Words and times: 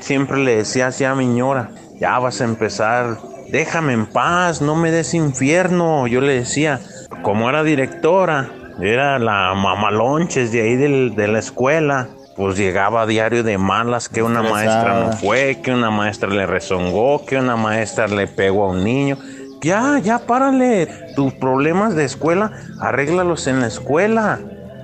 Siempre 0.00 0.38
le 0.38 0.56
decía 0.56 0.88
así 0.88 1.04
a 1.04 1.14
mi 1.14 1.26
ñora, 1.26 1.70
ya 1.98 2.18
vas 2.18 2.40
a 2.40 2.44
empezar, 2.44 3.18
déjame 3.50 3.92
en 3.94 4.06
paz, 4.06 4.62
no 4.62 4.76
me 4.76 4.90
des 4.90 5.14
infierno. 5.14 6.06
Yo 6.06 6.20
le 6.20 6.34
decía, 6.34 6.80
como 7.22 7.48
era 7.48 7.62
directora, 7.62 8.48
era 8.80 9.18
la 9.18 9.54
mamalonches 9.54 10.52
de 10.52 10.62
ahí 10.62 10.76
del- 10.76 11.14
de 11.16 11.28
la 11.28 11.38
escuela, 11.40 12.08
pues 12.36 12.56
llegaba 12.56 13.02
a 13.02 13.06
diario 13.06 13.42
de 13.42 13.58
malas 13.58 14.08
que 14.08 14.22
una 14.22 14.42
maestra 14.42 14.94
no 15.00 15.12
fue, 15.12 15.58
que 15.62 15.72
una 15.72 15.90
maestra 15.90 16.30
le 16.30 16.46
rezongó, 16.46 17.26
que 17.26 17.36
una 17.36 17.56
maestra 17.56 18.06
le 18.08 18.26
pegó 18.26 18.64
a 18.64 18.68
un 18.70 18.82
niño. 18.84 19.18
Ya, 19.60 19.98
ya, 19.98 20.18
párale. 20.20 20.88
Tus 21.14 21.34
problemas 21.34 21.94
de 21.94 22.06
escuela, 22.06 22.50
arréglalos 22.80 23.46
en 23.46 23.60
la 23.60 23.66
escuela. 23.66 24.38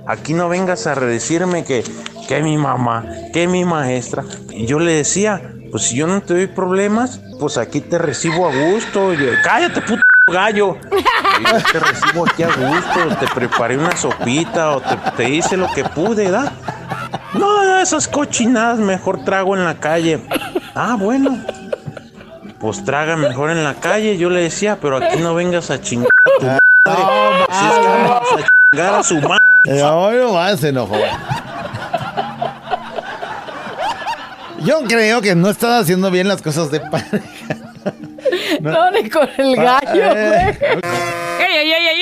Aquí 0.07 0.33
no 0.33 0.47
vengas 0.47 0.87
a 0.87 0.95
decirme 0.95 1.65
que, 1.65 1.83
que 2.27 2.41
mi 2.41 2.57
mamá, 2.57 3.05
que 3.33 3.47
mi 3.47 3.65
maestra. 3.65 4.23
Y 4.49 4.65
yo 4.65 4.79
le 4.79 4.93
decía, 4.93 5.53
pues 5.71 5.83
si 5.83 5.97
yo 5.97 6.07
no 6.07 6.21
te 6.21 6.33
doy 6.33 6.47
problemas, 6.47 7.19
pues 7.39 7.57
aquí 7.57 7.81
te 7.81 7.97
recibo 7.97 8.47
a 8.47 8.55
gusto. 8.55 9.13
Y 9.13 9.17
yo, 9.17 9.31
Cállate, 9.43 9.81
puto 9.81 10.01
gallo. 10.31 10.77
Yo 10.81 11.71
te 11.71 11.79
recibo 11.79 12.25
aquí 12.25 12.43
a 12.43 12.47
gusto. 12.47 13.17
Te 13.19 13.27
preparé 13.33 13.77
una 13.77 13.95
sopita 13.95 14.71
o 14.71 14.81
te, 14.81 14.97
te 15.17 15.29
hice 15.29 15.57
lo 15.57 15.67
que 15.73 15.83
pude, 15.83 16.25
¿verdad? 16.25 16.51
No, 17.33 17.79
esas 17.79 18.07
cochinadas 18.07 18.79
mejor 18.79 19.23
trago 19.23 19.55
en 19.55 19.65
la 19.65 19.75
calle. 19.75 20.21
Ah, 20.73 20.95
bueno. 20.97 21.37
Pues 22.59 22.83
traga 22.83 23.15
mejor 23.15 23.51
en 23.51 23.63
la 23.63 23.75
calle, 23.75 24.17
yo 24.17 24.29
le 24.29 24.41
decía, 24.41 24.79
pero 24.81 24.97
aquí 24.97 25.19
no 25.19 25.35
vengas 25.35 25.69
a 25.69 25.79
chingar 25.79 26.09
a 26.25 26.39
tu 26.39 26.45
madre. 26.45 26.59
Si 27.51 27.65
es 27.65 27.73
que 27.73 27.87
vamos 27.87 28.21
a 28.31 28.47
chingar 28.71 28.93
a 28.95 29.03
su 29.03 29.15
madre. 29.15 29.36
Eh, 29.67 29.81
Hoy 29.83 30.15
no 30.17 30.33
más 30.33 30.59
se 30.59 30.69
enojó. 30.69 30.95
Yo 34.59 34.81
creo 34.87 35.21
que 35.21 35.35
no 35.35 35.49
están 35.49 35.81
haciendo 35.81 36.09
bien 36.11 36.27
las 36.27 36.41
cosas 36.41 36.71
de 36.71 36.79
pareja. 36.79 37.19
No, 38.61 38.91
ni 38.91 39.09
con 39.09 39.29
el 39.37 39.55
gallo, 39.55 40.11
Eh. 40.15 40.57
güey. 40.59 40.81
¡Ey, 41.47 41.57
ey, 41.57 41.71
ey, 41.71 41.87
ey, 41.87 42.01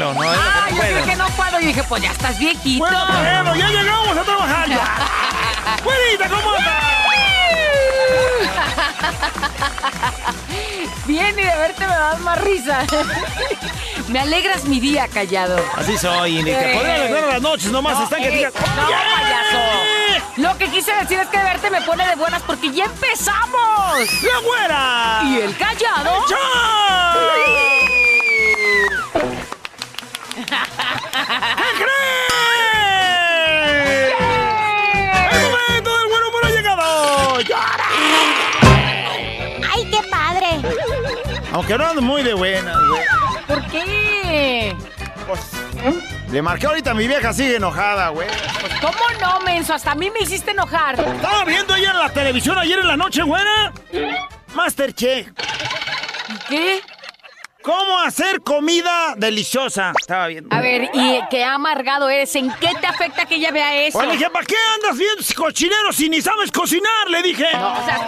No, 0.00 0.10
Ah, 0.22 0.64
no 0.64 0.70
yo 0.70 0.76
puedo. 0.76 0.96
dije 0.96 1.10
que 1.10 1.16
no 1.16 1.26
puedo. 1.28 1.60
Yo 1.60 1.66
dije, 1.66 1.82
pues 1.84 2.02
ya 2.02 2.10
estás 2.12 2.38
viejito. 2.38 2.84
Puedo 2.86 3.06
creerlo, 3.06 3.54
ya 3.54 3.68
llegamos 3.68 4.16
a 4.16 4.22
trabajar 4.22 4.68
ya. 4.68 4.80
¡Güerita, 5.84 6.28
cómo 6.28 6.50
andas! 6.56 6.74
Bien, 11.06 11.38
y 11.38 11.42
de 11.42 11.56
verte 11.56 11.86
me 11.86 11.94
das 11.94 12.20
más 12.20 12.40
risa. 12.42 12.84
me 14.08 14.20
alegras 14.20 14.64
mi 14.64 14.80
día, 14.80 15.08
callado. 15.08 15.58
Así 15.76 15.96
soy, 15.98 16.38
y 16.38 16.42
ni 16.42 16.50
te 16.52 16.72
Eh. 16.72 16.74
podría 16.74 16.94
alegrar 16.94 17.24
las 17.32 17.42
noches, 17.42 17.70
nomás 17.72 17.98
No, 17.98 18.04
están 18.04 18.20
que 18.22 18.28
eh, 18.28 18.36
digan. 18.36 18.52
no, 18.54 18.86
payaso. 18.86 19.58
Lo 20.36 20.56
que 20.58 20.68
quise 20.70 20.92
decir 20.94 21.18
es 21.18 21.26
que 21.28 21.38
de 21.38 21.44
verte 21.44 21.70
me 21.70 21.80
pone 21.82 22.06
de 22.06 22.14
buenas 22.16 22.42
porque 22.42 22.70
ya 22.70 22.84
empezamos. 22.84 23.98
¡La 24.22 24.38
güera! 24.44 25.20
¿Y 25.24 25.40
el 25.40 25.56
callado? 25.56 26.24
¡Chao! 26.28 27.49
¿Qué 31.30 31.36
crees? 31.78 32.20
¡El 35.32 35.42
momento 35.42 35.98
del 35.98 36.08
buen 36.08 36.22
humor 36.24 36.44
ha 36.44 36.50
llegado! 36.50 37.40
¡Llora! 37.40 37.88
¡Ay, 39.72 39.88
qué 39.90 40.02
padre! 40.10 40.60
Aunque 41.52 41.78
no 41.78 41.86
ando 41.86 42.02
muy 42.02 42.24
de 42.24 42.34
buenas, 42.34 42.76
güey. 42.88 43.02
¿Por 43.46 43.64
qué? 43.70 44.76
Pues, 45.28 45.40
le 46.32 46.42
marqué 46.42 46.66
ahorita 46.66 46.90
a 46.90 46.94
mi 46.94 47.06
vieja, 47.06 47.32
sigue 47.32 47.56
enojada, 47.56 48.08
güey. 48.08 48.26
Pues, 48.60 48.74
¿cómo 48.80 48.98
no, 49.20 49.38
menso? 49.40 49.74
Hasta 49.74 49.92
a 49.92 49.94
mí 49.94 50.10
me 50.10 50.20
hiciste 50.20 50.50
enojar. 50.50 50.98
Estaba 50.98 51.44
viendo 51.44 51.74
ayer 51.74 51.90
en 51.90 51.98
la 51.98 52.10
televisión, 52.12 52.58
ayer 52.58 52.80
en 52.80 52.88
la 52.88 52.96
noche, 52.96 53.22
güera. 53.22 53.72
Masterchef. 54.54 55.28
¿Qué? 56.48 56.80
¿Cómo 57.62 57.98
hacer 57.98 58.40
comida 58.40 59.14
deliciosa? 59.16 59.92
Estaba 60.00 60.28
viendo. 60.28 60.54
A 60.54 60.60
ver, 60.60 60.90
¿y 60.94 61.20
qué 61.30 61.44
amargado 61.44 62.08
eres? 62.08 62.34
¿En 62.36 62.50
qué 62.52 62.70
te 62.80 62.86
afecta 62.86 63.26
que 63.26 63.34
ella 63.34 63.50
vea 63.50 63.82
eso? 63.82 63.98
Pues 63.98 64.08
le 64.08 64.14
dije, 64.14 64.30
¿para 64.30 64.46
qué 64.46 64.56
andas 64.76 64.96
viendo 64.96 65.22
cochinero 65.36 65.92
si 65.92 66.08
ni 66.08 66.22
sabes 66.22 66.50
cocinar? 66.50 67.10
Le 67.10 67.22
dije. 67.22 67.46
No, 67.52 67.72
o 67.72 67.84
sea, 67.84 68.06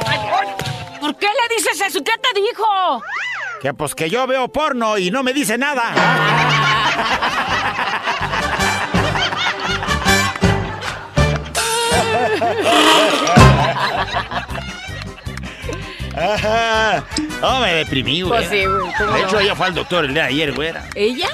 ¿por 1.00 1.16
qué 1.16 1.26
le 1.26 1.54
dices 1.54 1.80
eso? 1.80 2.02
¿Qué 2.02 2.12
te 2.20 2.41
dijo? 2.41 3.02
Que 3.60 3.74
pues 3.74 3.94
que 3.94 4.08
yo 4.08 4.26
veo 4.26 4.48
porno 4.48 4.96
y 4.96 5.10
no 5.10 5.22
me 5.22 5.34
dice 5.34 5.58
nada. 5.58 5.92
No, 17.40 17.60
me 17.60 17.74
deprimí, 17.74 18.22
güey. 18.22 18.32
Pues 18.46 18.50
sí, 18.50 18.64
güey, 18.66 18.92
¿cómo 18.98 19.12
De 19.12 19.22
hecho, 19.22 19.40
ella 19.40 19.54
fue 19.54 19.66
al 19.66 19.74
doctor 19.74 20.04
el 20.04 20.14
día 20.14 20.22
de 20.24 20.28
ayer, 20.28 20.52
güey. 20.52 20.72
¿Ella? 20.94 21.28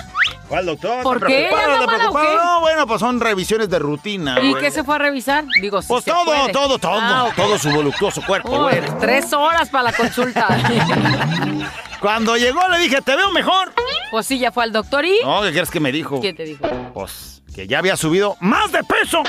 Fue 0.49 0.59
al 0.59 0.67
doctor. 0.67 1.03
¿Por 1.03 1.27
qué? 1.27 1.49
preocupado, 1.51 1.73
¿Anda 1.73 1.79
te 1.81 1.87
mala 1.87 1.97
o 2.09 2.13
preocupado. 2.13 2.27
qué? 2.31 2.37
No, 2.37 2.61
bueno, 2.61 2.87
pues 2.87 3.01
son 3.01 3.21
revisiones 3.21 3.69
de 3.69 3.79
rutina, 3.79 4.41
¿Y 4.41 4.51
güey. 4.51 4.63
qué 4.63 4.71
se 4.71 4.83
fue 4.85 4.95
a 4.95 4.99
revisar? 4.99 5.45
Digo, 5.61 5.83
sí 5.83 5.89
Pues 5.89 6.05
se 6.05 6.11
todo, 6.11 6.25
puede. 6.25 6.53
todo, 6.53 6.79
todo. 6.79 6.99
Ah, 7.01 7.25
ok. 7.25 7.35
Todo 7.35 7.59
su 7.59 7.71
voluptuoso 7.71 8.23
cuerpo, 8.23 8.51
Uy, 8.51 8.59
güey. 8.79 8.81
tres 9.01 9.33
horas 9.33 9.69
para 9.69 9.85
la 9.85 9.93
consulta. 9.93 10.47
Cuando 12.01 12.37
llegó 12.37 12.67
le 12.69 12.79
dije, 12.79 13.03
te 13.03 13.15
veo 13.17 13.31
mejor. 13.33 13.73
pues 14.11 14.27
sí, 14.27 14.39
ya 14.39 14.53
fue 14.53 14.63
al 14.65 14.73
doctor 14.73 15.05
y... 15.05 15.19
No, 15.25 15.43
¿qué 15.43 15.51
crees 15.51 15.71
que 15.71 15.81
me 15.81 15.91
dijo? 15.93 16.21
¿Qué 16.21 16.33
te 16.33 16.45
dijo? 16.45 16.65
Pues 16.95 17.43
que 17.55 17.67
ya 17.67 17.81
había 17.81 17.97
subido 17.97 18.37
más 18.41 18.71
de 18.73 18.85
peso. 18.85 19.23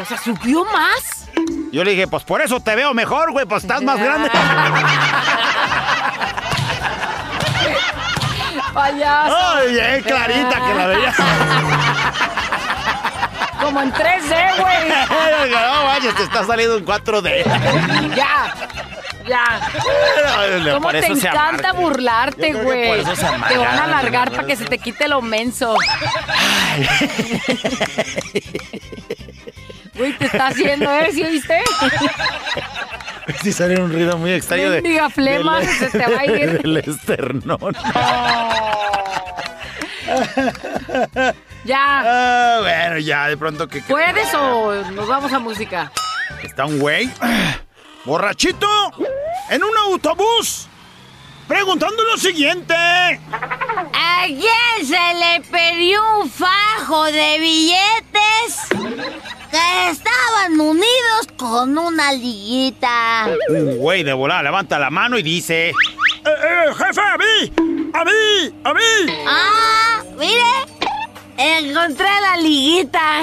O 0.00 0.04
sea, 0.04 0.16
¿subió 0.16 0.64
más? 0.66 1.26
Yo 1.74 1.82
le 1.82 1.90
dije, 1.90 2.06
pues 2.06 2.22
por 2.22 2.40
eso 2.40 2.60
te 2.60 2.76
veo 2.76 2.94
mejor, 2.94 3.32
güey, 3.32 3.46
pues 3.46 3.64
estás 3.64 3.82
más 3.82 3.98
grande. 3.98 4.30
Payaso. 8.72 9.36
Ay, 9.36 9.72
bien 9.72 10.00
clarita 10.02 10.66
que 10.66 10.74
la 10.74 10.86
veía. 10.86 11.12
Como 13.60 13.82
en 13.82 13.92
3D, 13.92 14.60
güey. 14.60 14.88
no, 15.50 15.84
vaya, 15.84 16.14
te 16.14 16.22
está 16.22 16.44
saliendo 16.44 16.76
en 16.76 16.86
4D. 16.86 17.42
Ya. 18.14 18.54
Ya. 19.26 19.60
¿Cómo 20.74 20.90
te 20.90 21.06
encanta 21.06 21.72
burlarte, 21.72 22.52
güey? 22.52 23.02
Te 23.02 23.56
van 23.58 23.78
a 23.78 23.84
alargar 23.84 24.30
para 24.30 24.46
que 24.46 24.54
se 24.54 24.66
te 24.66 24.78
quite 24.78 25.08
lo 25.08 25.22
menso. 25.22 25.74
Güey, 29.94 30.12
te 30.18 30.26
está 30.26 30.48
haciendo, 30.48 30.92
¿eh? 30.92 31.10
¿Sí 31.12 31.22
oíste? 31.22 31.62
Sí 33.42 33.52
sale 33.54 33.80
un 33.80 33.90
ruido 33.90 34.18
muy 34.18 34.32
extraño 34.32 34.70
de... 34.70 34.82
Mendiga 34.82 35.08
flema, 35.08 35.60
del- 35.60 35.68
se 35.70 35.88
te 35.88 35.98
va 35.98 36.20
a 36.20 36.26
ir. 36.26 36.58
Del 36.62 36.76
esternón. 36.76 37.58
Ya. 41.64 42.02
Ah, 42.04 42.58
bueno, 42.60 42.98
ya, 42.98 43.28
de 43.28 43.36
pronto 43.38 43.66
que... 43.66 43.80
¿Puedes 43.82 44.32
o 44.34 44.74
nos 44.92 45.08
vamos 45.08 45.32
a 45.32 45.38
música? 45.38 45.90
Está 46.42 46.66
un 46.66 46.78
güey 46.78 47.10
borrachito 48.04 48.68
en 49.48 49.64
un 49.64 49.74
autobús 49.78 50.68
preguntando 51.48 52.04
lo 52.04 52.18
siguiente. 52.18 52.74
¿A 52.74 54.24
quién 54.26 54.86
se 54.86 55.14
le 55.14 55.40
perdió 55.50 56.02
un 56.20 56.30
fajo 56.30 57.04
de 57.04 57.38
billetes 57.38 58.58
que 59.54 59.90
estaban 59.90 60.58
unidos 60.60 61.28
con 61.36 61.78
una 61.78 62.12
liguita? 62.12 63.26
Un 63.48 63.76
güey 63.78 64.02
de 64.02 64.12
volada 64.12 64.42
levanta 64.42 64.78
la 64.78 64.90
mano 64.90 65.16
y 65.18 65.22
dice... 65.22 65.68
¡Eh, 65.70 65.74
eh, 66.26 66.74
jefe, 66.76 67.00
a 67.00 67.16
mí! 67.18 67.52
¡A 67.94 68.04
mí! 68.04 68.52
¡A 68.64 68.74
mí! 68.74 68.80
Ah, 69.28 70.02
mire, 70.16 70.42
encontré 71.36 72.08
la 72.20 72.36
liguita. 72.38 73.20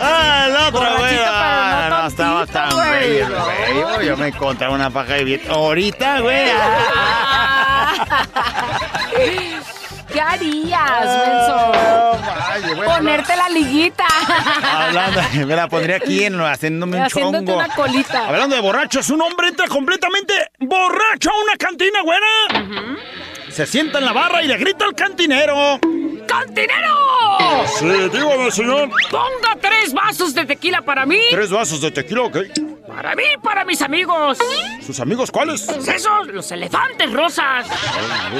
Ah, 0.00 0.46
el 0.48 0.56
otro, 0.56 0.80
güey. 0.80 1.16
Borrachito, 1.16 1.24
pero 1.24 1.28
no 1.28 1.34
Ah, 1.34 1.88
no, 2.02 2.06
estaba 2.08 2.46
tan 2.46 2.70
güey. 2.74 3.22
güey. 3.22 3.80
Yo- 3.80 4.02
Yo 4.02 4.16
me 4.16 4.28
encontré 4.28 4.68
una 4.68 4.90
paja 4.90 5.14
de 5.14 5.24
billetes. 5.24 5.50
Ahorita, 5.50 6.20
güey. 6.20 6.48
¿Qué 10.12 10.20
harías, 10.20 10.80
Ah, 10.80 12.12
menso? 12.16 12.26
vaya, 12.26 12.74
güey. 12.74 12.88
Ponerte 12.88 13.36
la 13.36 13.48
liguita. 13.50 14.04
Hablando, 14.62 15.20
me 15.46 15.56
la 15.56 15.68
pondría 15.68 15.96
aquí 15.96 16.24
en, 16.24 16.40
haciéndome 16.40 17.00
un 17.00 17.06
chongo. 17.08 17.54
una 17.56 17.68
colita. 17.68 18.26
Hablando 18.26 18.56
de 18.56 18.62
borrachos, 18.62 19.10
un 19.10 19.20
hombre 19.22 19.48
Entra 19.48 19.66
completamente 19.68 20.34
borracho 20.60 21.30
a 21.30 21.42
una 21.44 21.56
cantina, 21.58 22.00
güera. 22.02 22.26
se 23.50 23.66
sienta 23.66 23.98
en 23.98 24.04
la 24.04 24.12
barra 24.12 24.42
y 24.42 24.48
le 24.48 24.56
grita 24.56 24.84
al 24.84 24.94
cantinero. 24.94 25.78
¡Cantinero! 26.26 26.96
Sí, 27.78 27.86
dígame, 27.86 28.50
señor. 28.50 28.90
Ponga 29.10 29.56
tres 29.60 29.92
vasos 29.94 30.34
de 30.34 30.44
tequila 30.44 30.82
para 30.82 31.06
mí, 31.06 31.18
Tres 31.30 31.50
vasos 31.50 31.80
de 31.80 31.90
tequila, 31.90 32.22
¿ok? 32.22 32.36
para 32.86 33.14
mí 33.14 33.22
para 33.42 33.64
mis 33.64 33.80
amigos. 33.82 34.38
¿Sus 34.84 34.98
amigos 35.00 35.30
cuáles? 35.30 35.68
Esos, 35.68 36.26
los 36.28 36.50
elefantes 36.52 37.10
rosas. 37.12 37.66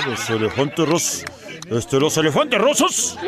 Los 0.06 0.29
elefantes 0.31 0.88
rosas. 0.88 1.25
Este, 1.70 2.00
los 2.00 2.17
elefantes 2.17 2.61
rosas. 2.61 3.19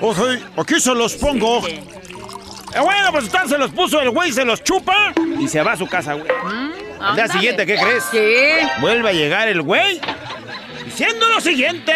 Ok, 0.00 0.18
aquí 0.56 0.80
se 0.80 0.94
los 0.94 1.14
pongo. 1.14 1.66
Eh, 1.66 2.80
bueno, 2.80 3.12
pues 3.12 3.24
usted 3.24 3.44
se 3.46 3.58
los 3.58 3.70
puso 3.70 4.00
el 4.00 4.10
güey, 4.10 4.32
se 4.32 4.44
los 4.44 4.62
chupa 4.64 5.12
y 5.38 5.46
se 5.46 5.62
va 5.62 5.72
a 5.72 5.76
su 5.76 5.86
casa, 5.86 6.14
güey. 6.14 6.26
Al 7.00 7.14
día 7.14 7.28
siguiente, 7.28 7.64
¿qué 7.66 7.76
crees? 7.76 8.04
¿Qué? 8.10 8.66
Vuelve 8.80 9.10
a 9.10 9.12
llegar 9.12 9.48
el 9.48 9.62
güey 9.62 10.00
diciendo 10.84 11.28
lo 11.28 11.40
siguiente. 11.40 11.92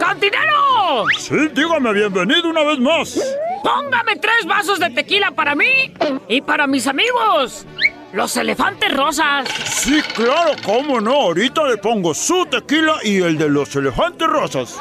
¡Cantinero! 0.00 1.04
Sí, 1.18 1.36
dígame, 1.54 1.92
bienvenido 1.92 2.48
una 2.48 2.64
vez 2.64 2.78
más. 2.78 3.20
Póngame 3.62 4.16
tres 4.16 4.44
vasos 4.46 4.80
de 4.80 4.90
tequila 4.90 5.30
para 5.32 5.54
mí 5.54 5.92
y 6.28 6.40
para 6.40 6.66
mis 6.66 6.86
amigos. 6.86 7.64
Los 8.12 8.36
elefantes 8.36 8.96
rosas. 8.96 9.46
Sí, 9.66 10.00
claro, 10.14 10.52
cómo 10.64 11.00
no. 11.00 11.12
Ahorita 11.12 11.66
le 11.66 11.76
pongo 11.76 12.14
su 12.14 12.46
tequila 12.46 12.96
y 13.02 13.18
el 13.20 13.36
de 13.36 13.48
los 13.48 13.74
elefantes 13.76 14.26
rosas. 14.26 14.76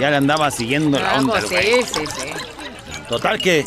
Ya 0.00 0.10
le 0.10 0.16
andaba 0.16 0.50
siguiendo 0.50 0.98
la 0.98 1.18
onda, 1.18 1.40
güey. 1.40 1.82
sí, 1.82 2.06
sí. 2.06 2.30
Total 3.08 3.38
que 3.38 3.66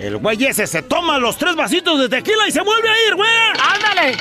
el 0.00 0.16
güey 0.16 0.44
ese 0.44 0.66
se 0.66 0.82
toma 0.82 1.18
los 1.18 1.36
tres 1.36 1.54
vasitos 1.54 2.00
de 2.00 2.08
tequila 2.08 2.48
y 2.48 2.52
se 2.52 2.60
vuelve 2.60 2.88
a 2.88 3.06
ir, 3.08 3.14
güey. 3.14 3.30
¡Ándale! 3.74 4.16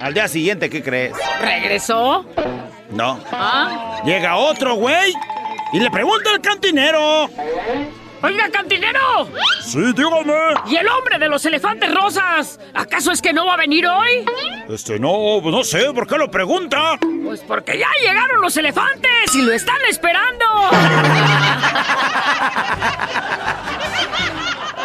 Al 0.00 0.14
día 0.14 0.28
siguiente, 0.28 0.70
¿qué 0.70 0.82
crees? 0.82 1.14
¿Regresó? 1.42 2.24
No. 2.90 3.20
¿Ah? 3.30 4.00
Llega 4.04 4.36
otro 4.36 4.74
güey 4.76 5.12
y 5.74 5.78
le 5.78 5.90
pregunta 5.90 6.30
al 6.30 6.40
cantinero. 6.40 7.28
Oiga, 8.22 8.50
cantinero. 8.52 9.28
Sí, 9.62 9.78
dígame. 9.94 10.34
¿Y 10.66 10.76
el 10.76 10.86
hombre 10.88 11.18
de 11.18 11.28
los 11.28 11.44
elefantes 11.46 11.92
rosas? 11.94 12.60
¿Acaso 12.74 13.12
es 13.12 13.22
que 13.22 13.32
no 13.32 13.46
va 13.46 13.54
a 13.54 13.56
venir 13.56 13.86
hoy? 13.86 14.24
Este, 14.68 14.98
no, 15.00 15.40
no 15.40 15.64
sé, 15.64 15.92
¿por 15.94 16.06
qué 16.06 16.16
lo 16.18 16.30
pregunta? 16.30 16.98
Pues 17.24 17.40
porque 17.40 17.78
ya 17.78 17.88
llegaron 18.06 18.40
los 18.42 18.56
elefantes 18.56 19.34
y 19.34 19.42
lo 19.42 19.52
están 19.52 19.78
esperando. 19.88 20.44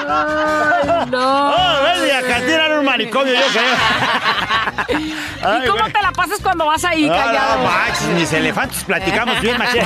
Ay, 0.08 1.10
no. 1.10 1.50
¡Oh! 1.50 1.82
La 2.08 2.22
cantina 2.22 2.66
era 2.66 2.80
un 2.80 2.86
manicomio, 2.86 3.34
yo 3.34 3.42
creo. 3.52 5.00
¿Y 5.00 5.68
cómo 5.68 5.86
te 5.92 6.02
la 6.02 6.12
pasas 6.12 6.40
cuando 6.42 6.66
vas 6.66 6.84
ahí 6.86 7.10
Ah, 7.10 7.16
callado? 7.26 7.58
no 7.58 7.64
manches, 7.70 8.08
mis 8.10 8.34
elefantes 8.34 8.84
platicamos 8.86 9.42
bien, 9.42 9.58
maché. 9.58 9.82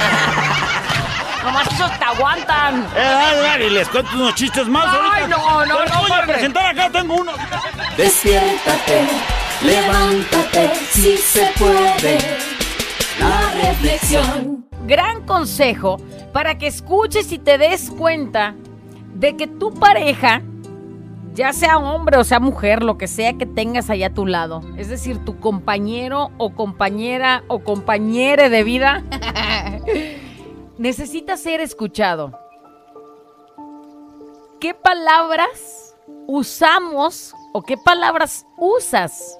Nomás 1.44 1.68
esos 1.72 1.98
te 1.98 2.04
aguantan. 2.06 2.84
Eh, 2.96 3.00
dale, 3.00 3.42
dale, 3.42 3.68
y 3.68 3.70
les 3.70 3.88
cuento 3.90 4.12
unos 4.16 4.36
chistes 4.36 4.68
más 4.68 4.86
Ay, 4.88 5.24
ahorita. 5.24 5.38
no, 5.38 5.66
no, 5.66 5.78
Pero 5.78 5.94
no, 5.96 6.02
voy 6.02 6.12
a 6.12 6.26
presentar 6.26 6.66
acá, 6.66 6.90
tengo 6.90 7.16
uno. 7.16 7.32
Despiértate, 7.98 9.08
levántate, 9.64 10.76
si 10.92 11.18
se 11.18 11.52
puede. 11.58 12.18
La 13.20 13.52
reflexión. 13.70 14.66
Gran 14.86 15.24
consejo 15.26 15.98
para 16.34 16.58
que 16.58 16.68
escuches 16.68 17.32
y 17.32 17.40
te 17.40 17.58
des 17.58 17.90
cuenta 17.92 18.56
de 19.14 19.36
que 19.36 19.48
tu 19.48 19.74
pareja, 19.74 20.42
ya 21.34 21.54
sea 21.54 21.78
hombre 21.78 22.18
o 22.18 22.24
sea 22.24 22.40
mujer, 22.40 22.82
lo 22.84 22.98
que 22.98 23.08
sea 23.08 23.34
que 23.34 23.46
tengas 23.46 23.90
allá 23.90 24.08
a 24.08 24.14
tu 24.14 24.26
lado, 24.26 24.62
es 24.78 24.88
decir, 24.90 25.18
tu 25.26 25.40
compañero 25.40 26.32
o 26.38 26.54
compañera 26.56 27.44
o 27.48 27.60
compañere 27.60 28.50
de 28.50 28.64
vida, 28.64 29.04
necesita 30.80 31.36
ser 31.38 31.60
escuchado. 31.60 32.31
¿Qué 34.60 34.74
palabras 34.74 35.96
usamos 36.26 37.36
o 37.54 37.62
qué 37.62 37.78
palabras 37.78 38.46
usas 38.58 39.38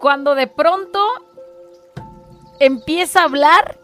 cuando 0.00 0.34
de 0.34 0.46
pronto 0.46 1.04
empieza 2.60 3.20
a 3.20 3.24
hablar? 3.24 3.78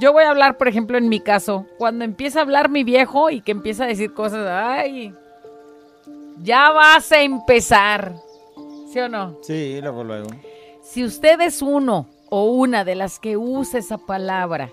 Yo 0.00 0.12
voy 0.12 0.24
a 0.24 0.30
hablar, 0.30 0.58
por 0.58 0.68
ejemplo, 0.68 0.98
en 0.98 1.08
mi 1.08 1.20
caso, 1.20 1.64
cuando 1.78 2.04
empieza 2.04 2.40
a 2.40 2.42
hablar 2.42 2.68
mi 2.68 2.84
viejo 2.84 3.30
y 3.30 3.40
que 3.40 3.52
empieza 3.52 3.84
a 3.84 3.86
decir 3.86 4.12
cosas, 4.12 4.46
ay, 4.50 5.14
ya 6.42 6.70
vas 6.72 7.10
a 7.12 7.22
empezar. 7.22 8.14
¿Sí 8.92 8.98
o 8.98 9.08
no? 9.08 9.38
Sí, 9.42 9.80
luego, 9.80 10.04
luego. 10.04 10.28
Si 10.82 11.04
usted 11.04 11.40
es 11.40 11.62
uno 11.62 12.06
o 12.30 12.44
una 12.50 12.84
de 12.84 12.96
las 12.96 13.18
que 13.18 13.36
usa 13.36 13.78
esa 13.78 13.96
palabra 13.98 14.70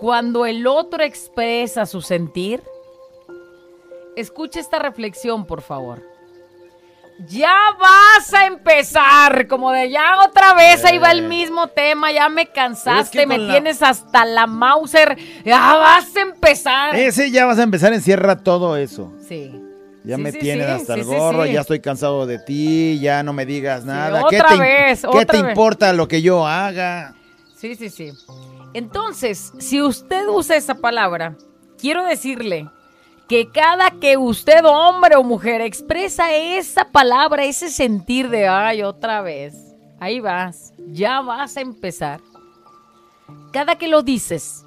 cuando 0.00 0.46
el 0.46 0.66
otro 0.66 1.02
expresa 1.04 1.86
su 1.86 2.00
sentir, 2.02 2.62
escuche 4.16 4.60
esta 4.60 4.78
reflexión, 4.78 5.46
por 5.46 5.62
favor. 5.62 6.02
Ya 7.28 7.52
vas 7.78 8.32
a 8.32 8.46
empezar, 8.46 9.46
como 9.46 9.72
de 9.72 9.90
ya 9.90 10.24
otra 10.26 10.54
vez 10.54 10.82
ahí 10.86 10.96
va 10.96 11.10
el 11.12 11.28
mismo 11.28 11.66
tema, 11.68 12.10
ya 12.12 12.30
me 12.30 12.46
cansaste, 12.46 13.26
me 13.26 13.36
la- 13.36 13.52
tienes 13.52 13.82
hasta 13.82 14.24
la 14.24 14.46
Mauser, 14.46 15.18
ya 15.44 15.76
vas 15.76 16.16
a 16.16 16.20
empezar. 16.22 16.96
Ese 16.96 17.30
ya 17.30 17.44
vas 17.44 17.58
a 17.58 17.62
empezar, 17.62 17.92
encierra 17.92 18.36
todo 18.42 18.74
eso. 18.78 19.12
Sí. 19.28 19.52
Ya 20.02 20.16
Sí, 20.16 20.22
me 20.22 20.32
sí, 20.32 20.38
tienes 20.38 20.64
sí, 20.66 20.72
hasta 20.72 20.94
el 20.94 21.04
gorro, 21.04 21.44
ya 21.44 21.60
estoy 21.60 21.80
cansado 21.80 22.24
de 22.24 22.38
ti, 22.38 22.98
ya 23.00 23.22
no 23.22 23.34
me 23.34 23.44
digas 23.44 23.84
nada. 23.84 24.24
¿Qué 24.30 24.36
otra 24.36 24.48
te, 24.54 24.58
vez, 24.58 25.00
¿qué 25.02 25.06
otra 25.08 25.24
te 25.26 25.42
vez. 25.42 25.50
importa 25.50 25.92
lo 25.92 26.08
que 26.08 26.22
yo 26.22 26.46
haga? 26.46 27.14
Sí, 27.54 27.76
sí, 27.76 27.90
sí. 27.90 28.12
Entonces, 28.72 29.52
si 29.58 29.82
usted 29.82 30.28
usa 30.28 30.56
esa 30.56 30.76
palabra, 30.76 31.36
quiero 31.78 32.04
decirle 32.04 32.68
que 33.28 33.50
cada 33.50 33.90
que 33.92 34.16
usted, 34.16 34.64
hombre 34.64 35.16
o 35.16 35.22
mujer, 35.22 35.60
expresa 35.60 36.32
esa 36.34 36.84
palabra, 36.84 37.44
ese 37.44 37.68
sentir 37.70 38.28
de, 38.28 38.48
ay, 38.48 38.82
otra 38.82 39.22
vez, 39.22 39.54
ahí 39.98 40.20
vas, 40.20 40.72
ya 40.88 41.20
vas 41.20 41.56
a 41.56 41.60
empezar. 41.60 42.20
Cada 43.52 43.76
que 43.76 43.88
lo 43.88 44.02
dices, 44.02 44.64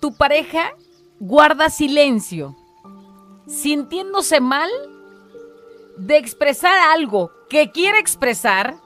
tu 0.00 0.16
pareja 0.16 0.72
guarda 1.18 1.70
silencio, 1.70 2.56
sintiéndose 3.46 4.40
mal 4.40 4.70
de 5.96 6.16
expresar 6.16 6.76
algo 6.92 7.30
que 7.48 7.70
quiere 7.70 7.98
expresar, 7.98 8.76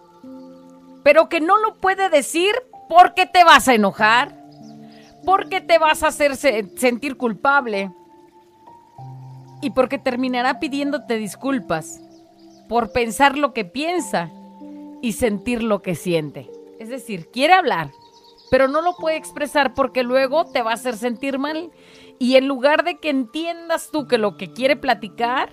pero 1.02 1.28
que 1.28 1.40
no 1.40 1.58
lo 1.58 1.74
puede 1.74 2.08
decir 2.08 2.54
porque 2.90 3.24
te 3.24 3.44
vas 3.44 3.68
a 3.68 3.74
enojar, 3.74 4.34
porque 5.24 5.60
te 5.60 5.78
vas 5.78 6.02
a 6.02 6.08
hacer 6.08 6.34
se- 6.34 6.76
sentir 6.76 7.16
culpable 7.16 7.92
y 9.62 9.70
porque 9.70 9.96
terminará 9.96 10.58
pidiéndote 10.58 11.16
disculpas 11.16 12.00
por 12.68 12.90
pensar 12.90 13.38
lo 13.38 13.54
que 13.54 13.64
piensa 13.64 14.28
y 15.00 15.12
sentir 15.12 15.62
lo 15.62 15.82
que 15.82 15.94
siente. 15.94 16.50
Es 16.80 16.88
decir, 16.88 17.30
quiere 17.30 17.54
hablar, 17.54 17.92
pero 18.50 18.66
no 18.66 18.82
lo 18.82 18.96
puede 18.96 19.16
expresar 19.16 19.72
porque 19.74 20.02
luego 20.02 20.46
te 20.46 20.62
va 20.62 20.72
a 20.72 20.74
hacer 20.74 20.96
sentir 20.96 21.38
mal 21.38 21.70
y 22.18 22.34
en 22.34 22.48
lugar 22.48 22.82
de 22.82 22.98
que 22.98 23.10
entiendas 23.10 23.90
tú 23.92 24.08
que 24.08 24.18
lo 24.18 24.36
que 24.36 24.52
quiere 24.52 24.74
platicar, 24.74 25.52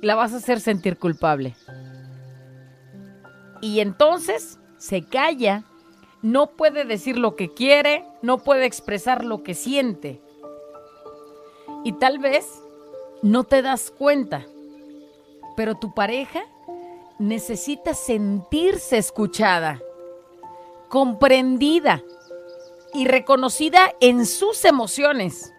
la 0.00 0.14
vas 0.14 0.32
a 0.32 0.38
hacer 0.38 0.58
sentir 0.58 0.96
culpable. 0.96 1.54
Y 3.60 3.80
entonces 3.80 4.59
se 4.80 5.04
calla, 5.04 5.64
no 6.22 6.46
puede 6.52 6.86
decir 6.86 7.18
lo 7.18 7.36
que 7.36 7.52
quiere, 7.52 8.04
no 8.22 8.38
puede 8.38 8.64
expresar 8.64 9.24
lo 9.24 9.42
que 9.42 9.54
siente. 9.54 10.22
Y 11.84 11.92
tal 11.92 12.18
vez 12.18 12.46
no 13.22 13.44
te 13.44 13.60
das 13.60 13.90
cuenta, 13.90 14.46
pero 15.54 15.74
tu 15.74 15.92
pareja 15.92 16.42
necesita 17.18 17.92
sentirse 17.92 18.96
escuchada, 18.96 19.82
comprendida 20.88 22.02
y 22.94 23.06
reconocida 23.06 23.94
en 24.00 24.24
sus 24.24 24.64
emociones. 24.64 25.52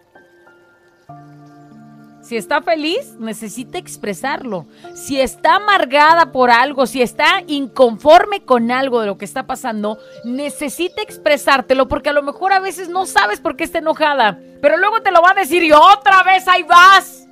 Si 2.32 2.38
está 2.38 2.62
feliz, 2.62 3.18
necesita 3.20 3.78
expresarlo. 3.78 4.66
Si 4.96 5.20
está 5.20 5.58
amargada 5.58 6.32
por 6.32 6.50
algo, 6.50 6.88
si 6.88 7.02
está 7.02 7.44
inconforme 7.46 8.46
con 8.46 8.72
algo 8.72 9.02
de 9.02 9.08
lo 9.08 9.18
que 9.18 9.26
está 9.26 9.48
pasando, 9.48 9.98
necesita 10.24 11.02
expresártelo 11.02 11.90
porque 11.90 12.08
a 12.08 12.14
lo 12.14 12.24
mejor 12.24 12.54
a 12.54 12.62
veces 12.62 12.88
no 12.88 13.06
sabes 13.06 13.42
por 13.42 13.58
qué 13.58 13.66
está 13.66 13.80
enojada, 13.80 14.40
pero 14.62 14.78
luego 14.78 15.02
te 15.02 15.12
lo 15.12 15.22
va 15.22 15.32
a 15.32 15.42
decir 15.42 15.62
y 15.62 15.74
otra 15.74 16.24
vez 16.24 16.48
ahí 16.48 16.64
vas. 16.64 17.28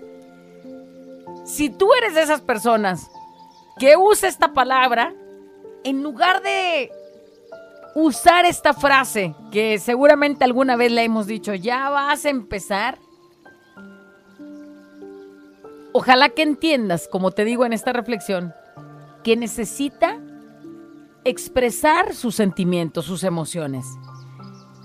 Si 1.46 1.70
tú 1.70 1.94
eres 1.94 2.14
de 2.14 2.24
esas 2.24 2.42
personas 2.42 3.10
que 3.78 3.96
usa 3.96 4.28
esta 4.28 4.52
palabra, 4.52 5.14
en 5.86 6.04
lugar 6.04 6.42
de 6.42 6.92
usar 7.96 8.44
esta 8.44 8.74
frase 8.74 9.34
que 9.50 9.80
seguramente 9.80 10.44
alguna 10.44 10.76
vez 10.76 10.92
le 10.92 11.06
hemos 11.06 11.26
dicho, 11.26 11.54
ya 11.54 11.90
vas 11.90 12.26
a 12.26 12.30
empezar, 12.30 13.00
Ojalá 15.92 16.30
que 16.30 16.44
entiendas, 16.44 17.08
como 17.08 17.32
te 17.32 17.46
digo 17.46 17.66
en 17.66 17.74
esta 17.74 17.94
reflexión, 17.94 18.54
que 19.24 19.36
necesita 19.36 20.20
expresar 21.24 22.16
sus 22.16 22.36
sentimientos, 22.36 23.06
sus 23.06 23.24
emociones. 23.24 23.86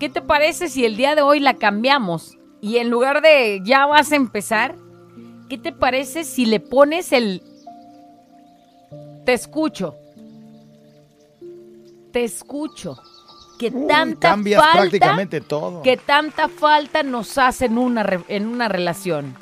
¿Qué 0.00 0.08
te 0.08 0.22
parece 0.22 0.68
si 0.68 0.84
el 0.84 0.96
día 0.96 1.14
de 1.14 1.22
hoy 1.22 1.40
la 1.40 1.54
cambiamos 1.54 2.38
y 2.60 2.78
en 2.78 2.90
lugar 2.90 3.22
de 3.22 3.60
ya 3.64 3.86
vas 3.86 4.12
a 4.12 4.16
empezar, 4.16 4.76
¿qué 5.48 5.58
te 5.58 5.72
parece 5.72 6.24
si 6.24 6.46
le 6.46 6.60
pones 6.60 7.12
el 7.12 7.42
te 9.24 9.32
escucho? 9.32 9.96
Te 12.12 12.24
escucho. 12.24 12.98
Que 13.58 13.70
tanta 13.70 14.30
cambias 14.30 14.60
falta, 14.60 14.80
prácticamente 14.80 15.40
todo. 15.40 15.80
que 15.82 15.96
tanta 15.96 16.48
falta 16.48 17.02
nos 17.04 17.38
hace 17.38 17.66
en 17.66 17.78
una, 17.78 18.04
en 18.28 18.46
una 18.48 18.68
relación. 18.68 19.36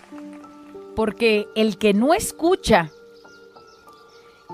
Porque 0.95 1.49
el 1.55 1.79
que 1.79 1.95
no 1.95 2.15
escucha 2.15 2.91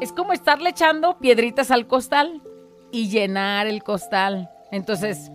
es 0.01 0.13
como 0.13 0.33
estarle 0.33 0.71
echando 0.71 1.19
piedritas 1.19 1.71
al 1.71 1.87
costal 1.87 2.43
y 2.91 3.09
llenar 3.09 3.67
el 3.67 3.83
costal. 3.83 4.51
Entonces, 4.71 5.31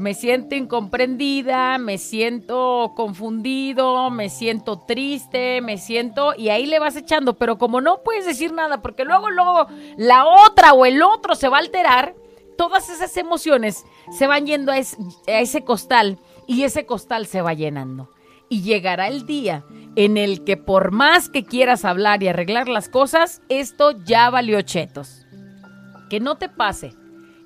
me 0.00 0.14
siento 0.14 0.54
incomprendida, 0.54 1.76
me 1.76 1.98
siento 1.98 2.94
confundido, 2.96 4.10
me 4.10 4.30
siento 4.30 4.78
triste, 4.78 5.60
me 5.60 5.76
siento... 5.76 6.32
Y 6.36 6.48
ahí 6.48 6.64
le 6.64 6.78
vas 6.78 6.96
echando, 6.96 7.34
pero 7.34 7.58
como 7.58 7.82
no 7.82 8.02
puedes 8.02 8.24
decir 8.24 8.52
nada, 8.52 8.80
porque 8.80 9.04
luego, 9.04 9.28
luego 9.28 9.66
la 9.98 10.26
otra 10.26 10.72
o 10.72 10.86
el 10.86 11.02
otro 11.02 11.34
se 11.34 11.50
va 11.50 11.58
a 11.58 11.60
alterar, 11.60 12.14
todas 12.56 12.88
esas 12.88 13.14
emociones 13.18 13.84
se 14.10 14.26
van 14.26 14.46
yendo 14.46 14.72
a, 14.72 14.76
a 14.76 15.40
ese 15.40 15.64
costal 15.64 16.18
y 16.46 16.64
ese 16.64 16.86
costal 16.86 17.26
se 17.26 17.42
va 17.42 17.52
llenando. 17.52 18.08
Y 18.48 18.62
llegará 18.62 19.06
el 19.06 19.26
día 19.26 19.64
en 19.96 20.16
el 20.16 20.44
que 20.44 20.56
por 20.56 20.92
más 20.92 21.28
que 21.28 21.44
quieras 21.44 21.84
hablar 21.84 22.22
y 22.22 22.28
arreglar 22.28 22.68
las 22.68 22.88
cosas, 22.88 23.42
esto 23.48 23.92
ya 24.04 24.30
valió 24.30 24.62
chetos. 24.62 25.26
Que 26.08 26.20
no 26.20 26.36
te 26.36 26.48
pase. 26.48 26.94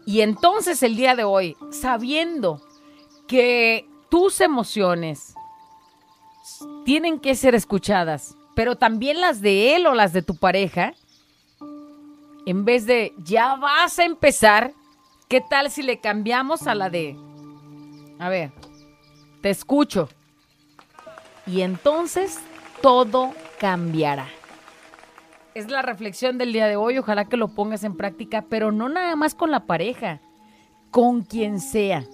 Y 0.07 0.21
entonces 0.21 0.83
el 0.83 0.97
día 0.97 1.17
de 1.17 1.25
hoy, 1.25 1.57
sabiendo 1.71 2.61
que 3.27 3.89
tus 4.11 4.41
emociones 4.41 5.35
tienen 6.85 7.19
que 7.19 7.35
ser 7.35 7.55
escuchadas, 7.55 8.37
pero 8.55 8.77
también 8.77 9.21
las 9.21 9.41
de 9.41 9.75
él 9.77 9.87
o 9.87 9.95
las 9.95 10.13
de 10.13 10.23
tu 10.23 10.37
pareja, 10.37 10.95
en 12.47 12.65
vez 12.65 12.87
de 12.87 13.15
ya 13.19 13.57
vas 13.57 13.99
a 13.99 14.05
empezar, 14.05 14.75
¿qué 15.29 15.41
tal 15.41 15.71
si 15.71 15.83
le 15.83 16.01
cambiamos 16.01 16.67
a 16.67 16.75
la 16.75 16.91
de, 16.91 17.17
a 18.19 18.29
ver, 18.29 18.53
te 19.41 19.49
escucho? 19.49 20.11
Y 21.47 21.61
entonces 21.61 22.39
todo 22.81 23.33
cambiará. 23.59 24.27
Es 25.55 25.71
la 25.71 25.83
reflexión 25.83 26.37
del 26.37 26.53
día 26.53 26.67
de 26.67 26.77
hoy, 26.77 26.99
ojalá 26.99 27.27
que 27.27 27.37
lo 27.37 27.49
pongas 27.49 27.85
en 27.85 27.97
práctica, 27.97 28.45
pero 28.49 28.73
no 28.73 28.89
nada 28.89 29.15
más 29.15 29.35
con 29.35 29.51
la 29.51 29.67
pareja, 29.67 30.21
con 30.91 31.23
quien 31.23 31.61
sea. 31.61 32.05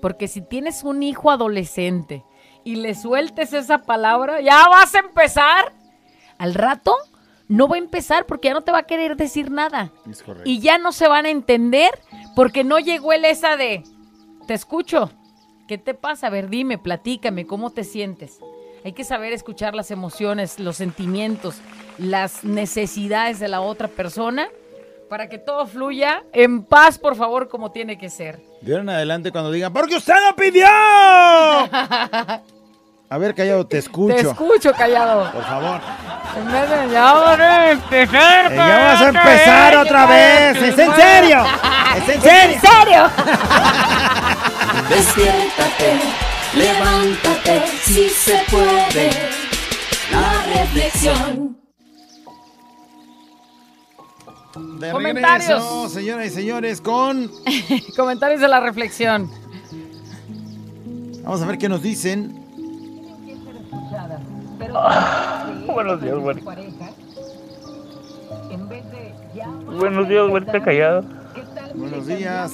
Porque 0.00 0.28
si 0.28 0.40
tienes 0.40 0.84
un 0.84 1.02
hijo 1.02 1.30
adolescente 1.30 2.24
y 2.62 2.76
le 2.76 2.94
sueltes 2.94 3.52
esa 3.52 3.78
palabra, 3.82 4.40
ya 4.40 4.68
vas 4.68 4.94
a 4.94 5.00
empezar. 5.00 5.72
Al 6.38 6.54
rato 6.54 6.94
no 7.48 7.68
va 7.68 7.76
a 7.76 7.78
empezar 7.78 8.26
porque 8.26 8.48
ya 8.48 8.54
no 8.54 8.62
te 8.62 8.72
va 8.72 8.78
a 8.78 8.86
querer 8.86 9.16
decir 9.16 9.50
nada. 9.50 9.92
Es 10.08 10.22
correcto. 10.22 10.48
Y 10.48 10.60
ya 10.60 10.78
no 10.78 10.92
se 10.92 11.08
van 11.08 11.26
a 11.26 11.30
entender 11.30 11.90
porque 12.36 12.64
no 12.64 12.78
llegó 12.78 13.12
el 13.12 13.24
esa 13.24 13.56
de, 13.56 13.82
te 14.46 14.54
escucho. 14.54 15.10
¿Qué 15.66 15.78
te 15.78 15.94
pasa? 15.94 16.26
A 16.26 16.30
ver, 16.30 16.48
dime, 16.48 16.76
platícame, 16.78 17.46
¿cómo 17.46 17.70
te 17.70 17.84
sientes? 17.84 18.38
Hay 18.84 18.92
que 18.92 19.04
saber 19.04 19.32
escuchar 19.32 19.74
las 19.74 19.90
emociones, 19.90 20.60
los 20.60 20.76
sentimientos, 20.76 21.56
las 21.96 22.44
necesidades 22.44 23.38
de 23.40 23.48
la 23.48 23.62
otra 23.62 23.88
persona 23.88 24.48
para 25.08 25.28
que 25.28 25.38
todo 25.38 25.66
fluya 25.66 26.22
en 26.32 26.64
paz, 26.64 26.98
por 26.98 27.16
favor, 27.16 27.48
como 27.48 27.72
tiene 27.72 27.96
que 27.96 28.10
ser. 28.10 28.40
De 28.60 28.72
ahora 28.72 28.82
en 28.82 28.88
adelante 28.90 29.32
cuando 29.32 29.50
digan, 29.50 29.72
¡porque 29.72 29.96
usted 29.96 30.14
lo 30.28 30.36
pidió! 30.36 30.66
A 33.10 33.18
ver, 33.18 33.34
callado, 33.34 33.66
te 33.66 33.78
escucho. 33.78 34.16
Te 34.16 34.22
escucho, 34.22 34.72
callado. 34.72 35.30
Por 35.30 35.44
favor. 35.44 35.80
En 36.36 36.46
vez 36.50 36.68
de, 36.68 36.92
ya 36.92 37.12
vas 37.12 37.38
a 37.38 37.70
empezar. 37.70 38.52
Eh, 38.52 38.56
ya 38.56 38.78
vas 38.78 39.02
a 39.02 39.08
empezar 39.08 39.76
otra 39.76 40.06
vez. 40.06 40.56
¿Es 40.56 40.78
en 40.78 40.94
serio? 40.94 41.44
¿Es 41.96 42.08
en 42.08 42.20
serio? 42.22 42.54
¿En 42.54 42.60
serio? 42.60 43.10
Despiértate, 44.88 46.00
levántate, 46.54 47.66
si 47.82 48.08
se 48.10 48.38
puede. 48.50 49.10
La 50.12 50.60
reflexión. 50.60 51.56
De 54.78 54.90
Comentarios. 54.90 55.48
regreso, 55.48 55.88
señoras 55.88 56.26
y 56.26 56.30
señores, 56.30 56.80
con... 56.80 57.30
Comentarios 57.96 58.40
de 58.40 58.48
la 58.48 58.60
reflexión. 58.60 59.30
Vamos 61.22 61.40
a 61.42 61.46
ver 61.46 61.58
qué 61.58 61.68
nos 61.68 61.82
dicen. 61.82 62.44
Buenos 65.66 66.00
días, 66.02 66.16
güey. 66.18 66.36
Buenos 69.78 70.08
días, 70.08 70.28
güerita 70.28 70.62
callado. 70.62 71.04
Buenos 71.74 72.06
días. 72.06 72.52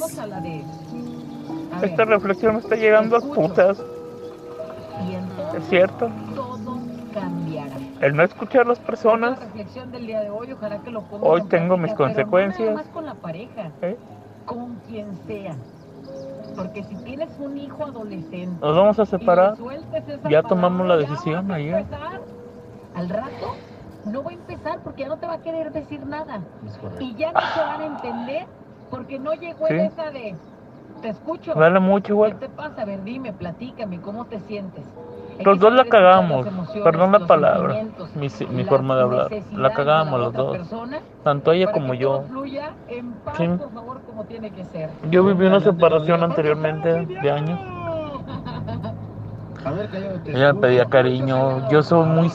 Esta 1.83 2.05
reflexión 2.05 2.55
me 2.55 2.61
está 2.61 2.77
llegando 2.77 3.17
a 3.17 3.21
putas. 3.21 3.83
Es 5.57 5.65
cierto. 5.69 6.11
El 8.01 8.17
no 8.17 8.23
escuchar 8.23 8.63
a 8.63 8.69
las 8.69 8.79
personas. 8.79 9.39
hoy, 11.21 11.41
en 11.41 11.49
tengo 11.49 11.77
mis 11.77 11.93
consecuencias. 11.95 12.89
con 12.89 13.07
la 13.07 13.15
pareja, 13.15 13.71
con 14.47 14.77
quien 14.89 15.07
sea. 15.27 15.55
Porque 16.57 16.83
si 16.85 16.97
tienes 17.05 17.29
un 17.39 17.57
hijo 17.57 17.85
adolescente 17.85 18.59
Nos 18.61 18.77
vamos 18.77 18.99
a 18.99 19.07
separar. 19.07 19.57
Ya 20.29 20.43
tomamos 20.43 20.87
la 20.87 20.97
decisión 20.97 21.51
ayer. 21.53 21.85
Al 22.95 23.09
rato 23.09 23.55
no 24.07 24.23
va 24.23 24.31
a 24.31 24.35
empezar 24.35 24.81
porque 24.83 25.03
ya 25.03 25.09
no 25.09 25.19
te 25.19 25.27
va 25.27 25.35
a 25.35 25.43
querer 25.43 25.73
decir 25.73 26.05
nada. 26.07 26.41
Y 26.99 27.15
ya 27.15 27.33
no 27.33 27.41
se 27.55 27.61
van 27.61 27.81
a 27.81 27.87
entender 27.87 28.47
porque 28.91 29.19
no 29.19 29.35
llegó 29.35 29.69
el 29.69 29.81
esa 29.81 30.11
de 30.11 30.35
te 31.01 31.09
escucho. 31.09 31.55
Dale 31.55 31.81
mucho, 31.81 32.15
güey. 32.17 32.33
¿Qué 32.33 32.39
te 32.47 32.49
pasa? 32.49 32.83
A 32.83 32.85
ver, 32.85 33.03
dime, 33.05 33.33
platícame, 33.33 34.01
¿cómo 34.01 34.25
te 34.27 34.39
sientes? 34.41 34.85
Los 35.45 35.59
dos 35.59 35.73
la 35.73 35.85
cagamos. 35.87 36.47
Perdón 36.85 37.13
la 37.13 37.21
palabra. 37.21 37.83
Mi, 38.15 38.29
si- 38.29 38.47
mi 38.47 38.65
forma 38.65 38.95
de 38.97 39.03
hablar. 39.03 39.29
La 39.53 39.73
cagamos 39.73 40.21
los 40.21 40.33
dos. 40.35 40.57
persona, 40.59 41.01
Tanto 41.25 41.53
ella 41.53 41.67
para 41.67 41.75
como 41.75 41.93
que 41.93 41.99
yo. 41.99 42.09
todo 42.19 42.23
fluya 42.29 42.73
en 42.89 43.13
paz, 43.13 43.37
Sí. 43.39 43.47
por 43.49 43.73
favor, 43.73 44.01
como 44.07 44.25
tiene 44.25 44.51
que 44.51 44.65
ser. 44.67 44.91
Yo 45.11 45.25
viví 45.25 45.47
una 45.47 45.61
separación 45.61 46.23
anteriormente 46.23 47.07
de 47.07 47.31
años. 47.31 47.59
Ella 50.27 50.53
me 50.55 50.61
pedía 50.61 50.85
cariño. 50.87 51.69
Yo 51.71 51.83
soy 51.83 52.07
muy, 52.07 52.31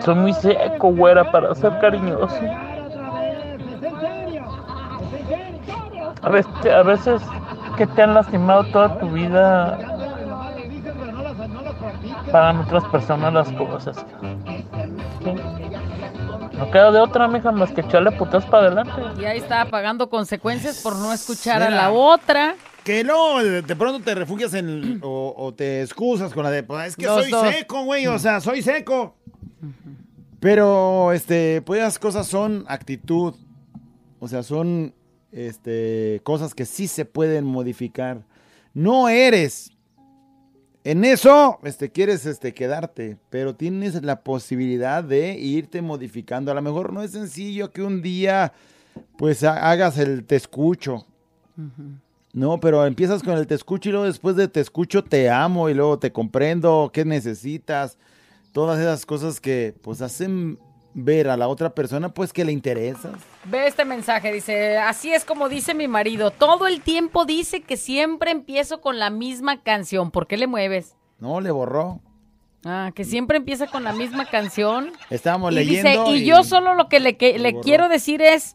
soy 0.00 0.14
muy 0.14 0.32
seco, 0.32 0.92
güera, 0.92 1.30
para 1.30 1.54
ser 1.54 1.78
cariñoso. 1.80 2.34
A 6.22 6.28
veces, 6.28 6.52
a 6.66 6.82
veces 6.82 7.22
que 7.76 7.86
te 7.86 8.02
han 8.02 8.14
lastimado 8.14 8.64
toda 8.72 8.98
tu 8.98 9.08
vida, 9.10 9.78
pagan 12.30 12.58
otras 12.58 12.84
personas 12.84 13.32
las 13.32 13.52
cosas. 13.52 13.96
Sí. 15.24 15.34
No 16.58 16.70
queda 16.70 16.90
de 16.92 16.98
otra, 17.00 17.26
mija, 17.26 17.52
más 17.52 17.70
que 17.72 17.80
echarle 17.80 18.12
putas 18.12 18.44
para 18.44 18.66
adelante. 18.66 18.92
Y 19.20 19.24
ahí 19.24 19.38
estaba 19.38 19.70
pagando 19.70 20.10
consecuencias 20.10 20.82
por 20.82 20.94
no 20.96 21.12
escuchar 21.12 21.62
a 21.62 21.70
la 21.70 21.90
otra. 21.90 22.54
Que 22.84 23.02
no, 23.04 23.42
de, 23.42 23.62
pronto 23.76 24.00
te 24.04 24.14
refugias 24.14 24.52
en. 24.54 25.00
O, 25.02 25.34
o 25.36 25.52
te 25.54 25.82
excusas 25.82 26.32
con 26.34 26.44
la 26.44 26.50
de. 26.50 26.62
"Pues, 26.62 26.88
es 26.88 26.96
que 26.96 27.06
Los 27.06 27.22
soy 27.22 27.30
dos. 27.30 27.48
seco, 27.48 27.84
güey. 27.84 28.06
O 28.06 28.18
sea, 28.18 28.40
soy 28.40 28.62
seco. 28.62 29.14
Pero, 30.38 31.12
este, 31.12 31.62
pues 31.62 31.80
las 31.80 31.98
cosas 31.98 32.26
son 32.26 32.64
actitud. 32.68 33.34
O 34.18 34.28
sea, 34.28 34.42
son 34.42 34.94
este, 35.32 36.20
cosas 36.24 36.54
que 36.54 36.64
sí 36.66 36.88
se 36.88 37.04
pueden 37.04 37.44
modificar. 37.44 38.22
No 38.74 39.08
eres. 39.08 39.70
En 40.82 41.04
eso, 41.04 41.58
este, 41.62 41.90
quieres 41.90 42.24
este, 42.24 42.54
quedarte, 42.54 43.18
pero 43.28 43.54
tienes 43.54 44.02
la 44.02 44.22
posibilidad 44.22 45.04
de 45.04 45.34
irte 45.34 45.82
modificando. 45.82 46.50
A 46.50 46.54
lo 46.54 46.62
mejor 46.62 46.92
no 46.92 47.02
es 47.02 47.10
sencillo 47.10 47.70
que 47.70 47.82
un 47.82 48.00
día, 48.00 48.52
pues, 49.18 49.44
ha- 49.44 49.70
hagas 49.70 49.98
el 49.98 50.24
te 50.24 50.36
escucho. 50.36 51.06
No, 52.32 52.58
pero 52.60 52.86
empiezas 52.86 53.22
con 53.22 53.36
el 53.36 53.46
te 53.46 53.54
escucho 53.56 53.90
y 53.90 53.92
luego 53.92 54.06
después 54.06 54.36
de 54.36 54.48
te 54.48 54.60
escucho 54.60 55.04
te 55.04 55.28
amo 55.28 55.68
y 55.68 55.74
luego 55.74 55.98
te 55.98 56.12
comprendo, 56.12 56.90
qué 56.92 57.04
necesitas. 57.04 57.98
Todas 58.52 58.80
esas 58.80 59.04
cosas 59.04 59.38
que, 59.40 59.74
pues, 59.82 60.00
hacen 60.00 60.58
ver 60.94 61.28
a 61.28 61.36
la 61.36 61.48
otra 61.48 61.74
persona, 61.74 62.08
pues, 62.14 62.32
que 62.32 62.44
le 62.44 62.52
interesas. 62.52 63.12
Ve 63.44 63.66
este 63.66 63.84
mensaje, 63.86 64.32
dice, 64.32 64.76
así 64.76 65.12
es 65.12 65.24
como 65.24 65.48
dice 65.48 65.72
mi 65.74 65.88
marido, 65.88 66.30
todo 66.30 66.66
el 66.66 66.82
tiempo 66.82 67.24
dice 67.24 67.62
que 67.62 67.78
siempre 67.78 68.30
empiezo 68.30 68.82
con 68.82 68.98
la 68.98 69.08
misma 69.08 69.62
canción, 69.62 70.10
¿por 70.10 70.26
qué 70.26 70.36
le 70.36 70.46
mueves? 70.46 70.94
No, 71.18 71.40
le 71.40 71.50
borró. 71.50 72.00
Ah, 72.66 72.90
que 72.94 73.04
siempre 73.04 73.38
empieza 73.38 73.66
con 73.66 73.82
la 73.84 73.94
misma 73.94 74.26
canción. 74.26 74.92
Estábamos 75.08 75.52
Y 75.54 75.60
dice, 75.60 75.82
leyendo. 75.84 76.14
y 76.14 76.24
yo 76.26 76.44
solo 76.44 76.74
lo 76.74 76.90
que 76.90 77.00
le, 77.00 77.16
que- 77.16 77.38
le 77.38 77.52
borró. 77.52 77.62
quiero 77.64 77.88
decir 77.88 78.20
es 78.20 78.54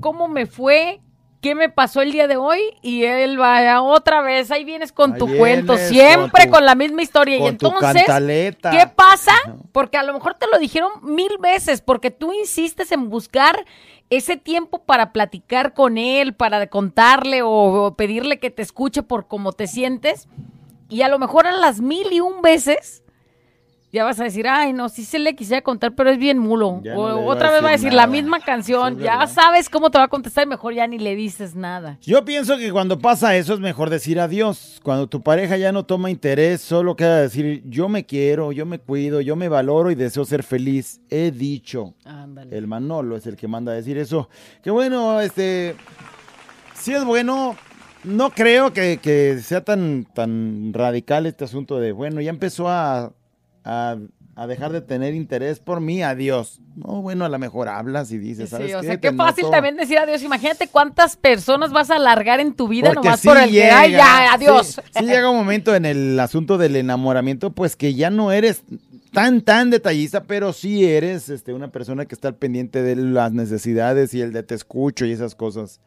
cómo 0.00 0.28
me 0.28 0.46
fue, 0.46 1.02
qué 1.42 1.54
me 1.54 1.68
pasó 1.68 2.00
el 2.00 2.12
día 2.12 2.26
de 2.26 2.38
hoy, 2.38 2.58
y 2.80 3.04
él 3.04 3.38
va 3.38 3.82
otra 3.82 4.22
vez, 4.22 4.50
ahí 4.50 4.64
vienes 4.64 4.90
con 4.92 5.12
Ahí 5.12 5.18
tu 5.18 5.26
vienes 5.26 5.40
cuento, 5.40 5.72
con 5.74 5.82
siempre 5.82 6.44
tu- 6.46 6.50
con, 6.52 6.64
la 6.64 6.74
misma 6.74 7.02
historia. 7.02 7.36
y 7.36 7.40
con 7.40 7.48
entonces. 7.48 8.04
¿qué 8.06 8.86
pasa? 8.96 9.32
Porque 9.72 9.98
a 9.98 10.02
lo 10.02 10.14
mejor 10.14 10.34
te 10.34 10.46
lo 10.50 10.58
dijeron 10.58 10.90
mil 11.02 11.36
veces, 11.38 11.82
porque 11.82 12.10
tú 12.10 12.32
insistes 12.32 12.90
en 12.90 13.10
buscar 13.10 13.66
ese 14.10 14.36
tiempo 14.36 14.78
para 14.84 15.12
platicar 15.12 15.74
con 15.74 15.98
él, 15.98 16.34
para 16.34 16.68
contarle 16.68 17.42
o, 17.42 17.94
pedirle 17.96 18.38
que 18.38 18.50
te 18.50 18.62
escuche 18.62 19.02
por 19.02 19.26
cómo 19.26 19.52
te 19.52 19.66
sientes, 19.66 20.28
y 20.88 21.02
a 21.02 21.08
lo 21.08 21.18
mejor 21.18 21.46
a 21.46 21.52
las 21.52 21.80
mil 21.80 22.12
y 22.12 22.20
un 22.20 22.42
veces 22.42 23.02
ya 23.96 24.04
vas 24.04 24.20
a 24.20 24.24
decir, 24.24 24.46
ay, 24.46 24.74
no, 24.74 24.90
sí 24.90 25.04
se 25.04 25.18
le 25.18 25.34
quisiera 25.34 25.62
contar, 25.62 25.94
pero 25.94 26.10
es 26.10 26.18
bien 26.18 26.38
mulo. 26.38 26.82
No 26.84 26.94
o 26.94 27.30
otra 27.30 27.50
vez 27.50 27.64
va 27.64 27.68
a 27.68 27.72
decir 27.72 27.94
la 27.94 28.06
misma 28.06 28.40
canción, 28.40 28.98
Sí, 28.98 29.04
ya 29.04 29.26
sabes 29.26 29.70
cómo 29.70 29.90
te 29.90 29.96
va 29.96 30.04
a 30.04 30.08
contestar 30.08 30.44
y 30.46 30.50
mejor 30.50 30.74
ya 30.74 30.86
ni 30.86 30.98
le 30.98 31.16
dices 31.16 31.54
nada. 31.54 31.96
Yo 32.02 32.22
pienso 32.24 32.58
que 32.58 32.70
cuando 32.70 32.98
pasa 32.98 33.34
eso 33.36 33.54
es 33.54 33.60
mejor 33.60 33.88
decir 33.88 34.20
adiós. 34.20 34.80
Cuando 34.82 35.06
tu 35.06 35.22
pareja 35.22 35.56
ya 35.56 35.72
no 35.72 35.86
toma 35.86 36.10
interés, 36.10 36.60
solo 36.60 36.94
queda 36.94 37.22
decir, 37.22 37.62
yo 37.64 37.88
me 37.88 38.04
quiero, 38.04 38.52
yo 38.52 38.66
me 38.66 38.78
cuido, 38.78 39.22
yo 39.22 39.34
me 39.34 39.48
valoro 39.48 39.90
y 39.90 39.94
deseo 39.94 40.26
ser 40.26 40.42
feliz. 40.42 41.00
He 41.08 41.30
dicho. 41.30 41.94
Ándale. 42.04 42.56
El 42.56 42.66
Manolo 42.66 43.16
es 43.16 43.26
el 43.26 43.36
que 43.36 43.48
manda 43.48 43.72
a 43.72 43.76
decir 43.76 43.96
eso. 43.96 44.28
Que 44.62 44.70
bueno, 44.70 45.22
este. 45.22 45.74
Sí 46.74 46.92
es 46.92 47.04
bueno. 47.04 47.56
No 48.04 48.30
creo 48.30 48.72
que, 48.72 48.98
que 48.98 49.38
sea 49.42 49.64
tan, 49.64 50.04
tan 50.04 50.72
radical 50.72 51.26
este 51.26 51.44
asunto 51.44 51.80
de, 51.80 51.90
bueno, 51.90 52.20
ya 52.20 52.30
empezó 52.30 52.68
a, 52.68 53.12
a, 53.66 53.96
a 54.36 54.46
dejar 54.46 54.70
de 54.72 54.80
tener 54.80 55.14
interés 55.14 55.58
por 55.60 55.80
mí, 55.80 56.02
adiós. 56.02 56.60
No, 56.76 57.02
bueno, 57.02 57.24
a 57.24 57.28
lo 57.28 57.38
mejor 57.38 57.68
hablas 57.68 58.12
y 58.12 58.18
dices, 58.18 58.48
Sí, 58.48 58.56
¿sabes 58.56 58.74
o 58.74 58.80
qué? 58.80 58.86
sea, 58.86 58.94
Te 59.00 59.00
qué 59.10 59.12
fácil 59.16 59.42
noto". 59.44 59.52
también 59.52 59.76
decir 59.76 59.98
adiós. 59.98 60.22
Imagínate 60.22 60.68
cuántas 60.68 61.16
personas 61.16 61.72
vas 61.72 61.90
a 61.90 61.96
alargar 61.96 62.38
en 62.40 62.54
tu 62.54 62.68
vida 62.68 62.88
Porque 62.92 63.06
nomás 63.08 63.20
sí 63.20 63.28
por 63.28 63.38
el 63.38 63.50
que, 63.50 63.64
ay, 63.70 63.92
ya, 63.92 64.32
adiós. 64.34 64.66
Sí, 64.66 64.80
sí 64.98 65.04
llega 65.04 65.30
un 65.30 65.36
momento 65.36 65.74
en 65.74 65.84
el 65.86 66.20
asunto 66.20 66.58
del 66.58 66.76
enamoramiento, 66.76 67.50
pues 67.50 67.76
que 67.76 67.94
ya 67.94 68.10
no 68.10 68.30
eres 68.30 68.62
tan, 69.12 69.40
tan 69.40 69.70
detallista, 69.70 70.24
pero 70.24 70.52
sí 70.52 70.84
eres 70.84 71.30
este, 71.30 71.54
una 71.54 71.68
persona 71.68 72.04
que 72.04 72.14
está 72.14 72.28
al 72.28 72.34
pendiente 72.36 72.82
de 72.82 72.94
las 72.96 73.32
necesidades 73.32 74.12
y 74.12 74.20
el 74.20 74.32
de 74.34 74.42
te 74.42 74.54
escucho 74.54 75.06
y 75.06 75.12
esas 75.12 75.34
cosas. 75.34 75.80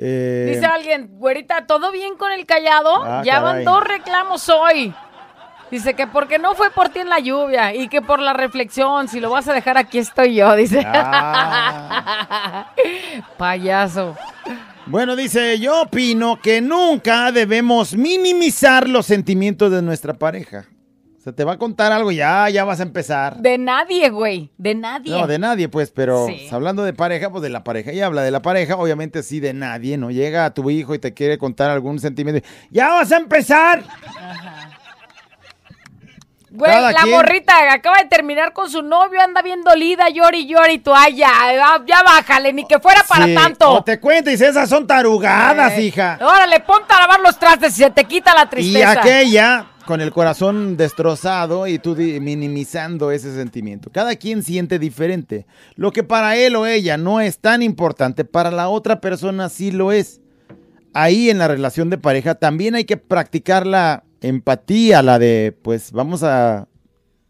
Eh, 0.00 0.52
Dice 0.54 0.66
alguien, 0.66 1.08
güerita, 1.18 1.66
¿todo 1.66 1.90
bien 1.90 2.16
con 2.16 2.30
el 2.32 2.46
callado? 2.46 3.02
Ah, 3.04 3.22
ya 3.24 3.40
caray. 3.40 3.64
van 3.64 3.64
dos 3.64 3.84
reclamos 3.84 4.48
hoy. 4.48 4.92
Dice 5.70 5.94
que 5.94 6.06
porque 6.06 6.38
no 6.38 6.54
fue 6.54 6.70
por 6.70 6.88
ti 6.88 7.00
en 7.00 7.08
la 7.10 7.18
lluvia 7.18 7.74
y 7.74 7.88
que 7.88 8.00
por 8.00 8.20
la 8.20 8.32
reflexión, 8.32 9.06
si 9.08 9.20
lo 9.20 9.30
vas 9.30 9.46
a 9.48 9.52
dejar 9.52 9.76
aquí 9.76 9.98
estoy 9.98 10.34
yo, 10.34 10.54
dice. 10.56 10.82
Ah. 10.86 12.72
Payaso. 13.36 14.16
Bueno, 14.86 15.14
dice, 15.16 15.58
yo 15.58 15.82
opino 15.82 16.40
que 16.40 16.62
nunca 16.62 17.30
debemos 17.32 17.94
minimizar 17.94 18.88
los 18.88 19.04
sentimientos 19.06 19.70
de 19.70 19.82
nuestra 19.82 20.14
pareja. 20.14 20.64
O 21.18 21.20
sea, 21.20 21.32
te 21.34 21.44
va 21.44 21.52
a 21.54 21.58
contar 21.58 21.92
algo, 21.92 22.12
ya, 22.12 22.48
ya 22.48 22.64
vas 22.64 22.80
a 22.80 22.84
empezar. 22.84 23.36
De 23.38 23.58
nadie, 23.58 24.08
güey, 24.08 24.50
de 24.56 24.74
nadie. 24.74 25.10
No, 25.10 25.26
de 25.26 25.38
nadie, 25.38 25.68
pues, 25.68 25.90
pero 25.90 26.26
Sí. 26.28 26.36
pues, 26.42 26.52
hablando 26.52 26.84
de 26.84 26.94
pareja, 26.94 27.28
pues 27.28 27.42
de 27.42 27.50
la 27.50 27.64
pareja. 27.64 27.92
Y 27.92 28.00
habla 28.00 28.22
de 28.22 28.30
la 28.30 28.40
pareja, 28.40 28.76
obviamente 28.76 29.22
sí, 29.22 29.40
de 29.40 29.52
nadie, 29.52 29.98
¿no? 29.98 30.10
Llega 30.10 30.46
a 30.46 30.54
tu 30.54 30.70
hijo 30.70 30.94
y 30.94 30.98
te 30.98 31.12
quiere 31.12 31.36
contar 31.36 31.70
algún 31.70 31.98
sentimiento. 31.98 32.46
¡Ya 32.70 32.88
vas 32.88 33.12
a 33.12 33.16
empezar! 33.18 33.82
Güey, 36.50 36.70
cada 36.70 36.92
la 36.92 37.02
quien- 37.02 37.14
morrita 37.14 37.72
acaba 37.72 37.98
de 37.98 38.06
terminar 38.06 38.52
con 38.52 38.70
su 38.70 38.82
novio, 38.82 39.20
anda 39.20 39.42
bien 39.42 39.62
dolida, 39.62 40.08
llori, 40.08 40.46
llori, 40.46 40.82
ay, 40.94 41.16
ya, 41.16 41.30
ya, 41.86 42.02
bájale, 42.02 42.52
ni 42.52 42.66
que 42.66 42.78
fuera 42.78 43.04
para 43.08 43.26
Sí, 43.26 43.34
tanto. 43.34 43.70
O 43.70 43.84
te 43.84 44.00
y 44.30 44.30
dice, 44.30 44.48
esas 44.48 44.68
son 44.68 44.86
tarugadas, 44.86 45.72
Eh, 45.74 45.82
hija. 45.82 46.18
Órale, 46.22 46.60
ponte 46.60 46.92
a 46.94 47.00
lavar 47.00 47.20
los 47.20 47.38
trastes 47.38 47.74
y 47.78 47.82
se 47.82 47.90
te 47.90 48.04
quita 48.04 48.34
la 48.34 48.44
Y 48.44 48.48
tristeza. 48.48 48.92
aquella 48.92 49.66
con 49.84 50.00
el 50.00 50.12
corazón 50.12 50.76
destrozado 50.76 51.66
y 51.66 51.78
tú 51.78 51.94
minimizando 51.96 53.10
ese 53.10 53.34
sentimiento. 53.34 53.90
Cada 53.92 54.16
quien 54.16 54.42
siente 54.42 54.78
diferente. 54.78 55.46
Lo 55.76 55.92
que 55.92 56.02
para 56.02 56.36
él 56.36 56.56
o 56.56 56.66
ella 56.66 56.96
no 56.96 57.20
es 57.20 57.38
tan 57.40 57.62
importante, 57.62 58.24
para 58.24 58.50
la 58.50 58.68
otra 58.68 59.00
persona 59.00 59.48
sí 59.48 59.70
lo 59.70 59.92
es. 59.92 60.20
Ahí 60.94 61.30
en 61.30 61.38
la 61.38 61.48
relación 61.48 61.90
de 61.90 61.98
pareja 61.98 62.34
también 62.34 62.74
hay 62.74 62.84
que 62.84 62.96
practicar 62.96 63.66
la 63.66 64.04
empatía, 64.20 65.02
la 65.02 65.18
de, 65.18 65.56
pues 65.62 65.92
vamos 65.92 66.22
a 66.22 66.68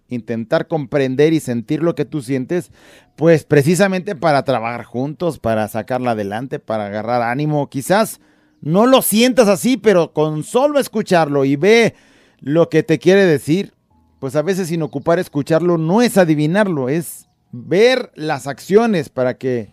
intentar 0.09 0.69
comprender 0.69 1.33
y 1.33 1.41
sentir 1.41 1.83
lo 1.83 1.95
que 1.95 2.05
tú 2.05 2.23
sientes, 2.23 2.71
pues 3.17 3.45
precisamente 3.45 4.17
para 4.17 4.43
trabajar 4.45 4.85
juntos, 4.85 5.39
para 5.39 5.69
sacarla 5.69 6.13
adelante, 6.13 6.59
para 6.59 6.87
agarrar 6.87 7.23
ánimo. 7.23 7.69
Quizás 7.69 8.21
no 8.61 8.87
lo 8.87 9.03
sientas 9.03 9.49
así, 9.49 9.77
pero 9.77 10.13
con 10.13 10.45
solo 10.45 10.79
escucharlo 10.79 11.45
y 11.45 11.57
ve 11.57 11.95
lo 12.41 12.69
que 12.69 12.83
te 12.83 12.99
quiere 12.99 13.25
decir, 13.25 13.75
pues 14.19 14.35
a 14.37 14.43
veces 14.43 14.69
sin 14.69 14.83
ocupar 14.83 15.19
escucharlo 15.19 15.79
no 15.79 16.03
es 16.03 16.17
adivinarlo, 16.17 16.89
es 16.89 17.29
ver 17.53 18.11
las 18.15 18.47
acciones 18.47 19.09
para 19.09 19.35
que, 19.35 19.71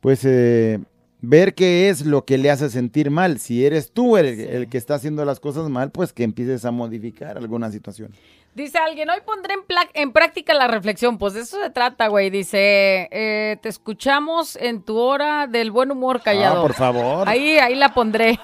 pues, 0.00 0.20
eh, 0.24 0.80
ver 1.20 1.54
qué 1.54 1.88
es 1.88 2.06
lo 2.06 2.24
que 2.24 2.38
le 2.38 2.50
hace 2.50 2.70
sentir 2.70 3.10
mal. 3.10 3.38
Si 3.38 3.64
eres 3.64 3.92
tú 3.92 4.16
el, 4.16 4.26
el 4.26 4.68
que 4.68 4.78
está 4.78 4.94
haciendo 4.94 5.24
las 5.24 5.40
cosas 5.40 5.68
mal, 5.68 5.90
pues 5.90 6.12
que 6.12 6.22
empieces 6.24 6.64
a 6.64 6.70
modificar 6.70 7.36
alguna 7.36 7.70
situación. 7.70 8.12
Dice 8.54 8.78
alguien, 8.78 9.08
hoy 9.08 9.20
pondré 9.24 9.54
en, 9.54 9.60
en 9.94 10.12
práctica 10.12 10.52
la 10.52 10.66
reflexión. 10.66 11.18
Pues 11.18 11.34
de 11.34 11.40
eso 11.40 11.62
se 11.62 11.70
trata, 11.70 12.08
güey. 12.08 12.30
Dice, 12.30 13.08
eh, 13.12 13.56
te 13.62 13.68
escuchamos 13.68 14.56
en 14.56 14.82
tu 14.82 14.96
hora 14.96 15.46
del 15.46 15.70
buen 15.70 15.92
humor 15.92 16.22
callado. 16.22 16.58
Ah, 16.58 16.62
por 16.62 16.74
favor. 16.74 17.28
Ahí, 17.28 17.58
ahí 17.58 17.74
la 17.76 17.94
pondré. 17.94 18.38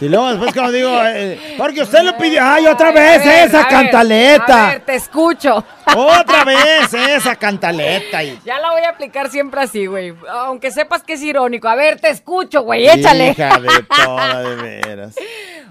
Y 0.00 0.08
luego 0.08 0.28
después 0.28 0.54
cuando 0.54 0.72
digo, 0.72 0.90
eh, 1.04 1.56
porque 1.58 1.82
usted 1.82 2.02
lo 2.02 2.16
pidió, 2.16 2.40
ay, 2.42 2.66
otra 2.66 2.88
A 2.88 2.92
vez 2.92 3.24
ver, 3.24 3.48
esa 3.48 3.60
a 3.60 3.62
ver, 3.64 3.70
cantaleta. 3.70 4.66
a 4.66 4.70
ver, 4.72 4.84
te 4.84 4.94
escucho. 4.94 5.64
Otra 5.96 6.44
vez 6.44 6.94
esa 6.94 7.34
cantaleta. 7.36 8.22
Y... 8.22 8.38
Ya 8.44 8.58
la 8.60 8.72
voy 8.72 8.82
a 8.82 8.90
aplicar 8.90 9.30
siempre 9.30 9.60
así, 9.60 9.86
güey. 9.86 10.14
Aunque 10.30 10.70
sepas 10.70 11.02
que 11.02 11.14
es 11.14 11.22
irónico. 11.22 11.68
A 11.68 11.74
ver, 11.74 12.00
te 12.00 12.10
escucho, 12.10 12.62
güey. 12.62 12.88
Échale. 12.88 13.30
Hija 13.30 13.58
de 13.58 13.68
toda, 13.82 14.42
de 14.42 14.56
veras. 14.56 15.16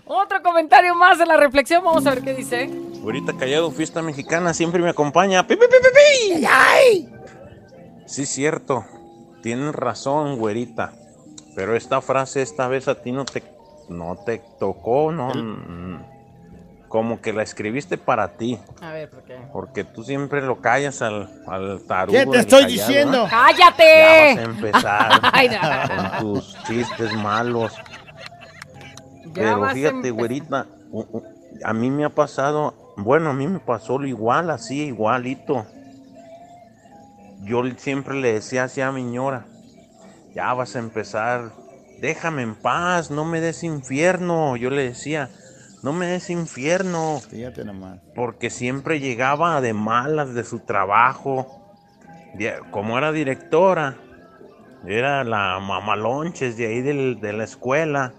Otro 0.06 0.42
comentario 0.42 0.96
más 0.96 1.20
de 1.20 1.26
la 1.26 1.38
reflexión. 1.38 1.84
Vamos 1.84 2.06
a 2.06 2.10
ver 2.12 2.24
qué 2.24 2.34
dice. 2.34 2.70
Güerita 3.02 3.34
Callado, 3.38 3.72
fiesta 3.72 4.02
mexicana, 4.02 4.54
siempre 4.54 4.82
me 4.82 4.90
acompaña. 4.90 5.48
¡Pi, 5.48 5.56
pi, 5.56 5.66
pi, 5.68 5.78
pi, 5.82 6.36
pi! 6.40 6.46
¡Ay! 6.46 7.10
Sí, 8.06 8.26
cierto. 8.26 8.86
Tienes 9.42 9.74
razón, 9.74 10.38
güerita. 10.38 10.94
Pero 11.56 11.76
esta 11.76 12.02
frase 12.02 12.42
esta 12.42 12.68
vez 12.68 12.88
a 12.88 13.02
ti 13.02 13.12
no 13.12 13.26
te, 13.26 13.42
no 13.90 14.16
te 14.26 14.42
tocó, 14.60 15.12
¿no? 15.12 15.30
Mm, 15.34 16.04
Como 16.88 17.20
que 17.22 17.34
la 17.34 17.44
escribiste 17.44 17.98
para 17.98 18.38
ti. 18.38 18.58
A 18.82 18.92
ver, 18.94 19.10
¿por 19.10 19.24
qué? 19.24 19.36
Porque 19.52 19.84
tú 19.84 20.04
siempre 20.04 20.42
lo 20.42 20.62
callas 20.62 21.02
al, 21.02 21.30
al 21.48 21.82
tarugo. 21.86 22.18
¿Qué 22.18 22.26
te 22.26 22.38
estoy 22.40 22.64
callado, 22.64 22.88
diciendo? 22.88 23.18
¿no? 23.18 23.28
Ya 23.28 23.38
vas 23.38 23.52
a 23.52 23.54
¡Cállate! 23.76 24.42
empezar 24.42 25.12
Ay, 25.34 25.50
no. 25.50 25.58
con 25.96 26.20
tus 26.20 26.58
chistes 26.64 27.14
malos. 27.14 27.74
Ya 29.26 29.34
Pero 29.34 29.70
fíjate, 29.70 30.12
güerita, 30.12 30.66
a 31.64 31.74
mí 31.74 31.92
me 31.92 32.06
ha 32.06 32.10
pasado, 32.10 32.74
bueno, 32.98 33.30
a 33.32 33.34
mí 33.34 33.48
me 33.48 33.60
pasó 33.60 34.00
lo 34.00 34.08
igual, 34.08 34.50
así, 34.50 34.86
igualito. 34.86 35.66
yo 37.44 37.62
siempre 37.78 38.16
le 38.16 38.34
decía 38.34 38.64
así 38.64 38.82
a 38.82 38.92
mi 38.92 39.04
ñora, 39.04 39.46
ya 40.34 40.54
vas 40.54 40.76
a 40.76 40.80
empezar, 40.80 41.52
déjame 42.00 42.44
en 42.44 42.56
paz, 42.56 43.12
no 43.12 43.26
me 43.26 43.42
des 43.42 43.64
infierno. 43.64 44.56
Yo 44.56 44.70
le 44.70 44.84
decía, 44.84 45.30
no 45.84 45.94
me 45.94 46.08
des 46.08 46.30
infierno. 46.30 47.20
Fíjate 47.30 47.64
nomás. 47.64 48.00
Porque 48.16 48.50
siempre 48.50 49.00
llegaba 49.00 49.62
de 49.62 49.74
malas 49.74 50.34
de 50.34 50.44
su 50.44 50.60
trabajo. 50.60 51.64
Como 52.72 52.98
era 52.98 53.12
directora, 53.12 53.98
era 54.86 55.24
la 55.24 55.60
mamalonches 55.60 56.58
de 56.58 56.68
ahí 56.68 56.82
de 56.82 57.34
la 57.34 57.44
escuela. 57.44 58.14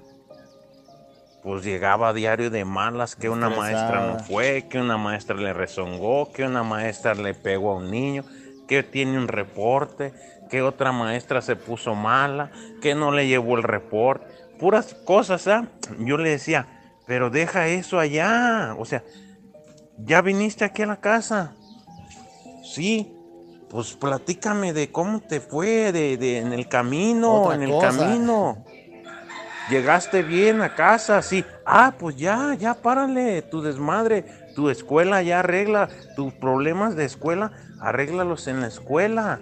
Pues 1.43 1.65
llegaba 1.65 2.09
a 2.09 2.13
diario 2.13 2.51
de 2.51 2.65
malas 2.65 3.15
que 3.15 3.31
una 3.31 3.49
maestra 3.49 4.07
no 4.07 4.19
fue, 4.19 4.67
que 4.69 4.81
una 4.81 4.99
maestra 4.99 5.37
le 5.37 5.53
rezongó, 5.53 6.33
que 6.33 6.45
una 6.45 6.65
maestra 6.65 7.15
le 7.15 7.33
pegó 7.33 7.73
a 7.73 7.77
un 7.77 7.91
niño, 7.91 8.25
que 8.67 8.83
tiene 8.83 9.17
un 9.17 9.29
reporte, 9.29 10.13
que 10.49 10.63
otra 10.63 10.93
maestra 10.93 11.43
se 11.43 11.57
puso 11.57 11.95
mala, 11.95 12.51
que 12.81 12.95
no 12.95 13.13
le 13.13 13.27
llevó 13.27 13.57
el 13.57 13.63
reporte. 13.63 14.27
Puras 14.59 14.95
cosas, 15.05 15.47
¿ah? 15.47 15.69
Yo 15.99 16.17
le 16.19 16.31
decía, 16.31 16.67
pero 17.07 17.31
deja 17.31 17.69
eso 17.69 17.99
allá. 17.99 18.75
O 18.79 18.85
sea, 18.85 19.05
¿ya 19.99 20.21
viniste 20.21 20.65
aquí 20.65 20.83
a 20.83 20.87
la 20.87 21.01
casa? 21.01 21.55
Sí. 22.63 23.15
Pues 23.69 23.93
platícame 23.93 24.73
de 24.73 24.91
cómo 24.91 25.21
te 25.21 25.41
fue 25.41 25.93
de, 25.93 26.39
en 26.39 26.53
el 26.53 26.69
camino, 26.69 27.53
en 27.53 27.63
el 27.63 27.79
camino. 27.79 28.65
¿Llegaste 29.69 30.23
bien 30.23 30.63
a 30.63 30.75
casa? 30.75 31.21
Sí. 31.21 31.45
Ah, 31.67 31.93
pues 31.99 32.17
ya, 32.17 32.55
ya 32.59 32.73
párale, 32.75 33.43
tu 33.43 33.61
desmadre, 33.61 34.25
tu 34.57 34.71
escuela 34.71 35.23
ya 35.23 35.41
arregla, 35.41 35.91
tus 36.17 36.33
problemas 36.33 36.97
de 36.97 37.05
escuela, 37.05 37.53
arréglalos 37.79 38.49
en 38.49 38.63
la 38.63 38.69
escuela. 38.69 39.41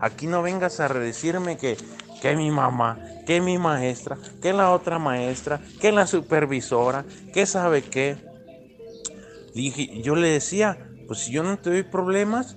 Aquí 0.00 0.26
no 0.26 0.42
vengas 0.42 0.80
a 0.80 0.88
decirme 0.88 1.56
que, 1.56 1.76
que 2.20 2.36
mi 2.36 2.50
mamá, 2.50 2.98
que 3.26 3.40
mi 3.40 3.58
maestra, 3.58 4.16
que 4.40 4.52
la 4.52 4.70
otra 4.70 4.98
maestra, 4.98 5.60
que 5.80 5.92
la 5.92 6.06
supervisora, 6.06 7.04
que 7.32 7.46
sabe 7.46 7.82
qué. 7.82 8.16
Dije, 9.54 10.00
yo 10.02 10.14
le 10.14 10.28
decía, 10.28 10.78
pues 11.06 11.20
si 11.20 11.32
yo 11.32 11.42
no 11.42 11.58
te 11.58 11.70
doy 11.70 11.82
problemas, 11.82 12.56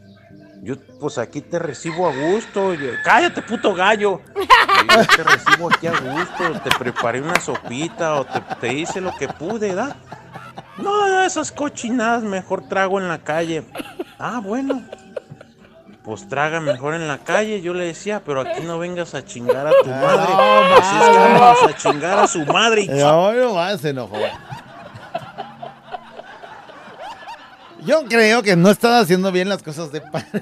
yo 0.62 0.76
pues 1.00 1.18
aquí 1.18 1.42
te 1.42 1.58
recibo 1.58 2.08
a 2.08 2.14
gusto. 2.16 2.74
Cállate, 3.04 3.42
puto 3.42 3.74
gallo. 3.74 4.22
Yo 4.82 5.08
te 5.16 5.24
recibo 5.24 5.70
aquí 5.72 5.88
a 5.88 5.92
gusto. 5.92 6.60
Te 6.64 6.70
preparé 6.78 7.22
una 7.22 7.40
sopita 7.40 8.16
o 8.16 8.26
te, 8.26 8.42
te 8.60 8.74
hice 8.74 9.00
lo 9.00 9.12
que 9.16 9.28
pude, 9.28 9.70
¿verdad? 9.70 9.96
No, 10.78 11.24
esas 11.24 11.52
cochinadas 11.52 12.24
mejor 12.24 12.68
trago 12.68 13.00
en 13.00 13.08
la 13.08 13.20
calle. 13.20 13.64
Ah, 14.20 14.40
bueno 14.44 14.84
pues 16.04 16.28
traga 16.28 16.60
mejor 16.60 16.96
en 16.96 17.08
la 17.08 17.20
calle. 17.20 17.62
Yo 17.62 17.74
le 17.74 17.86
decía, 17.86 18.22
pero 18.26 18.42
aquí 18.42 18.62
no 18.64 18.80
vengas 18.80 19.14
a 19.14 19.24
chingar 19.24 19.68
a 19.68 19.72
tu 19.84 19.90
madre. 19.90 20.34
No, 20.34 20.76
Así 20.76 20.96
es 20.96 21.10
que 21.10 21.18
vamos 21.18 21.64
a 21.64 21.78
chingar 21.78 22.20
a 22.20 22.28
su 22.28 22.46
madre. 22.46 22.82
Y... 22.84 22.88
No, 22.88 23.32
no 23.34 23.78
se 23.78 23.90
enojó. 23.90 24.18
Yo 27.86 28.06
creo 28.06 28.44
que 28.44 28.56
no 28.56 28.70
estaba 28.70 29.00
haciendo 29.00 29.32
bien 29.32 29.50
las 29.50 29.64
cosas 29.64 29.92
de 29.92 30.02
pareja. 30.02 30.42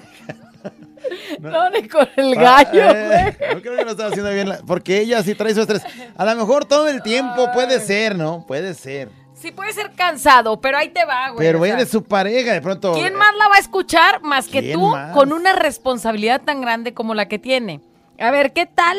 No, 1.39 1.69
ni 1.69 1.87
con 1.87 2.07
el 2.17 2.35
gallo, 2.35 2.83
eh, 2.83 3.37
No 3.53 3.61
creo 3.61 3.77
que 3.77 3.85
no 3.85 3.91
estaba 3.91 4.09
haciendo 4.09 4.31
bien, 4.31 4.51
porque 4.67 4.99
ella 4.99 5.23
sí 5.23 5.35
trae 5.35 5.53
su 5.53 5.61
estrés. 5.61 5.83
A 6.17 6.25
lo 6.25 6.35
mejor 6.35 6.65
todo 6.65 6.87
el 6.87 7.01
tiempo 7.01 7.51
puede 7.53 7.79
ser, 7.79 8.15
¿no? 8.15 8.45
Puede 8.45 8.73
ser. 8.73 9.09
Sí 9.39 9.51
puede 9.51 9.71
ser 9.71 9.91
cansado, 9.91 10.59
pero 10.59 10.77
ahí 10.77 10.89
te 10.89 11.05
va, 11.05 11.29
güey. 11.29 11.47
Pero 11.47 11.63
eres 11.63 11.87
su 11.87 12.03
pareja, 12.03 12.51
de 12.51 12.61
pronto. 12.61 12.93
¿Quién 12.93 13.15
más 13.15 13.33
la 13.37 13.47
va 13.47 13.55
a 13.55 13.59
escuchar 13.59 14.21
más 14.21 14.49
que 14.49 14.73
tú 14.73 14.91
con 15.13 15.31
una 15.31 15.53
responsabilidad 15.53 16.41
tan 16.41 16.59
grande 16.59 16.93
como 16.93 17.15
la 17.15 17.29
que 17.29 17.39
tiene? 17.39 17.79
A 18.19 18.31
ver, 18.31 18.51
¿qué 18.51 18.65
tal 18.65 18.97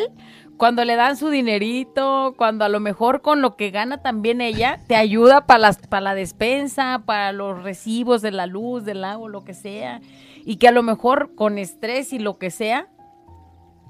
cuando 0.57 0.85
le 0.87 0.97
dan 0.97 1.19
su 1.19 1.29
dinerito, 1.29 2.35
cuando 2.39 2.65
a 2.65 2.71
lo 2.71 2.81
mejor 2.81 3.21
con 3.21 3.43
lo 3.43 3.57
que 3.57 3.71
gana 3.71 4.01
también 4.03 4.41
ella 4.41 4.81
te 4.87 4.97
ayuda 4.97 5.47
para 5.47 5.73
para 5.73 6.01
la 6.01 6.15
despensa, 6.15 7.03
para 7.05 7.33
los 7.33 7.63
recibos 7.63 8.23
de 8.23 8.31
la 8.31 8.47
luz, 8.47 8.85
del 8.85 9.05
agua, 9.05 9.29
lo 9.29 9.45
que 9.45 9.53
sea, 9.53 10.01
y 10.47 10.57
que 10.57 10.69
a 10.69 10.73
lo 10.73 10.83
mejor 10.83 11.35
con 11.35 11.59
estrés 11.59 12.15
y 12.15 12.19
lo 12.19 12.39
que 12.39 12.51
sea 12.51 12.89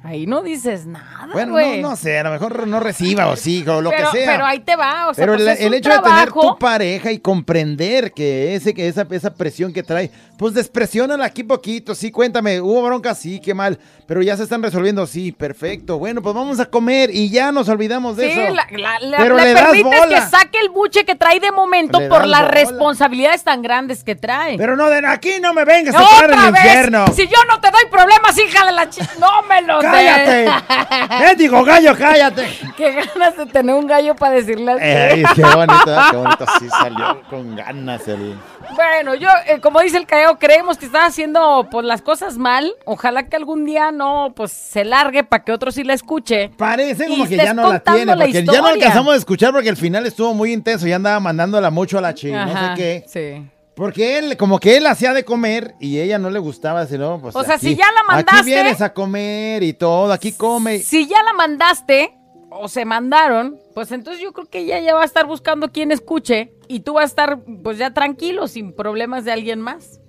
Ahí 0.03 0.27
no 0.27 0.43
dices 0.43 0.87
nada, 0.87 1.29
Bueno, 1.31 1.59
no, 1.83 1.95
sé, 1.95 2.19
a 2.19 2.23
lo 2.23 2.31
mejor 2.31 2.67
no 2.67 2.81
reciba 2.81 3.27
o 3.27 3.37
sí, 3.37 3.63
o 3.69 3.83
lo 3.83 3.91
que 3.91 3.99
sea. 3.99 4.33
Pero 4.33 4.47
ahí 4.47 4.61
te 4.61 4.75
va, 4.75 5.09
o 5.09 5.15
sea, 5.15 5.27
Pero 5.27 5.37
pues 5.37 5.61
el, 5.61 5.75
hecho 5.75 5.91
de 5.91 5.99
tener 5.99 6.33
tu 6.33 6.59
pareja 6.59 7.13
y 7.13 7.19
comprender 7.19 8.13
que 8.13 8.55
ese 8.55 8.73
que 8.73 8.89
esa, 8.89 9.07
esa 9.11 9.35
presión 9.35 9.75
que 9.75 9.83
trae, 9.83 10.11
pues 10.39 10.55
despresionala 10.55 11.27
aquí 11.27 11.45
poquito, 11.45 11.95
sí, 11.95 12.11
cuéntame, 12.11 12.63
hubo 12.63 12.83
bronca, 12.83 13.15
sí, 13.15 13.41
qué 13.41 13.53
mal, 13.53 13.79
pero 14.07 14.23
ya 14.23 14.39
se 14.39 14.45
están 14.45 14.63
resolviendo, 14.63 15.07
sí, 15.07 15.33
perfecto. 15.33 15.99
Bueno, 15.99 16.23
pues 16.23 16.35
vamos 16.35 16.61
a 16.61 16.65
comer 16.65 17.11
y 17.13 17.29
ya 17.29 17.53
nos 17.53 17.69
olvidamos 17.69 18.17
de 18.17 18.33
eso. 18.33 18.55
La, 18.55 18.67
la, 19.01 19.19
pero 19.19 19.37
le, 19.37 19.53
permites 19.53 20.07
que 20.07 20.21
saque 20.23 20.59
el 20.61 20.71
buche 20.71 21.05
que 21.05 21.15
trae 21.15 21.41
de 21.41 21.53
momento 21.53 22.01
por 22.09 22.27
las 22.27 22.51
responsabilidades 22.51 23.45
tan 23.45 23.61
grandes 23.61 24.03
que 24.03 24.17
trae. 24.17 24.57
Pero 24.57 24.77
no, 24.77 24.89
de 24.89 25.07
aquí 25.07 25.33
no 25.43 25.53
me 25.53 25.67
vengas 25.67 25.95
a 25.95 26.01
parar 26.01 26.31
el 26.31 26.57
infierno. 26.57 27.07
Si 27.15 27.27
yo 27.29 27.39
no 27.47 27.61
te 27.61 27.71
doy 27.71 27.85
problemas, 27.91 28.39
hija 28.39 28.65
de 28.65 28.73
la 28.73 28.89
chica, 28.89 29.11
no 29.21 29.43
me 29.43 29.61
lo 29.61 29.90
¡Cállate! 29.91 30.47
¡Eh, 31.31 31.35
digo 31.37 31.65
gallo, 31.65 31.95
cállate! 31.97 32.49
Qué 32.77 32.93
ganas 32.93 33.37
de 33.37 33.47
tener 33.47 33.75
un 33.75 33.87
gallo 33.87 34.15
para 34.15 34.35
decirle 34.37 34.73
así. 34.73 34.83
Eh, 34.83 35.25
qué 35.35 35.43
bonito, 35.43 35.99
qué 36.11 36.17
bonito. 36.17 36.45
Sí 36.59 36.69
salió 36.71 37.23
con 37.29 37.57
ganas 37.57 38.07
el... 38.09 38.37
Bueno, 38.75 39.15
yo, 39.15 39.29
eh, 39.47 39.61
como 39.61 39.81
dice 39.81 39.97
el 39.97 40.07
caeo, 40.07 40.39
creemos 40.39 40.79
que 40.79 40.87
está 40.87 41.07
haciendo 41.07 41.69
pues 41.71 41.85
las 41.85 42.03
cosas 42.03 42.39
mal. 42.39 42.73
Ojalá 42.85 43.29
que 43.29 43.37
algún 43.37 43.65
día 43.65 43.91
no, 43.91 44.33
pues 44.35 44.53
se 44.53 44.85
largue 44.85 45.25
para 45.25 45.45
que 45.45 45.53
otro 45.53 45.73
sí 45.73 45.85
la 45.85 45.95
escuche. 45.95 46.51
Parece 46.57 47.07
como 47.07 47.27
que 47.27 47.37
ya 47.37 47.55
no 47.55 47.73
la 47.73 47.81
tiene, 47.81 48.17
porque 48.17 48.45
ya 48.45 48.61
no 48.61 48.67
alcanzamos 48.67 49.15
a 49.15 49.17
escuchar 49.17 49.53
porque 49.53 49.69
el 49.69 49.77
final 49.77 50.07
estuvo 50.07 50.35
muy 50.35 50.53
intenso. 50.53 50.87
Ya 50.87 50.97
andaba 50.97 51.21
mandándola 51.21 51.71
mucho 51.71 51.99
a 51.99 52.01
la 52.01 52.15
chica, 52.15 52.47
no 52.47 52.53
sé 52.53 52.75
qué. 52.77 53.05
Sí. 53.07 53.60
Porque 53.75 54.19
él, 54.19 54.37
como 54.37 54.59
que 54.59 54.77
él 54.77 54.87
hacía 54.87 55.15
de 55.15 55.25
comer 55.25 55.75
y 55.81 56.01
ella 56.01 56.19
no 56.19 56.31
le 56.31 56.39
gustaba, 56.39 56.87
sino 56.87 57.21
pues. 57.21 57.35
O 57.35 57.45
sea, 57.45 57.59
si 57.59 57.75
ya 57.77 57.87
la 57.93 58.03
mandaste. 58.03 58.41
Aquí 58.41 58.51
vienes 58.51 58.81
a 58.81 58.93
comer 58.93 59.63
y 59.63 59.73
todo, 59.73 60.13
aquí 60.13 60.33
come. 60.33 60.81
Si 60.81 61.07
ya 61.07 61.23
la 61.23 61.33
mandaste 61.33 62.13
o 62.51 62.69
se 62.69 62.85
mandaron, 62.85 63.59
pues 63.75 63.93
entonces 63.93 64.23
yo 64.23 64.33
creo 64.33 64.47
que 64.47 64.61
ella 64.61 64.81
ya 64.81 64.95
va 64.95 65.03
a 65.03 65.07
estar 65.07 65.27
buscando 65.27 65.71
quien 65.71 65.93
escuche 65.93 66.53
y 66.69 66.81
tú 66.81 66.95
vas 66.95 67.05
a 67.05 67.07
estar, 67.07 67.39
pues 67.63 67.79
ya 67.79 67.95
tranquilo, 67.95 68.49
sin 68.49 68.73
problemas 68.73 69.25
de 69.25 69.33
alguien 69.33 69.61
más. 69.61 70.01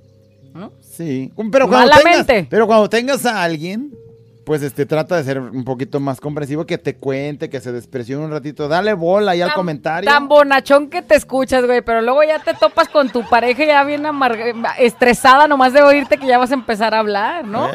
¿no? 0.54 0.74
Sí, 0.82 1.32
pero 1.52 1.68
cuando, 1.68 1.92
tengas, 2.04 2.48
pero 2.50 2.68
cuando 2.68 2.90
tengas 2.90 3.26
a 3.26 3.44
alguien, 3.44 3.96
pues 4.46 4.64
este 4.64 4.86
trata 4.86 5.16
de 5.16 5.24
ser 5.24 5.40
un 5.40 5.64
poquito 5.64 6.00
más 6.00 6.20
comprensivo, 6.20 6.66
que 6.66 6.78
te 6.78 6.96
cuente, 6.96 7.50
que 7.50 7.60
se 7.62 7.72
despresione 7.72 8.26
un 8.26 8.32
ratito, 8.32 8.68
dale 8.68 8.94
bola 8.94 9.32
ahí 9.32 9.42
al 9.42 9.54
comentario. 9.54 10.10
Tan 10.10 10.28
bonachón 10.28 10.90
que 10.90 11.02
te 11.02 11.16
escuchas, 11.16 11.66
güey, 11.66 11.82
pero 11.82 12.02
luego 12.02 12.24
ya 12.24 12.40
te 12.40 12.54
topas 12.54 12.90
con 12.90 13.10
tu 13.10 13.28
pareja 13.30 13.64
ya 13.66 13.84
bien 13.84 14.04
estresada 14.80 15.48
nomás 15.48 15.74
de 15.74 15.82
oírte 15.82 16.18
que 16.18 16.28
ya 16.28 16.38
vas 16.38 16.52
a 16.52 16.56
empezar 16.56 16.94
a 16.94 17.00
hablar, 17.00 17.46
¿no? 17.46 17.70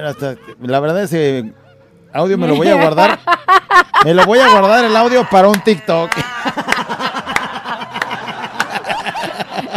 la 0.61 0.81
verdad 0.81 1.03
es 1.03 1.11
que 1.11 1.53
audio 2.13 2.39
me 2.39 2.49
lo 2.49 2.57
voy 2.57 2.69
a 2.69 2.75
guardar. 2.81 3.19
me 4.05 4.15
lo 4.15 4.25
voy 4.25 4.39
a 4.39 4.51
guardar 4.51 4.85
el 4.85 4.97
audio 4.97 5.27
para 5.31 5.49
un 5.49 5.61
TikTok. 5.61 6.11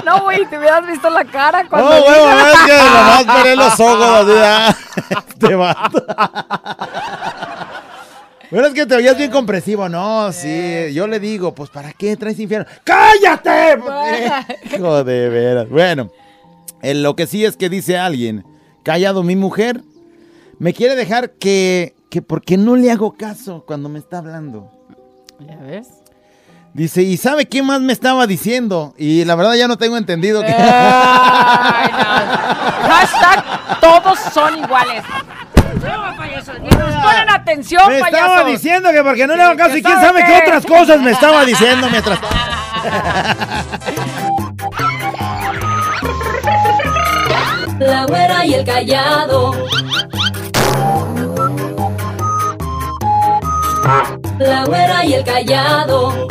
No, 0.10 0.24
güey, 0.24 0.45
te 0.48 0.58
hubieras 0.58 0.88
visto 0.88 1.10
la 1.10 1.24
cara 1.24 1.67
cuando. 1.69 1.89
No, 1.89 2.02
güey, 2.02 2.13
es 2.52 2.60
que 2.65 2.78
nomás 2.78 3.26
veré 3.28 3.56
los 3.56 3.80
ojos 3.80 4.28
así. 4.28 4.32
Ah, 4.41 4.76
te 5.38 5.56
mato. 5.56 6.06
Bueno, 8.52 8.67
es 8.67 8.74
que 8.74 8.88
te 8.88 8.95
oías 8.95 9.15
bien 9.15 9.30
compresivo, 9.30 9.88
¿no? 9.88 10.32
Sí, 10.32 10.91
yo 10.91 11.06
le 11.06 11.19
digo, 11.19 11.54
pues 11.54 11.69
¿para 11.69 11.93
qué 11.93 12.17
traes 12.17 12.39
infierno? 12.39 12.67
¡Cállate! 12.84 13.80
Hijo 14.76 15.04
de 15.04 15.30
veras. 15.30 15.69
Bueno, 15.69 16.10
lo 16.82 17.15
que 17.15 17.28
sí 17.28 17.45
es 17.45 17.56
que 17.56 17.69
dice 17.69 18.00
alguien, 18.00 18.43
callado 18.82 19.22
mi 19.22 19.36
mujer, 19.36 19.84
me 20.58 20.74
quiere 20.74 20.95
dejar 20.95 21.34
que, 21.34 21.93
que 22.10 22.24
porque 22.24 22.58
no 22.58 22.76
le 22.76 22.91
hago 22.91 23.15
caso 23.15 23.63
cuando 23.67 23.88
me 23.88 24.00
está 24.00 24.17
hablando. 24.17 24.72
¿Ya 25.39 25.58
ves? 25.58 25.99
Dice, 26.73 27.01
¿y 27.01 27.17
sabe 27.17 27.47
qué 27.47 27.63
más 27.63 27.82
me 27.82 27.93
estaba 27.93 28.27
diciendo? 28.27 28.93
Y 28.97 29.25
la 29.25 29.34
verdad 29.36 29.55
ya 29.55 29.67
no 29.67 29.77
tengo 29.77 29.97
entendido. 29.97 30.41
Que... 30.41 30.51
Hashtag 32.89 33.79
todos 33.82 34.19
son 34.32 34.60
iguales. 34.60 35.03
ponen 37.01 37.29
atención, 37.29 37.88
Me 37.88 37.99
estaba 37.99 38.43
diciendo 38.43 38.91
que 38.91 39.03
porque 39.03 39.25
no 39.25 39.36
le 39.36 39.43
hago 39.43 39.58
caso 39.58 39.77
y 39.77 39.82
quién 39.82 39.99
sabe 39.99 40.23
qué 40.23 40.41
otras 40.43 40.65
cosas 40.65 41.01
me 41.01 41.12
estaba 41.12 41.43
diciendo 41.43 41.88
mientras... 41.89 42.19
La 47.79 48.05
güera 48.05 48.45
y 48.45 48.53
el 48.53 48.65
callado. 48.65 49.53
La 54.38 54.65
güera 54.65 55.05
y 55.05 55.13
el 55.13 55.23
callado. 55.23 56.27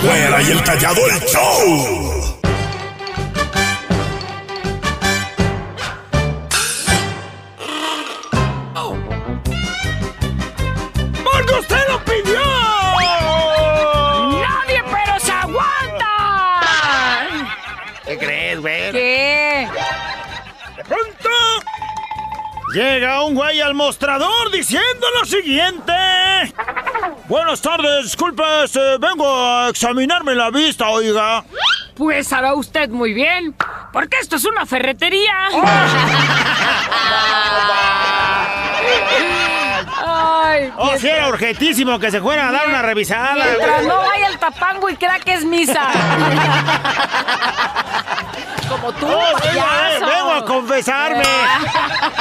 güera 0.00 0.42
y 0.42 0.50
el 0.50 0.62
callado 0.62 1.06
el 1.06 1.20
show. 1.20 2.38
Oh. 8.74 8.96
¡Porque 11.24 11.54
usted 11.54 11.88
lo 11.88 12.04
pidió! 12.04 12.44
¡Nadie 14.40 14.82
pero 14.90 15.20
se 15.20 15.32
aguanta! 15.32 16.08
¿Qué 18.04 18.18
crees, 18.18 18.60
güey? 18.60 18.92
¿Qué? 18.92 19.68
Llega 22.72 23.22
un 23.22 23.34
güey 23.34 23.60
al 23.60 23.74
mostrador 23.74 24.50
diciendo 24.50 25.06
lo 25.20 25.26
siguiente. 25.26 25.92
Buenas 27.28 27.60
tardes, 27.62 28.04
disculpe, 28.04 28.42
este, 28.64 28.98
vengo 28.98 29.24
a 29.26 29.68
examinarme 29.70 30.34
la 30.34 30.50
vista, 30.50 30.88
oiga. 30.88 31.44
Pues 31.94 32.32
hará 32.32 32.54
usted 32.54 32.90
muy 32.90 33.14
bien, 33.14 33.54
porque 33.92 34.16
esto 34.20 34.36
es 34.36 34.44
una 34.44 34.66
ferretería. 34.66 35.32
Ay, 40.04 40.72
Oh, 40.76 40.96
sí, 40.98 41.08
era 41.08 41.28
urgentísimo 41.28 41.98
que 41.98 42.10
se 42.10 42.20
fuera 42.20 42.48
a 42.48 42.52
dar 42.52 42.68
una 42.68 42.82
revisada. 42.82 43.44
mientras 43.44 43.84
no 43.86 43.96
vaya 43.98 44.26
el 44.28 44.38
tapango 44.38 44.88
y 44.90 44.96
crea 44.96 45.18
que 45.20 45.34
es 45.34 45.44
misa. 45.44 45.88
Como 48.72 48.92
tú, 48.94 49.06
Oh, 49.06 49.18
vengo, 49.18 49.38
payaso. 49.38 50.06
vengo 50.06 50.32
a 50.32 50.44
confesarme. 50.44 51.22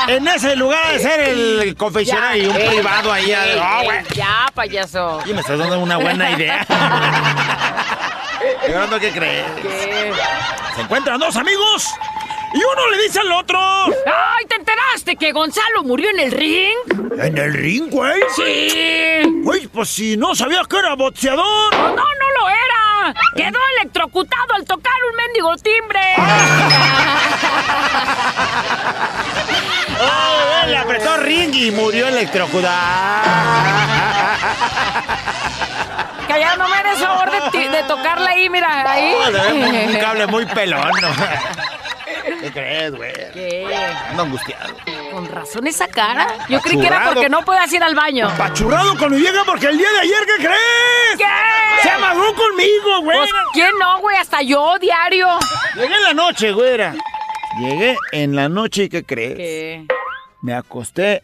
En 0.08 0.28
ese 0.28 0.56
lugar 0.56 0.94
de 0.94 1.00
ser 1.00 1.20
el 1.20 1.76
confesionario 1.78 2.44
y 2.44 2.48
un 2.48 2.56
privado 2.56 3.14
ahí. 3.14 3.32
Ah, 3.32 3.82
güey. 3.84 4.00
ya, 4.16 4.48
payaso. 4.54 5.20
Y 5.26 5.34
me 5.34 5.42
estás 5.42 5.60
dando 5.60 5.80
una 5.80 5.98
buena 5.98 6.32
idea. 6.32 6.66
¿Y 8.68 8.72
ahora 8.74 8.88
no 8.88 9.00
qué 9.00 9.12
crees? 9.12 9.46
¿Qué? 9.62 10.12
Se 10.76 10.82
encuentran 10.82 11.20
dos 11.20 11.36
amigos 11.36 11.88
y 12.54 12.58
uno 12.58 12.90
le 12.90 13.04
dice 13.04 13.20
al 13.20 13.32
otro. 13.34 13.60
¡Ay, 13.62 14.46
te 14.48 14.56
enteraste 14.56 15.16
que 15.18 15.32
Gonzalo 15.32 15.84
murió 15.84 16.10
en 16.10 16.20
el 16.20 16.32
ring! 16.32 16.78
¿En 17.20 17.38
el 17.38 17.54
ring, 17.54 17.90
güey? 17.92 18.20
¡Sí! 18.36 19.22
Güey, 19.44 19.68
pues 19.68 19.90
si 19.90 20.18
no 20.18 20.34
sabía 20.36 20.62
que 20.68 20.78
era 20.78 20.96
boxeador. 20.96 21.76
¡No, 21.76 21.96
no 21.96 22.30
lo 22.40 22.50
era! 22.50 22.81
¡Quedó 23.36 23.60
electrocutado 23.80 24.54
al 24.56 24.66
tocar 24.66 24.94
un 25.10 25.16
mendigo 25.16 25.56
timbre! 25.58 26.02
Oh, 30.04 30.68
le 30.68 30.78
apretó 30.78 31.18
ring 31.18 31.54
y 31.54 31.72
murió 31.72 32.08
electrocutado. 32.08 33.22
que 36.28 36.40
ya 36.40 36.56
no 36.56 36.68
me 36.68 36.82
favor 36.96 37.52
de, 37.52 37.70
de 37.70 37.84
tocarle 37.84 38.30
ahí, 38.30 38.50
mira, 38.50 38.90
ahí. 38.92 39.14
Oh, 39.16 39.88
un 39.88 39.98
cable 40.00 40.28
muy 40.28 40.46
pelón. 40.46 40.90
¿no? 41.02 41.10
¿Qué 42.42 42.52
crees, 42.52 42.92
güey? 42.96 43.14
¿Qué? 43.34 43.68
Ando 44.10 44.24
angustiado. 44.24 44.76
¿Con 45.12 45.28
razón 45.28 45.68
esa 45.68 45.88
cara? 45.88 46.28
Yo 46.50 46.60
creí 46.62 46.80
que 46.80 46.88
era 46.88 47.06
porque 47.06 47.30
no 47.30 47.44
podías 47.44 47.72
ir 47.72 47.84
al 47.84 47.94
baño. 47.96 48.30
Pachurrado 48.38 48.98
con 48.98 49.12
mi 49.12 49.18
vieja 49.20 49.42
porque 49.46 49.68
el 49.68 49.78
día 49.78 49.92
de 49.92 50.00
ayer, 50.00 50.20
¿qué 50.26 50.36
crees? 50.44 51.18
¿Qué? 51.18 51.26
Se 51.84 51.90
amagó 51.90 52.34
conmigo, 52.34 53.02
güey. 53.04 53.18
Pues, 53.18 53.32
¿quién 53.54 53.72
no, 53.80 54.00
güey? 54.00 54.18
Hasta 54.18 54.42
yo, 54.42 54.78
diario. 54.80 55.28
Llegué 55.76 55.96
en 55.96 56.04
la 56.04 56.14
noche, 56.14 56.52
güera. 56.52 56.96
Llegué 57.60 57.98
en 58.12 58.36
la 58.36 58.50
noche 58.50 58.84
y 58.84 58.90
¿qué 58.90 59.04
crees? 59.04 59.36
¿Qué? 59.38 59.86
Me 60.42 60.54
acosté 60.56 61.24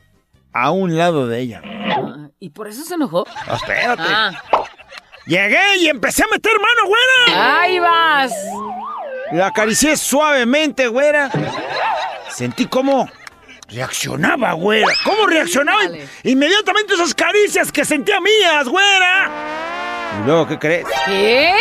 a 0.54 0.72
un 0.72 0.98
lado 0.98 1.28
de 1.28 1.40
ella. 1.40 1.62
Ah, 1.64 2.28
¿Y 2.40 2.50
por 2.50 2.68
eso 2.68 2.84
se 2.84 2.94
enojó? 2.96 3.26
Oh, 3.50 3.56
espérate. 3.56 4.04
Ah, 4.06 4.32
Llegué 5.26 5.78
y 5.80 5.88
empecé 5.90 6.24
a 6.24 6.28
meter 6.32 6.54
mano, 6.54 6.88
güera. 6.88 7.62
ahí 7.62 7.80
vas. 7.80 8.32
La 9.32 9.48
acaricié 9.48 9.98
suavemente, 9.98 10.88
güera. 10.88 11.30
Sentí 12.30 12.66
cómo 12.68 13.10
reaccionaba, 13.70 14.54
güera. 14.54 14.88
¿Cómo 15.04 15.28
reaccionaba? 15.28 15.84
Dale. 15.84 16.08
Inmediatamente 16.24 16.94
esas 16.94 17.14
caricias 17.14 17.72
que 17.72 17.86
sentía 17.86 18.20
mías, 18.22 18.68
güera. 18.68 19.30
Y 20.22 20.26
luego, 20.26 20.48
¿qué 20.48 20.60
crees? 20.60 20.86
¿Qué? 21.06 21.56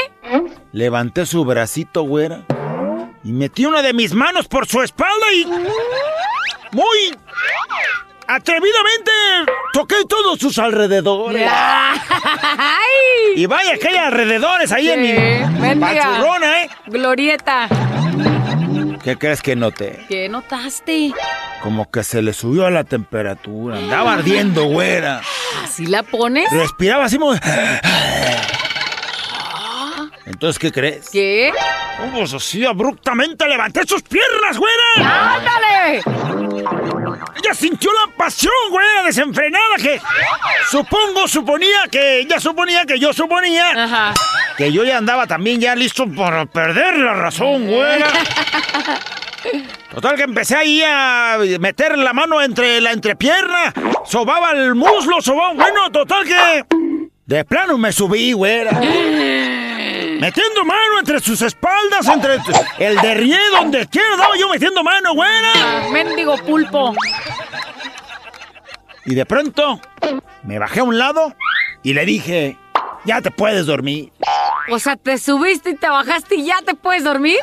Levanté 0.73 1.27
su 1.27 1.45
bracito, 1.45 2.03
güera. 2.03 2.45
Y 3.25 3.33
metí 3.33 3.67
una 3.67 3.83
de 3.83 3.93
mis 3.93 4.15
manos 4.15 4.47
por 4.47 4.67
su 4.67 4.83
espalda 4.83 5.33
y... 5.35 5.45
Muy... 6.73 7.17
Atrevidamente 8.29 9.11
toqué 9.73 9.97
todos 10.09 10.39
sus 10.39 10.59
alrededores. 10.59 11.49
¡Ay! 11.53 13.35
Y 13.37 13.47
vaya 13.47 13.77
que 13.79 13.89
hay 13.89 13.97
alrededores 13.97 14.73
ahí 14.73 14.91
en 14.91 15.03
¿Qué? 15.03 15.47
mi 15.75 15.81
pachurrona, 15.81 16.63
¿eh? 16.63 16.71
Glorieta. 16.87 17.69
¿Qué 19.05 19.17
crees 19.17 19.43
que 19.43 19.55
noté? 19.55 20.05
¿Qué 20.09 20.29
notaste? 20.29 21.13
Como 21.63 21.89
que 21.91 22.03
se 22.03 22.23
le 22.23 22.33
subió 22.33 22.69
la 22.71 22.83
temperatura. 22.85 23.77
Andaba 23.79 24.15
ardiendo, 24.15 24.65
güera. 24.65 25.21
¿Así 25.63 25.87
la 25.87 26.03
pones? 26.03 26.51
Respiraba 26.51 27.05
así 27.05 27.19
muy... 27.19 27.39
Entonces, 30.27 30.59
¿qué 30.59 30.73
crees? 30.73 31.09
¿Qué? 31.11 31.53
Pues 32.13 32.35
así 32.35 32.65
abruptamente 32.65 33.47
levanté 33.47 33.87
sus 33.87 34.03
piernas, 34.03 34.59
güera. 34.59 35.37
¡Ándale! 35.37 36.03
Ella 37.43 37.55
sintió 37.55 37.91
la 37.93 38.13
pasión, 38.17 38.53
güera, 38.71 39.03
desenfrenada 39.05 39.77
que... 39.77 40.01
Supongo, 40.71 41.29
suponía 41.29 41.89
que... 41.91 42.21
Ella 42.21 42.41
suponía 42.41 42.85
que 42.85 42.99
yo 42.99 43.13
suponía... 43.13 43.85
Ajá. 43.85 44.15
Que 44.57 44.73
yo 44.73 44.85
ya 44.85 44.99
andaba 44.99 45.27
también 45.27 45.61
ya 45.61 45.75
listo 45.75 46.07
para 46.09 46.47
perder 46.47 46.99
la 46.99 47.15
razón, 47.15 47.67
güera. 47.67 48.09
Total 49.91 50.17
que 50.17 50.23
empecé 50.23 50.57
ahí 50.57 50.83
a 50.83 51.39
meter 51.61 51.97
la 51.97 52.13
mano 52.13 52.43
entre 52.43 52.81
la 52.81 52.93
entrepierna, 52.93 53.73
sobaba 54.05 54.51
el 54.53 54.75
muslo, 54.75 55.23
sobaba... 55.23 55.55
Bueno, 55.55 55.91
total 55.91 56.25
que... 56.25 56.65
De 57.25 57.45
plano 57.45 57.79
me 57.79 57.93
subí, 57.93 58.33
güera. 58.33 58.71
Metiendo 60.21 60.65
mano 60.65 60.99
entre 60.99 61.21
sus 61.21 61.43
espaldas, 61.43 62.07
entre 62.09 62.39
el 62.79 62.97
derrié, 63.01 63.39
donde 63.53 63.87
quiera, 63.87 64.29
yo 64.39 64.49
metiendo 64.49 64.83
mano, 64.83 65.15
güera. 65.15 65.89
Mendigo 65.93 66.37
pulpo. 66.39 66.95
Y 69.05 69.15
de 69.15 69.25
pronto, 69.27 69.81
me 70.43 70.59
bajé 70.59 70.81
a 70.81 70.85
un 70.85 70.99
lado 70.99 71.35
y 71.83 71.95
le 71.95 72.05
dije, 72.05 72.57
ya 73.05 73.21
te 73.21 73.31
puedes 73.31 73.67
dormir. 73.67 74.13
O 74.71 74.79
sea, 74.79 74.97
te 74.97 75.19
subiste 75.19 75.71
y 75.71 75.77
te 75.77 75.89
bajaste 75.89 76.37
y 76.37 76.47
ya 76.47 76.61
te 76.63 76.75
puedes 76.75 77.05
dormir. 77.05 77.39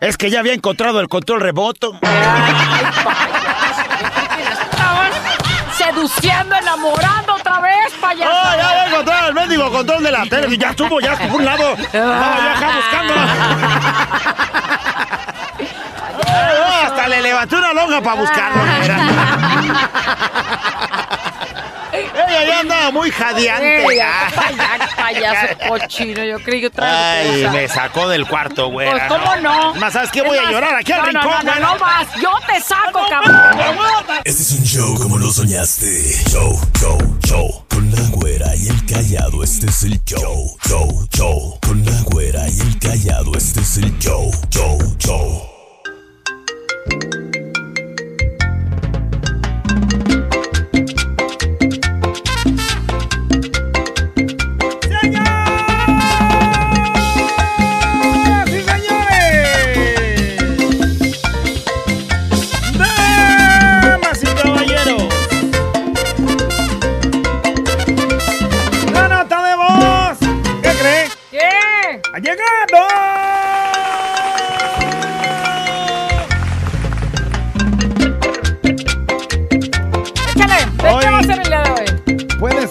Es 0.00 0.16
que 0.16 0.30
ya 0.30 0.40
había 0.40 0.54
encontrado 0.54 1.00
el 1.00 1.08
control 1.08 1.40
remoto. 1.40 1.98
Seduciendo, 5.96 6.54
enamorando 6.54 7.34
otra 7.36 7.58
vez, 7.58 7.94
payaso. 7.98 8.30
¡Oh, 8.30 8.56
ya 8.56 8.68
voy 8.68 8.78
a 8.80 8.86
encontrar 8.86 9.28
el 9.28 9.34
mendigo 9.34 9.72
control 9.72 10.02
de 10.04 10.10
la 10.10 10.26
tele! 10.26 10.58
Ya 10.58 10.68
estuvo, 10.70 11.00
ya 11.00 11.14
estuvo 11.14 11.36
un 11.38 11.44
lado. 11.46 11.72
Estaba 11.72 12.36
yo 12.36 12.50
acá 12.50 12.70
buscando. 12.76 13.14
Ay, 16.26 16.54
no, 16.58 16.86
hasta 16.86 17.08
le 17.08 17.22
levanté 17.22 17.56
una 17.56 17.72
longa 17.72 18.02
para 18.02 18.20
buscarlo. 18.20 18.62
Ella 22.36 22.46
ya 22.48 22.60
andaba 22.60 22.90
muy 22.90 23.10
jadeante. 23.10 23.78
Ey, 23.78 23.84
paya- 23.86 24.88
payaso 24.96 25.58
cochino, 25.68 26.24
yo 26.24 26.38
creí 26.40 26.60
que 26.60 26.66
otra 26.68 27.18
Ay, 27.18 27.42
cosa. 27.42 27.52
me 27.52 27.68
sacó 27.68 28.08
del 28.08 28.26
cuarto, 28.26 28.68
güey. 28.70 28.90
Pues, 28.90 29.02
¿cómo 29.08 29.36
no? 29.36 29.74
Más, 29.76 29.92
¿sabes 29.92 30.10
qué? 30.10 30.22
Voy 30.22 30.38
a 30.38 30.42
más, 30.42 30.52
llorar 30.52 30.74
aquí 30.76 30.92
al 30.92 31.00
no, 31.00 31.06
rincón, 31.06 31.24
No, 31.44 31.54
no, 31.54 31.60
no, 31.60 31.74
no 31.74 31.78
vas. 31.78 32.06
Yo 32.20 32.30
te 32.46 32.60
saco, 32.60 33.00
cabrón. 33.08 33.40
Este 34.24 34.42
es 34.42 34.52
un 34.52 34.64
show 34.64 34.94
como 34.96 35.18
lo 35.18 35.30
soñaste. 35.32 35.86
Show, 36.30 36.60
show, 36.78 37.18
show. 37.24 37.66
Con 37.68 37.90
la 37.90 38.00
güera 38.10 38.54
y 38.56 38.68
el 38.68 38.86
callado, 38.86 39.42
este 39.44 39.66
es 39.66 39.82
el 39.84 40.02
show. 40.04 40.56
Show, 40.66 41.08
show. 41.14 41.58
Con 41.66 41.84
la 41.84 42.00
güera 42.04 42.48
y 42.48 42.60
el 42.60 42.78
callado, 42.78 43.32
este 43.36 43.60
es 43.60 43.76
el 43.78 43.98
show. 43.98 44.30
Show, 44.50 44.78
show. 44.98 47.25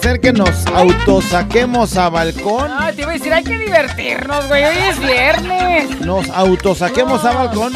Ser 0.06 0.20
que 0.20 0.32
nos 0.32 0.64
autosaquemos 0.68 1.96
a 1.96 2.08
balcón. 2.08 2.70
Ah, 2.70 2.92
te 2.94 3.02
iba 3.02 3.10
a 3.10 3.14
decir, 3.14 3.32
hay 3.32 3.42
que 3.42 3.58
divertirnos, 3.58 4.46
güey. 4.46 4.62
Hoy 4.62 4.76
es 4.88 5.00
viernes. 5.00 6.00
Nos 6.02 6.28
autosaquemos 6.30 7.24
a 7.24 7.32
balcón. 7.32 7.72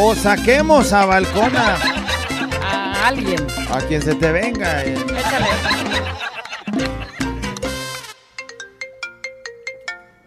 O 0.00 0.14
saquemos 0.14 0.94
a 0.94 1.04
balcón 1.04 1.54
a, 1.54 1.76
A 2.62 3.08
alguien. 3.08 3.46
a 3.70 3.80
quien 3.82 4.00
se 4.00 4.14
te 4.14 4.32
venga. 4.32 4.82
eh. 4.82 4.94
Échale. 4.94 5.46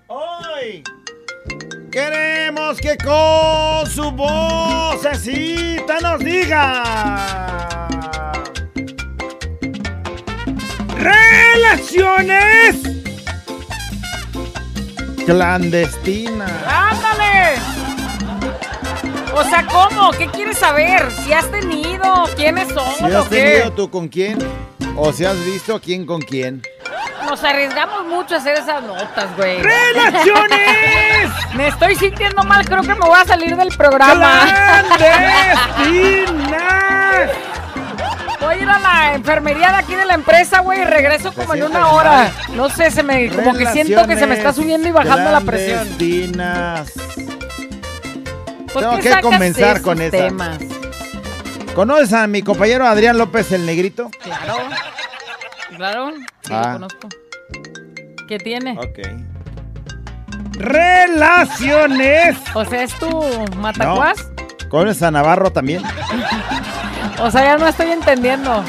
Hoy 0.06 0.84
Queremos 1.92 2.78
que 2.80 2.98
con 2.98 3.90
su 3.90 4.12
vocecita 4.12 6.00
nos 6.02 6.20
diga. 6.20 7.67
Relaciones 11.08 12.76
clandestinas. 15.26 16.52
¡Ándale! 16.66 17.56
O 19.34 19.44
sea, 19.44 19.66
¿cómo? 19.68 20.12
¿Qué 20.12 20.28
quieres 20.28 20.58
saber? 20.58 21.10
¿Si 21.24 21.34
has 21.34 21.50
tenido? 21.52 22.24
¿Quiénes 22.36 22.70
son? 22.70 22.92
Si 22.98 23.04
¿O 23.04 23.20
has 23.20 23.28
qué? 23.28 23.36
tenido 23.36 23.72
tú 23.74 23.90
con 23.90 24.08
quién 24.08 24.38
o 24.96 25.12
si 25.14 25.26
has 25.26 25.44
visto 25.46 25.80
quién 25.80 26.06
con 26.06 26.22
quién. 26.22 26.62
Nos 27.26 27.44
arriesgamos 27.44 28.06
mucho 28.06 28.36
a 28.36 28.38
hacer 28.38 28.58
esas 28.58 28.82
notas, 28.84 29.36
güey. 29.36 29.62
¡Relaciones! 29.62 31.30
Me 31.56 31.68
estoy 31.68 31.96
sintiendo 31.96 32.44
mal, 32.44 32.66
creo 32.66 32.82
que 32.82 32.96
me 32.96 33.06
voy 33.06 33.20
a 33.20 33.26
salir 33.26 33.56
del 33.56 33.70
programa. 33.76 34.48
¡Clandestinas! 34.98 37.32
Voy 38.40 38.54
a 38.56 38.58
ir 38.58 38.70
a 38.70 38.80
la 38.80 39.16
enfermería 39.16 39.70
de 39.72 39.76
aquí 39.78 39.96
de 39.96 40.06
la 40.06 40.14
empresa, 40.14 40.60
güey, 40.62 40.82
y 40.82 40.86
regreso 40.86 41.34
como 41.34 41.56
en 41.56 41.64
una 41.64 41.88
hora. 41.90 42.32
No 42.54 42.70
sé, 42.70 42.92
se 42.92 43.02
me, 43.04 43.30
como 43.30 43.54
que 43.54 43.66
siento 43.68 44.06
que 44.08 44.16
se 44.18 44.28
me 44.28 44.36
está 44.36 44.54
subiendo 44.54 44.88
y 44.88 44.92
bajando 44.92 45.32
la 45.32 45.42
presión. 45.42 45.88
¿Por 48.74 48.84
Tengo 48.84 49.00
que 49.00 49.22
comenzar 49.22 49.82
con 49.82 50.02
esa. 50.02 50.18
temas? 50.18 50.60
¿Conoces 51.74 52.14
a 52.14 52.28
mi 52.28 52.42
compañero 52.42 52.86
Adrián 52.88 53.18
López 53.18 53.52
el 53.52 53.66
Negrito? 53.66 54.10
Claro. 54.24 54.56
Claro, 55.76 56.12
sí 56.44 56.52
Ah. 56.54 56.62
lo 56.66 56.74
conozco. 56.74 57.10
¿Qué 58.28 58.38
tiene? 58.40 58.78
Ok. 58.78 59.00
Relaciones. 60.60 62.38
O 62.54 62.66
sea, 62.66 62.84
¿es 62.84 62.94
tu 62.96 63.24
matacuás? 63.58 64.18
¿Conoces 64.70 65.04
a 65.04 65.12
Navarro 65.12 65.52
también? 65.52 65.84
O 67.20 67.32
sea, 67.32 67.44
ya 67.44 67.58
no 67.58 67.68
estoy 67.68 67.92
entendiendo. 67.92 68.64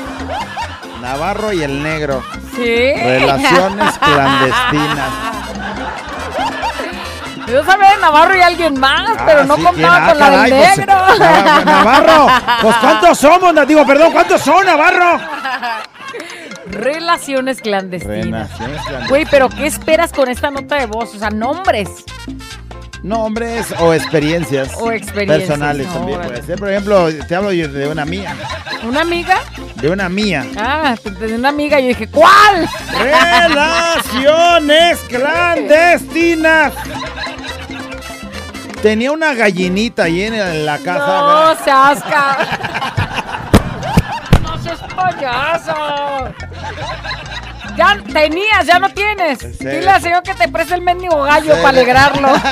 Navarro 1.02 1.52
y 1.52 1.62
el 1.62 1.82
Negro. 1.82 2.22
Sí. 2.56 2.92
Relaciones 2.94 3.98
clandestinas. 4.00 5.10
Yo 7.46 7.64
sabía 7.64 7.90
de 7.92 7.96
Navarro 7.98 8.36
y 8.36 8.40
alguien 8.42 8.78
más, 8.78 9.10
pero 9.24 9.40
Ah, 9.40 9.44
no 9.44 9.56
sí, 9.56 9.62
contaba 9.62 9.96
¿quién? 10.04 10.08
con 10.18 10.22
Ah, 10.22 10.30
la 10.30 10.42
del 10.42 10.50
pues, 10.54 10.76
negro. 10.76 10.92
Nav- 10.94 11.64
Navarro, 11.64 12.26
pues 12.62 12.76
¿cuántos 12.76 13.18
somos? 13.18 13.66
Digo, 13.68 13.86
perdón, 13.86 14.12
¿cuántos 14.12 14.40
son, 14.42 14.66
Navarro? 14.66 15.18
Relaciones 16.66 17.60
clandestinas. 17.62 18.50
Relaciones 18.50 18.58
clandestinas. 18.82 19.08
Güey, 19.08 19.24
pero 19.30 19.48
¿qué 19.48 19.66
esperas 19.66 20.12
con 20.12 20.28
esta 20.28 20.50
nota 20.50 20.76
de 20.76 20.84
voz? 20.86 21.14
O 21.14 21.18
sea, 21.18 21.30
nombres. 21.30 21.88
Nombres 23.02 23.72
o 23.78 23.94
experiencias. 23.94 24.70
O 24.76 24.90
experiencias, 24.90 25.48
Personales 25.48 25.86
no, 25.86 25.92
también 25.94 26.18
órale. 26.18 26.32
puede 26.34 26.46
ser. 26.46 26.58
Por 26.58 26.68
ejemplo, 26.70 27.08
te 27.26 27.34
hablo 27.34 27.50
de 27.50 27.88
una 27.88 28.04
mía. 28.04 28.34
¿Una 28.82 29.00
amiga? 29.02 29.38
De 29.76 29.88
una 29.90 30.08
mía. 30.08 30.44
Ah, 30.56 30.94
de 31.04 31.34
una 31.34 31.48
amiga. 31.50 31.78
Yo 31.80 31.88
dije, 31.88 32.08
¿cuál? 32.08 32.68
Relaciones 32.98 34.98
clandestinas. 35.08 36.72
Tenía 38.82 39.12
una 39.12 39.34
gallinita 39.34 40.04
ahí 40.04 40.22
en, 40.22 40.64
la 40.66 40.78
casa. 40.78 41.06
No 41.20 41.26
¿verdad? 41.26 41.58
seas 41.64 42.02
ca- 42.04 42.38
No 44.42 44.58
seas 44.62 44.80
payaso. 44.94 46.32
Ya 47.78 47.96
tenías, 48.12 48.66
ya 48.66 48.78
no 48.80 48.88
tienes. 48.90 49.56
Dile 49.58 49.88
al 49.88 50.02
señor 50.02 50.22
que 50.24 50.34
te 50.34 50.48
preste 50.48 50.74
el 50.74 50.82
mendigo 50.82 51.22
gallo 51.22 51.54
para 51.62 51.68
alegrarlo. 51.68 52.28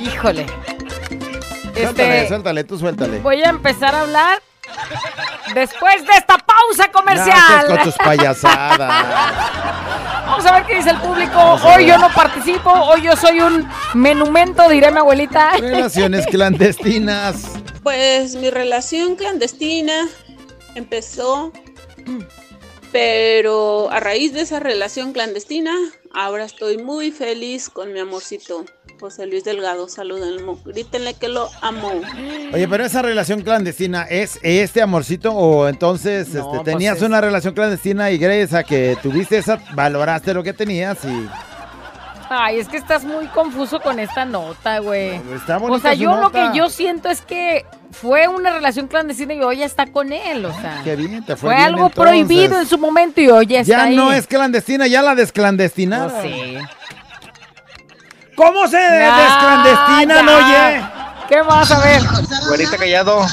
Híjole. 0.00 0.46
Suéltale, 1.74 2.16
Este, 2.20 2.28
suéltale, 2.28 2.64
tú 2.64 2.78
suéltale. 2.78 3.18
voy 3.20 3.42
a 3.42 3.48
empezar 3.48 3.94
a 3.94 4.00
hablar 4.02 4.42
después 5.54 6.06
de 6.06 6.12
esta 6.18 6.36
pausa 6.38 6.90
comercial. 6.92 7.66
con 7.66 7.78
tus 7.78 7.94
payasadas. 7.94 9.06
Vamos 10.32 10.46
a 10.46 10.52
ver 10.52 10.64
qué 10.64 10.76
dice 10.76 10.88
el 10.88 10.98
público. 10.98 11.38
Hoy 11.62 11.86
yo 11.86 11.98
no 11.98 12.08
participo, 12.08 12.70
hoy 12.70 13.02
yo 13.02 13.14
soy 13.16 13.40
un 13.40 13.68
menumento, 13.92 14.66
diré 14.70 14.90
mi 14.90 14.96
abuelita. 14.96 15.58
Relaciones 15.58 16.26
clandestinas. 16.26 17.48
Pues 17.82 18.34
mi 18.36 18.48
relación 18.48 19.16
clandestina 19.16 20.08
empezó, 20.74 21.52
pero 22.92 23.90
a 23.90 24.00
raíz 24.00 24.32
de 24.32 24.40
esa 24.40 24.58
relación 24.58 25.12
clandestina, 25.12 25.74
ahora 26.14 26.44
estoy 26.44 26.78
muy 26.78 27.12
feliz 27.12 27.68
con 27.68 27.92
mi 27.92 28.00
amorcito, 28.00 28.64
José 29.02 29.26
Luis 29.26 29.42
Delgado. 29.42 29.88
Salúdenlo, 29.88 30.56
grítenle 30.64 31.14
que 31.14 31.26
lo 31.28 31.50
amo. 31.60 31.90
Oye, 32.54 32.68
pero 32.68 32.84
esa 32.84 33.02
relación 33.02 33.42
clandestina, 33.42 34.02
¿es 34.04 34.38
este 34.44 34.80
amorcito 34.80 35.32
o 35.32 35.66
entonces 35.66 36.28
No, 36.28 36.38
este, 36.40 36.50
pues 36.50 36.62
tenías 36.62 36.98
es- 36.98 37.02
una 37.02 37.20
relación 37.20 37.52
clandestina 37.52 38.12
y 38.12 38.18
gracias 38.18 38.54
a 38.54 38.62
que 38.62 38.96
tuviste 39.02 39.38
esa, 39.38 39.58
valoraste 39.74 40.32
lo 40.32 40.44
que 40.44 40.52
tenías 40.52 41.04
y 41.04 41.26
Ay, 42.30 42.60
es 42.60 42.68
que 42.68 42.76
estás 42.76 43.04
muy 43.04 43.26
confuso 43.26 43.80
con 43.80 43.98
esta 43.98 44.24
nota, 44.24 44.78
güey. 44.78 45.20
está 45.34 45.56
O 45.56 45.60
bonita 45.62 45.82
sea, 45.88 45.96
su 45.96 45.98
yo 46.02 46.16
lo 46.20 46.30
que 46.30 46.50
yo 46.54 46.70
siento 46.70 47.10
es 47.10 47.20
que 47.22 47.66
fue 47.90 48.28
una 48.28 48.52
relación 48.52 48.86
clandestina 48.86 49.34
y 49.34 49.40
hoy 49.42 49.56
ya 49.58 49.66
está 49.66 49.86
con 49.90 50.12
él, 50.12 50.44
o 50.46 50.52
sea. 50.54 50.80
Qué 50.84 50.94
bien, 50.94 51.24
te 51.24 51.34
fue, 51.36 51.48
Fue 51.50 51.56
bien, 51.56 51.66
algo 51.66 51.86
entonces. 51.88 52.00
prohibido 52.02 52.58
en 52.60 52.66
su 52.68 52.78
momento 52.78 53.20
y 53.20 53.28
hoy 53.28 53.46
ya 53.48 53.60
está 53.60 53.72
Ya 53.78 53.82
ahí. 53.84 53.96
no 53.96 54.12
es 54.12 54.28
clandestina, 54.28 54.86
ya 54.86 55.02
la 55.02 55.14
desclandestinaron. 55.16 56.10
Pues 56.12 56.22
sí. 56.22 56.56
¿Cómo 58.36 58.66
se 58.66 58.76
Ya, 58.78 59.16
desclandestina, 59.18 60.14
ya. 60.16 60.22
no 60.22 60.36
oye? 60.36 60.84
¿Qué 61.28 61.42
vas 61.42 61.70
a 61.70 61.80
ver? 61.80 62.02
Güerita 62.48 62.76
callado. 62.76 63.26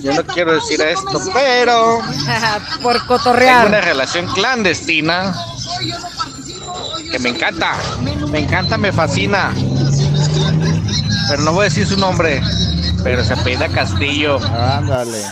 Yo 0.00 0.14
no 0.14 0.24
quiero 0.24 0.54
decir 0.54 0.80
esto, 0.80 1.20
pero 1.34 2.00
Por 2.82 2.94
tengo 2.94 3.06
cotorrear. 3.06 3.66
una 3.66 3.80
relación 3.80 4.26
clandestina 4.32 5.34
que 7.10 7.18
me 7.18 7.30
encanta. 7.30 7.74
Me 8.30 8.38
encanta, 8.40 8.78
me 8.78 8.92
fascina. 8.92 9.52
Pero 11.28 11.42
no 11.42 11.52
voy 11.52 11.62
a 11.62 11.64
decir 11.64 11.86
su 11.86 11.96
nombre. 11.98 12.42
Pero 13.04 13.24
se 13.24 13.34
apellida 13.34 13.68
Castillo. 13.68 14.38
Ándale. 14.56 15.22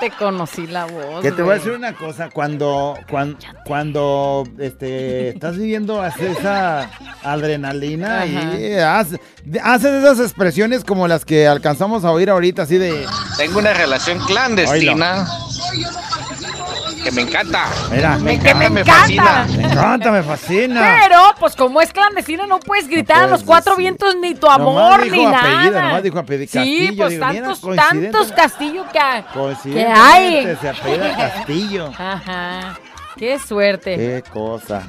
Te 0.00 0.10
conocí 0.10 0.66
la 0.66 0.86
voz. 0.86 1.22
Que 1.22 1.30
te 1.30 1.42
voy 1.42 1.52
a 1.52 1.54
decir 1.56 1.72
una 1.72 1.92
cosa, 1.92 2.30
cuando, 2.30 2.98
cuando, 3.08 3.38
cuando 3.66 4.44
este, 4.58 5.28
estás 5.30 5.58
viviendo 5.58 6.04
esa 6.04 6.90
adrenalina 7.22 8.24
y 8.26 8.74
haces, 8.78 9.20
haces 9.62 10.02
esas 10.02 10.20
expresiones 10.20 10.84
como 10.84 11.06
las 11.06 11.24
que 11.24 11.46
alcanzamos 11.46 12.04
a 12.04 12.10
oír 12.10 12.30
ahorita, 12.30 12.62
así 12.62 12.78
de... 12.78 13.06
Tengo 13.36 13.58
una 13.58 13.74
relación 13.74 14.18
clandestina 14.20 15.26
que 17.02 17.10
me 17.12 17.22
encanta. 17.22 17.66
Mira, 17.90 18.18
me 18.18 18.38
Que 18.38 18.54
me 18.54 18.64
encanta, 18.66 18.70
me 18.70 18.80
encanta. 18.80 18.92
fascina. 19.00 19.46
Me 19.56 19.64
encanta, 19.72 20.10
me 20.12 20.22
fascina. 20.22 20.96
Pero, 21.02 21.34
pues 21.38 21.56
como 21.56 21.80
es 21.80 21.92
clandestina, 21.92 22.46
no 22.46 22.60
puedes 22.60 22.88
gritar 22.88 23.16
a 23.16 23.20
puedes 23.20 23.30
los 23.32 23.44
cuatro 23.44 23.72
decir. 23.72 23.84
vientos 23.84 24.16
ni 24.16 24.34
tu 24.34 24.46
Nomás 24.46 24.60
amor 24.60 25.02
dijo 25.02 25.16
ni 25.16 25.24
apellido, 25.26 25.70
nada. 25.72 25.82
nomás 25.82 26.02
dijo 26.02 26.18
apellido. 26.18 26.46
Sí, 26.46 26.58
Castillo, 26.58 26.96
pues 26.96 27.10
digo, 27.10 27.26
mira, 27.26 27.42
tantos, 27.42 27.60
coincidente. 27.60 28.10
tantos 28.10 28.32
castillos 28.32 28.86
que, 28.92 29.70
que 29.72 29.86
hay. 29.86 30.56
Se 30.60 30.68
apellida 30.68 31.16
Castillo. 31.16 31.92
Ajá. 31.98 32.78
Qué 33.16 33.38
suerte. 33.38 33.96
Qué 33.96 34.22
cosa. 34.32 34.82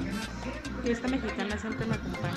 Fiesta 0.84 1.08
mexicana 1.08 1.58
siempre 1.60 1.86
me 1.86 1.96
acompaña. 1.96 2.34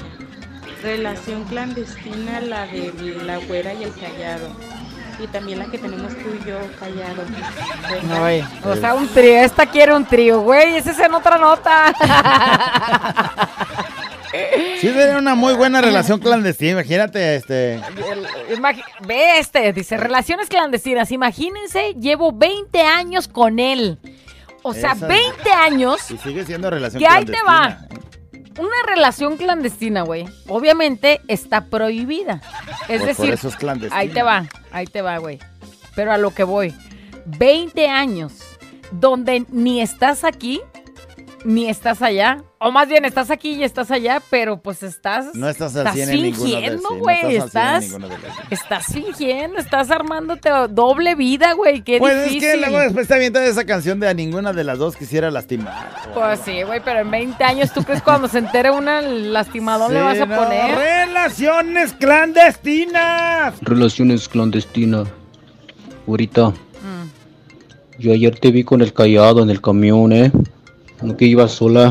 Relación 0.83 1.45
clandestina, 1.45 2.41
la 2.41 2.67
de 2.67 2.93
la 3.25 3.39
güera 3.39 3.73
y 3.75 3.85
el 3.85 3.95
callado. 3.95 4.49
Y 5.19 5.27
también 5.29 5.59
la 5.61 5.67
que 5.67 5.79
tenemos 5.79 6.13
tú 6.15 6.29
y 6.43 6.49
yo, 6.49 6.59
callado. 6.81 7.23
Ay, 8.25 8.45
o 8.65 8.75
sea, 8.77 8.95
un 8.95 9.07
trío. 9.09 9.37
Esta 9.41 9.67
quiere 9.67 9.95
un 9.95 10.05
trío, 10.05 10.41
güey. 10.41 10.77
Ese 10.77 10.91
es 10.91 10.99
en 10.99 11.15
otra 11.15 11.39
nota. 11.39 11.95
Sí, 14.81 14.89
sería 14.91 15.17
una 15.17 15.37
muy 15.37 15.55
buena 15.55 15.81
relación 15.81 16.19
clandestina. 16.19 16.73
Imagínate, 16.73 17.37
este. 17.37 17.81
Ve 19.07 19.39
este, 19.39 19.73
dice, 19.73 19.97
relaciones 19.97 20.49
clandestinas. 20.49 21.13
Imagínense, 21.13 21.95
llevo 22.01 22.33
20 22.33 22.83
años 22.83 23.29
con 23.29 23.61
él. 23.61 23.97
O 24.65 24.75
sea, 24.75 24.93
Esa- 24.93 25.07
20 25.07 25.53
años 25.53 26.11
Y 26.11 26.19
sigue 26.19 26.45
siendo 26.45 26.69
relación 26.69 26.99
que 27.01 27.07
ahí 27.07 27.25
te 27.25 27.33
clandestina. 27.33 27.87
va. 28.01 28.14
Una 28.59 28.77
relación 28.87 29.37
clandestina, 29.37 30.03
güey. 30.03 30.27
Obviamente 30.49 31.21
está 31.29 31.67
prohibida. 31.67 32.41
Es 32.89 33.03
Pues 33.03 33.17
decir, 33.17 33.33
eso 33.35 33.49
es 33.49 33.57
clandestina. 33.57 33.99
ahí 33.99 34.09
te 34.09 34.23
va, 34.23 34.47
ahí 34.71 34.87
te 34.87 35.03
va, 35.03 35.19
güey. 35.19 35.39
Pero 35.97 36.13
a 36.13 36.19
lo 36.19 36.33
que 36.33 36.45
voy. 36.45 36.75
20 37.27 37.89
años 37.89 38.35
donde 38.93 39.45
ni 39.51 39.81
estás 39.81 40.25
aquí 40.25 40.61
ni 41.45 41.69
estás 41.69 42.01
allá. 42.03 42.43
O 42.59 42.71
más 42.71 42.89
bien, 42.89 43.05
estás 43.05 43.31
aquí 43.31 43.51
y 43.53 43.63
estás 43.65 43.91
allá, 43.91 44.23
pero 44.31 44.57
pues 44.63 44.83
estás. 44.83 45.35
No 45.35 45.49
estás 45.49 45.77
al 45.77 45.87
estás 45.87 45.95
100 45.95 46.09
en 46.09 46.23
ninguno 46.23 46.45
de- 46.45 46.51
fingiendo, 46.51 46.79
sí, 46.79 46.95
no 46.95 46.99
güey. 47.01 47.37
estás 47.37 47.57
al 47.57 47.83
100 47.83 48.03
en 48.05 48.13
estás, 48.51 48.87
fingiendo, 48.87 49.59
estás 49.59 49.91
armándote 49.91 50.49
doble 50.71 51.15
vida, 51.15 51.53
güey. 51.53 51.83
Qué 51.83 51.99
Pues 51.99 52.15
es 52.15 52.25
difícil. 52.31 52.41
que 52.53 52.57
luego 52.57 52.79
después 52.81 53.07
te 53.07 53.15
avientas 53.15 53.43
esa 53.47 53.65
canción 53.67 54.01
de 54.01 54.09
a 54.09 54.15
ninguna 54.15 54.53
de 54.55 54.65
las 54.65 54.79
dos 54.79 54.97
quisiera 54.97 55.31
lastimar. 55.31 55.91
Pues 56.15 56.41
sí, 56.45 56.63
güey, 56.63 56.81
pero 56.83 57.01
en 57.01 57.11
20 57.11 57.45
años, 57.45 57.71
¿tú 57.73 57.83
crees 57.85 58.01
cuando 58.01 58.29
se 58.29 58.39
entere 58.39 58.71
una 58.71 59.03
lastimadón 59.03 59.93
le 59.93 60.01
vas 60.01 60.19
a 60.19 60.25
Sí, 60.25 60.31
no, 60.31 60.37
poner? 60.37 60.75
Relaciones 60.75 61.93
clandestinas. 61.93 63.55
Relaciones 63.61 64.29
clandestinas. 64.29 65.09
Ahorita, 66.09 66.49
Mm. 66.51 67.99
yo 67.99 68.13
ayer 68.13 68.39
te 68.39 68.51
vi 68.51 68.65
con 68.65 68.81
el 68.81 68.93
callado 68.93 69.43
en 69.43 69.51
el 69.51 69.61
camión, 69.61 70.13
¿eh? 70.13 70.33
No 71.03 71.17
que 71.17 71.25
ibas 71.27 71.53
sola. 71.53 71.91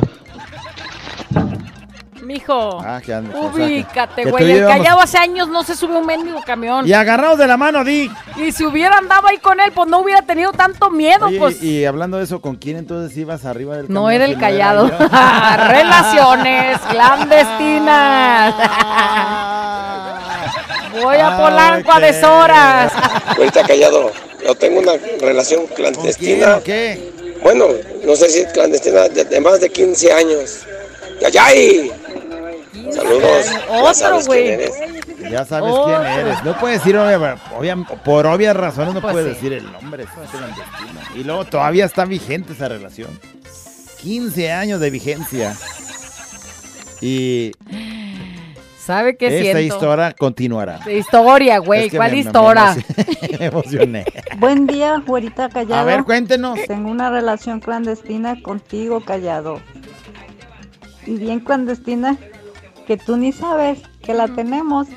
Mijo, 2.21 2.79
Ah, 2.83 2.99
que 3.01 3.07
que- 3.11 3.37
ubícate, 3.37 4.25
güey. 4.31 4.43
El 4.51 4.57
íbamos- 4.59 4.77
callado 4.77 5.01
hace 5.01 5.17
años 5.17 5.49
no 5.49 5.61
se 5.63 5.75
sube 5.75 5.95
a 5.95 5.99
un 5.99 6.05
mendigo 6.05 6.41
camión. 6.41 6.87
Y 6.87 6.93
agarrados 6.93 7.37
de 7.37 7.45
la 7.47 7.57
mano, 7.57 7.83
Di. 7.83 8.09
Y 8.37 8.51
si 8.53 8.65
hubiera 8.65 8.97
andado 8.97 9.27
ahí 9.27 9.37
con 9.39 9.59
él, 9.59 9.71
pues 9.75 9.89
no 9.89 9.99
hubiera 9.99 10.21
tenido 10.21 10.53
tanto 10.53 10.89
miedo, 10.89 11.25
Oye, 11.27 11.37
pues. 11.37 11.61
y 11.61 11.83
hablando 11.85 12.17
de 12.17 12.23
eso, 12.23 12.39
¿con 12.41 12.55
quién 12.55 12.77
entonces 12.77 13.15
ibas 13.17 13.43
arriba 13.45 13.75
del 13.75 13.87
No 13.89 14.03
camión 14.05 14.11
era 14.13 14.25
si 14.27 14.31
el 14.31 14.39
callado. 14.39 14.87
Relaciones 15.67 16.79
clandestinas. 16.89 18.55
Voy 21.03 21.17
a 21.17 21.37
Polanco 21.37 21.91
a 21.91 21.99
deshoras. 21.99 22.93
Ahorita 23.37 23.63
callado, 23.67 24.11
yo 24.45 24.55
tengo 24.55 24.79
una 24.79 24.93
relación 25.19 25.65
clandestina. 25.75 26.59
¿Qué? 26.63 27.11
Bueno, 27.43 27.67
no 28.05 28.15
sé 28.15 28.29
si 28.29 28.39
es 28.39 28.53
clandestina, 28.53 29.07
de, 29.09 29.25
de 29.25 29.41
más 29.41 29.59
de 29.59 29.69
15 29.69 30.11
años. 30.13 30.59
¡Yayay! 31.21 31.91
Saludos. 32.93 33.45
Ya 33.45 33.79
Otro, 33.81 33.93
sabes 33.93 34.27
güey. 34.27 34.43
quién 34.43 34.59
eres. 34.61 34.73
Ya 35.31 35.45
sabes 35.45 35.73
quién 35.85 36.01
eres. 36.01 36.43
No 36.43 36.57
puedes 36.59 36.79
decir, 36.79 36.95
obvia- 36.97 37.37
obvia- 37.57 38.03
por 38.03 38.25
obvias 38.27 38.55
razones, 38.55 38.93
no 38.93 39.01
Pues 39.01 39.13
puedes 39.13 39.29
sí. 39.29 39.33
decir 39.35 39.53
el 39.53 39.71
nombre. 39.71 40.03
es 40.03 40.09
clandestino. 40.09 41.01
Y 41.15 41.23
luego 41.23 41.45
todavía 41.45 41.85
está 41.85 42.05
vigente 42.05 42.53
esa 42.53 42.67
relación. 42.69 43.09
15 44.01 44.51
años 44.51 44.79
de 44.79 44.89
vigencia. 44.89 45.55
Y 47.01 47.51
¿Sabe 48.83 49.15
qué 49.15 49.27
esta 49.27 49.41
siento? 49.59 49.75
historia 49.75 50.13
continuará. 50.13 50.79
Historia, 50.91 51.59
güey. 51.59 51.85
Es 51.85 51.91
que 51.91 51.97
¿Cuál 51.97 52.11
me- 52.11 52.17
historia? 52.19 52.75
Me, 53.31 53.37
me 53.39 53.45
emocioné. 53.45 54.05
Buen 54.39 54.67
día, 54.67 55.01
güerita 55.05 55.47
callado. 55.49 55.81
A 55.81 55.83
ver, 55.85 56.03
cuéntenos. 56.03 56.59
Tengo 56.67 56.91
una 56.91 57.09
relación 57.09 57.59
clandestina 57.61 58.41
contigo, 58.41 58.99
callado. 59.01 59.61
Y 61.05 61.15
bien 61.15 61.39
clandestina 61.39 62.17
que 62.87 62.97
tú 62.97 63.15
ni 63.17 63.31
sabes 63.31 63.79
que 64.01 64.13
la 64.13 64.27
tenemos. 64.27 64.87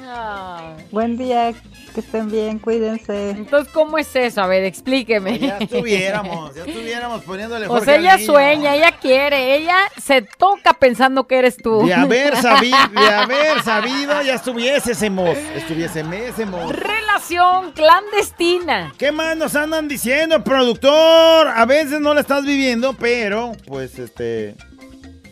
Buen 0.90 1.16
día, 1.16 1.52
que 1.96 2.00
estén 2.00 2.30
bien, 2.30 2.58
cuídense. 2.58 3.30
Entonces, 3.30 3.72
¿cómo 3.72 3.96
es 3.96 4.14
eso? 4.14 4.42
A 4.42 4.46
ver, 4.46 4.64
explíqueme. 4.64 5.38
Ya 5.38 5.56
estuviéramos, 5.60 6.54
ya 6.54 6.64
estuviéramos 6.64 7.22
poniéndole 7.22 7.66
Pues 7.68 7.88
al 7.88 8.00
ella 8.00 8.16
niño. 8.18 8.26
sueña, 8.26 8.74
ella 8.74 8.98
quiere, 9.00 9.56
ella 9.56 9.78
se 9.96 10.20
toca 10.20 10.74
pensando 10.74 11.26
que 11.26 11.38
eres 11.38 11.56
tú. 11.56 11.86
De 11.86 11.94
haber 11.94 12.36
sabido, 12.42 12.76
de 12.94 13.14
haber 13.14 13.62
sabido, 13.62 14.20
ya 14.20 14.34
estuviésemos, 14.34 15.38
estuviésemos. 15.54 16.76
Relación 16.76 17.72
clandestina. 17.72 18.92
¿Qué 18.98 19.10
más 19.10 19.34
nos 19.34 19.56
andan 19.56 19.88
diciendo, 19.88 20.44
productor? 20.44 21.48
A 21.48 21.64
veces 21.64 21.98
no 21.98 22.12
la 22.12 22.20
estás 22.20 22.44
viviendo, 22.44 22.92
pero, 22.92 23.52
pues, 23.66 23.98
este, 23.98 24.54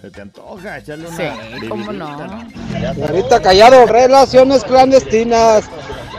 se 0.00 0.10
te 0.10 0.20
antoja 0.22 0.78
echarle 0.78 1.08
una 1.08 1.16
Sí, 1.60 1.68
cómo 1.68 1.92
no. 1.92 2.06
Ahorita 3.06 3.42
callado, 3.42 3.84
relaciones 3.84 4.64
clandestinas. 4.64 5.68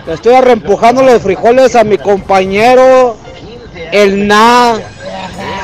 Le 0.08 0.14
estoy 0.14 0.36
arrempujando 0.36 1.02
los 1.02 1.22
frijoles 1.22 1.76
a 1.76 1.84
mi 1.84 1.98
compañero, 1.98 3.18
el 3.92 4.28
Na. 4.28 4.76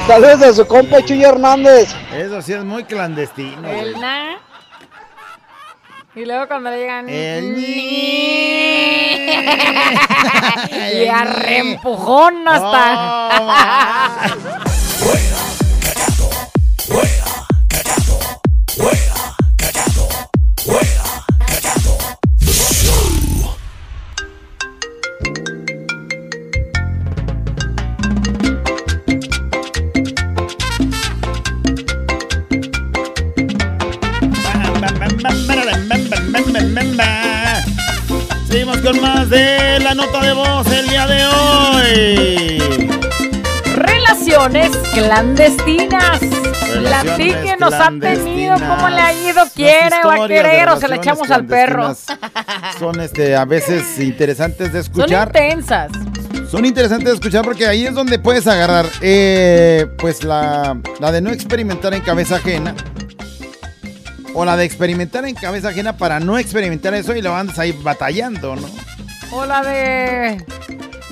Saludos 0.08 0.39
de 0.39 0.54
su 0.54 0.66
compa 0.66 1.04
Chuy 1.06 1.24
Hernández. 1.24 1.94
Eso 2.16 2.42
sí 2.42 2.54
es 2.54 2.64
muy 2.64 2.84
clandestino. 2.84 3.70
El 3.70 3.92
güey. 3.92 4.02
na. 4.02 4.38
Y 6.16 6.26
luego 6.26 6.48
cuando 6.48 6.72
le 6.72 6.78
llegan. 6.78 7.08
El 7.08 7.58
y 10.94 11.08
a 11.08 11.24
reempujón 11.24 12.48
hasta. 12.48 14.36
Nota 40.02 40.26
de 40.26 40.34
voz 40.34 40.68
el 40.72 40.88
día 40.88 41.08
de 41.08 41.26
hoy. 41.28 42.89
Relaciones 43.76 44.72
clandestinas. 44.93 46.20
Platíquenos, 46.20 47.74
ha 47.74 47.91
tenido, 47.99 48.56
cómo 48.56 48.89
le 48.89 49.02
ha 49.02 49.14
ido, 49.14 49.43
quiere 49.54 49.95
o 50.04 50.08
va 50.08 50.26
a 50.26 50.28
querer 50.28 50.70
o 50.70 50.80
se 50.80 50.88
le 50.88 50.95
echamos 50.95 51.30
al 51.30 51.45
perro. 51.45 51.95
Son 52.80 52.99
este, 52.99 53.36
a 53.36 53.45
veces 53.45 53.99
interesantes 53.99 54.74
de 54.74 54.84
Son 54.84 54.91
escuchar. 54.93 55.28
intensas. 55.28 55.91
Son 56.49 56.66
interesantes 56.66 57.10
de 57.10 57.14
escuchar 57.16 57.43
porque 57.43 57.68
ahí 57.68 57.86
es 57.86 57.93
donde 57.93 58.18
puedes 58.20 58.47
agarrar, 58.47 58.86
eh, 59.02 59.86
pues 59.99 60.24
la, 60.24 60.78
la 60.99 61.12
de 61.12 61.22
no 61.22 61.30
experimentar 61.30 61.93
en 61.93 62.02
cabeza 62.02 62.38
ajena. 62.38 62.74
O 64.34 64.45
la 64.45 64.56
de 64.56 64.64
experimentar 64.64 65.26
en 65.26 65.36
cabeza 65.36 65.70
ajena 65.70 65.97
para 65.97 66.20
no 66.22 66.38
experimentar 66.39 66.93
eso 66.93 67.14
y 67.16 67.22
lo 67.22 67.36
andas 67.36 67.60
ahí 67.60 67.74
batallando, 67.74 68.56
¿no? 68.56 68.68
O 69.32 69.46
la 69.46 69.62
de 69.64 70.44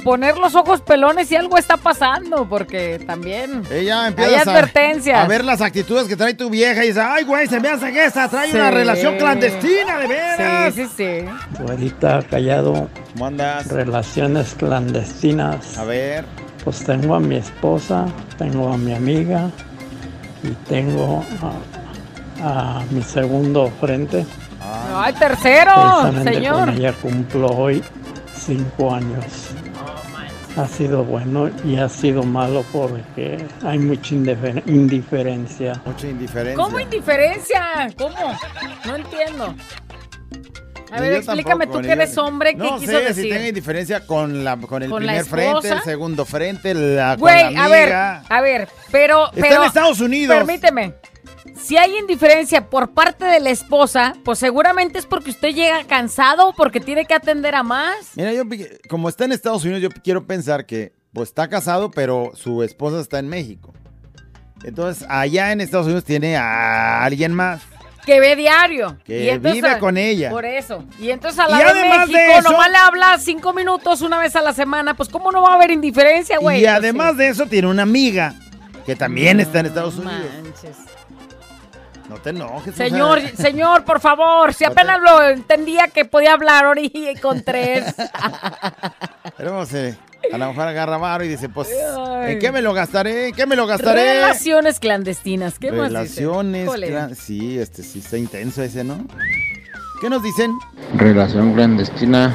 poner 0.04 0.38
los 0.38 0.56
ojos 0.56 0.82
pelones 0.82 1.28
si 1.28 1.36
algo 1.36 1.58
está 1.58 1.78
pasando, 1.78 2.48
porque 2.48 3.00
también 3.06 3.64
Ella 3.72 4.06
hay 4.18 4.34
a- 4.36 4.42
advertencias. 4.42 5.24
A, 5.24 5.28
ver 5.28 5.44
las 5.46 5.62
actitudes 5.62 6.08
que 6.08 6.16
trae 6.16 6.34
tu 6.34 6.50
vieja 6.50 6.84
y 6.84 6.88
dices, 6.88 7.04
ay, 7.06 7.24
güey, 7.26 7.48
se 7.48 7.60
me 7.60 7.70
hace 7.70 7.92
que 7.92 8.06
esta 8.06 8.28
trae 8.28 8.52
una 8.54 8.72
relación 8.72 9.18
clandestina, 9.18 10.00
de 10.00 10.08
veras. 10.08 10.74
Sí, 10.74 10.86
sí, 10.86 10.92
sí. 11.26 11.62
Güerita 11.64 12.22
callado. 12.30 12.90
¿Cómo 13.14 13.26
andas? 13.28 13.68
Relaciones 13.68 14.54
clandestinas. 14.56 15.78
A 15.78 15.84
ver. 15.86 16.26
Pues 16.64 16.84
tengo 16.84 17.16
a 17.16 17.20
mi 17.20 17.36
esposa, 17.38 18.06
tengo 18.38 18.72
a 18.74 18.78
mi 18.78 18.94
amiga 18.94 19.50
y 20.44 20.50
tengo 20.70 21.24
a, 22.44 22.80
a 22.80 22.84
mi 22.92 23.02
segundo 23.02 23.72
frente. 23.80 24.26
Ay, 24.94 25.14
tercero, 25.14 26.12
señor. 26.24 26.66
Con 26.66 26.70
ella 26.78 26.94
cumplo 27.02 27.48
hoy 27.48 27.82
cinco 28.40 28.94
años. 28.94 29.26
Ha 30.58 30.68
sido 30.68 31.04
bueno 31.04 31.50
y 31.64 31.78
ha 31.78 31.88
sido 31.88 32.24
malo 32.24 32.66
porque 32.74 33.38
hay 33.64 33.78
mucha 33.80 34.16
indifer- 34.16 34.64
indiferencia. 34.66 35.80
Mucha 35.86 36.08
indiferencia. 36.08 36.56
¿Cómo 36.64 36.80
indiferencia? 36.80 37.90
¿Cómo? 37.98 38.16
No 38.86 38.96
entiendo. 38.96 39.56
A 40.92 41.02
ver, 41.02 41.12
yo 41.12 41.18
explícame 41.20 41.66
tampoco, 41.66 41.82
tú 41.82 41.86
que 41.88 41.92
eres 41.94 42.18
hombre, 42.18 42.52
¿qué 42.54 42.58
no 42.58 42.80
quiso 42.80 42.92
sé 42.94 43.00
decir? 43.02 43.24
si 43.26 43.30
tenga 43.30 43.48
indiferencia 43.48 44.08
con, 44.08 44.44
la, 44.44 44.58
con 44.58 44.82
el 44.82 44.90
¿Con 44.90 45.06
la 45.06 45.12
primer 45.22 45.26
frente, 45.28 45.70
el 45.70 45.82
segundo 45.84 46.26
frente, 46.26 46.74
la, 46.74 47.12
con 47.12 47.20
Güey, 47.20 47.56
a 47.56 47.68
ver, 47.68 47.94
a 47.94 48.42
ver, 48.42 48.68
pero, 48.92 49.28
Está 49.28 49.40
pero- 49.40 49.56
en 49.62 49.68
Estados 49.68 50.00
Unidos. 50.02 50.36
Permíteme. 50.36 50.96
Si 51.56 51.78
hay 51.78 51.98
indiferencia 51.98 52.70
por 52.70 52.92
parte 52.92 53.26
de 53.26 53.40
la 53.40 53.50
esposa, 53.52 54.16
pues 54.26 54.40
seguramente 54.40 55.00
es 55.00 55.06
porque 55.06 55.30
usted 55.32 55.50
llega 55.54 55.84
cansado 55.86 56.50
o 56.50 56.54
porque 56.54 56.80
tiene 56.80 57.06
que 57.06 57.14
atender 57.14 57.56
a 57.56 57.64
más. 57.64 58.12
Mira, 58.16 58.34
yo 58.34 58.44
como 58.90 59.08
está 59.10 59.26
en 59.26 59.32
Estados 59.32 59.64
Unidos, 59.64 59.82
yo 59.82 59.90
quiero 60.04 60.26
pensar 60.26 60.66
que 60.66 60.94
pues 61.14 61.30
está 61.30 61.48
casado, 61.48 61.92
pero 61.92 62.32
su 62.36 62.64
esposa 62.64 63.00
está 63.02 63.20
en 63.20 63.28
México. 63.30 63.74
Entonces, 64.64 65.06
allá 65.10 65.52
en 65.52 65.62
Estados 65.62 65.86
Unidos 65.86 66.04
tiene 66.04 66.36
a 66.38 67.04
alguien 67.04 67.34
más. 67.34 67.62
Que 68.06 68.20
ve 68.20 68.36
diario. 68.36 68.98
Que 69.04 69.26
Y 69.26 69.30
entonces- 69.30 69.62
vive 69.62 69.80
con 69.80 69.98
ella. 69.98 70.30
Por 70.32 70.46
eso. 70.46 70.84
Y 71.00 71.12
entonces 71.12 71.40
a 71.40 71.48
la 71.48 71.62
Y 71.62 71.74
de 71.76 71.90
México 71.90 72.18
de 72.18 72.38
eso- 72.40 72.52
nomás 72.52 72.72
le 72.72 72.78
habla 72.78 73.18
cinco 73.20 73.54
minutos 73.54 74.02
una 74.02 74.18
vez 74.20 74.36
a 74.36 74.42
la 74.42 74.54
semana. 74.54 74.96
Pues 74.96 75.10
cómo 75.10 75.32
no 75.32 75.42
va 75.44 75.52
a 75.52 75.56
haber 75.56 75.72
indiferencia, 75.72 76.38
güey. 76.40 76.60
y 76.60 76.64
Pues, 76.64 76.74
además 76.74 77.18
de 77.18 77.28
eso, 77.30 77.46
tiene 77.46 77.68
una 77.68 77.84
amiga 77.84 78.34
que 78.86 78.96
también 78.96 79.40
está 79.40 79.60
en 79.60 79.68
Estados 79.68 79.98
Unidos. 79.98 80.26
manches. 80.44 80.76
No 82.10 82.16
te 82.18 82.32
enojes. 82.32 82.74
o 82.74 82.78
sea. 82.78 82.90
Señor, 82.90 83.22
señor, 83.38 83.86
por 83.86 84.00
favor, 84.00 84.54
si 84.54 84.66
apenas 84.66 85.00
lo 85.00 85.22
entendía 85.30 85.88
que 85.90 86.06
podía 86.06 86.34
hablar 86.34 86.66
ahora 86.66 86.82
y 86.82 87.14
con 87.22 87.44
tres. 87.44 87.94
Pero, 89.38 89.64
eh, 89.74 89.96
A 90.34 90.38
lo 90.38 90.48
mejor 90.48 90.68
agarra 90.68 90.98
varo 90.98 91.24
y 91.24 91.28
dice, 91.28 91.50
pues, 91.50 91.70
¿en 92.26 92.40
qué 92.40 92.52
me 92.52 92.62
lo 92.62 92.74
gastaré? 92.74 93.28
¿En 93.30 93.36
qué 93.36 93.46
me 93.46 93.56
lo 93.56 93.66
gastaré? 93.68 94.16
Relaciones 94.16 94.80
clandestinas. 94.80 95.60
¿Qué 95.60 95.72
más 95.72 95.90
dice? 95.90 95.98
Relaciones, 96.00 96.64
Híjole. 96.66 96.90
clan- 96.90 97.16
sí, 97.16 97.58
este 97.60 97.84
sí 97.84 98.00
está 98.00 98.18
intenso 98.18 98.62
ese, 98.64 98.84
¿no? 98.84 99.06
¿Qué 100.02 100.10
nos 100.10 100.24
dicen? 100.24 100.58
Relación 100.96 101.54
clandestina, 101.54 102.34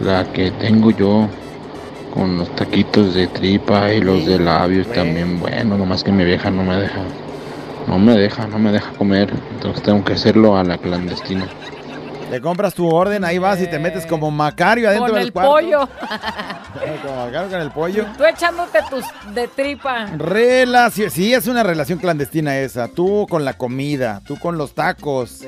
la 0.00 0.32
que 0.32 0.50
tengo 0.52 0.90
yo 0.90 1.28
con 2.14 2.38
los 2.38 2.54
taquitos 2.56 3.14
de 3.14 3.26
tripa 3.26 3.92
y 3.92 4.00
los 4.00 4.24
de 4.24 4.38
labios 4.38 4.86
también. 4.92 5.40
Bueno, 5.40 5.76
nomás 5.76 6.02
que 6.04 6.12
mi 6.12 6.24
vieja 6.24 6.50
no 6.50 6.62
me 6.62 6.76
deja, 6.76 7.00
no 7.88 7.98
me 7.98 8.12
deja, 8.16 8.46
no 8.46 8.58
me 8.58 8.70
deja 8.72 8.90
comer. 8.92 9.32
Entonces 9.52 9.82
tengo 9.82 10.04
que 10.04 10.12
hacerlo 10.12 10.56
a 10.56 10.62
la 10.64 10.78
clandestina. 10.78 11.48
Le 12.30 12.40
compras 12.42 12.74
tu 12.74 12.86
orden, 12.86 13.24
ahí 13.24 13.38
vas 13.38 13.58
y 13.62 13.66
te 13.66 13.78
metes 13.78 14.04
como 14.04 14.30
Macario 14.30 14.88
adentro 14.88 15.06
Con 15.08 15.14
del 15.18 15.26
el 15.28 15.32
cuarto. 15.32 15.50
pollo. 15.50 15.88
Como 17.02 17.24
Macario 17.26 17.50
con 17.50 17.60
el 17.60 17.70
pollo. 17.70 18.06
Tú 18.16 18.24
echándote 18.24 18.78
tus 18.90 19.04
de 19.34 19.48
tripa. 19.48 20.06
Relación, 20.16 21.10
sí, 21.10 21.32
es 21.34 21.46
una 21.46 21.62
relación 21.62 21.98
clandestina 21.98 22.56
esa. 22.58 22.88
Tú 22.88 23.26
con 23.28 23.44
la 23.44 23.54
comida, 23.54 24.20
tú 24.26 24.38
con 24.38 24.58
los 24.58 24.74
tacos. 24.74 25.42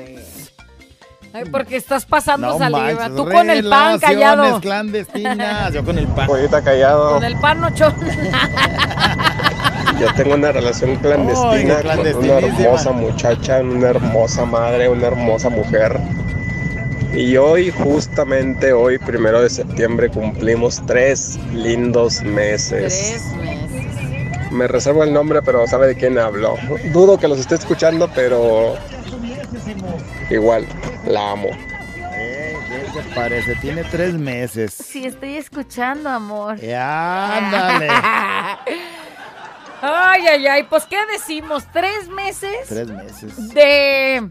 Ay, 1.33 1.43
porque 1.49 1.77
estás 1.77 2.05
pasando 2.05 2.47
No 2.47 2.57
saliva. 2.57 2.81
manches, 2.81 3.15
Tú 3.15 3.23
con 3.25 3.49
el 3.49 3.69
pan 3.69 3.99
relaciones 3.99 4.01
callado. 4.01 4.59
clandestinas, 4.59 5.73
yo 5.73 5.85
con 5.85 5.97
el 5.97 6.07
pan. 6.07 6.27
Pollita 6.27 6.61
callado. 6.63 7.13
Con 7.13 7.23
el 7.23 7.37
pan 7.39 7.63
ocho. 7.63 7.93
Yo 10.01 10.07
tengo 10.15 10.33
una 10.33 10.51
relación 10.51 10.95
clandestina 10.95 11.81
con 11.83 11.99
una 11.99 12.39
hermosa 12.39 12.91
muchacha, 12.91 13.59
una 13.59 13.89
hermosa 13.89 14.45
madre, 14.45 14.89
una 14.89 15.07
hermosa 15.07 15.49
mujer. 15.49 15.99
Y 17.13 17.37
hoy, 17.37 17.69
justamente 17.69 18.73
hoy, 18.73 18.97
primero 18.97 19.41
de 19.41 19.49
septiembre, 19.49 20.09
cumplimos 20.09 20.81
tres 20.87 21.37
lindos 21.53 22.23
meses. 22.23 23.19
Tres 23.19 23.35
meses. 23.35 24.51
Me 24.51 24.67
reservo 24.67 25.03
el 25.03 25.13
nombre, 25.13 25.43
pero 25.43 25.67
sabe 25.67 25.85
de 25.87 25.95
quién 25.95 26.17
hablo. 26.17 26.55
Dudo 26.91 27.19
que 27.19 27.27
los 27.27 27.37
esté 27.39 27.55
escuchando, 27.55 28.09
pero 28.15 28.73
igual, 30.31 30.65
la 31.05 31.31
amo. 31.31 31.49
Eh, 32.15 32.55
¿Qué 32.67 33.01
te 33.01 33.15
parece? 33.15 33.55
Tiene 33.57 33.83
tres 33.83 34.15
meses. 34.15 34.73
Sí, 34.73 35.05
estoy 35.05 35.35
escuchando, 35.35 36.09
amor. 36.09 36.57
Eh, 36.59 36.75
ándale. 36.75 37.87
Ay, 39.81 40.21
ay, 40.27 40.47
ay. 40.47 40.63
Pues, 40.63 40.85
¿qué 40.85 40.97
decimos? 41.11 41.65
¿Tres 41.73 42.07
meses? 42.09 42.67
Tres 42.67 42.87
meses. 42.89 43.53
de 43.53 44.29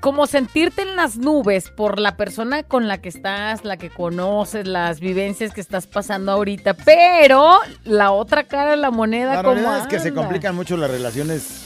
como 0.00 0.26
sentirte 0.26 0.82
en 0.82 0.96
las 0.96 1.16
nubes 1.16 1.70
por 1.70 1.98
la 1.98 2.14
persona 2.18 2.62
con 2.62 2.88
la 2.88 2.98
que 3.00 3.08
estás, 3.08 3.64
la 3.64 3.78
que 3.78 3.88
conoces, 3.88 4.66
las 4.66 5.00
vivencias 5.00 5.54
que 5.54 5.62
estás 5.62 5.86
pasando 5.86 6.30
ahorita, 6.32 6.74
pero 6.74 7.60
la 7.84 8.10
otra 8.10 8.44
cara 8.44 8.72
de 8.72 8.76
la 8.76 8.90
moneda 8.90 9.36
La 9.36 9.42
como 9.42 9.54
realidad 9.54 9.78
es 9.78 9.86
que 9.86 9.98
se 10.00 10.12
complican 10.12 10.54
mucho 10.54 10.76
las 10.76 10.90
relaciones 10.90 11.64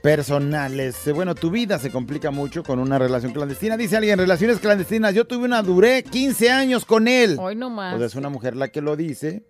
personales. 0.00 1.06
Eh, 1.06 1.12
Bueno, 1.12 1.34
tu 1.34 1.50
vida 1.50 1.78
se 1.78 1.90
complica 1.90 2.30
mucho 2.30 2.62
con 2.62 2.78
una 2.78 2.98
relación 2.98 3.32
clandestina. 3.32 3.76
Dice 3.76 3.98
alguien, 3.98 4.18
relaciones 4.18 4.58
clandestinas. 4.58 5.12
Yo 5.14 5.26
tuve 5.26 5.44
una, 5.44 5.60
duré 5.60 6.02
15 6.02 6.48
años 6.50 6.86
con 6.86 7.08
él. 7.08 7.36
Hoy 7.38 7.56
no 7.56 7.68
más. 7.68 7.94
Pues 7.94 8.06
es 8.06 8.14
una 8.14 8.30
mujer 8.30 8.56
la 8.56 8.68
que 8.68 8.80
lo 8.80 8.96
dice. 8.96 9.42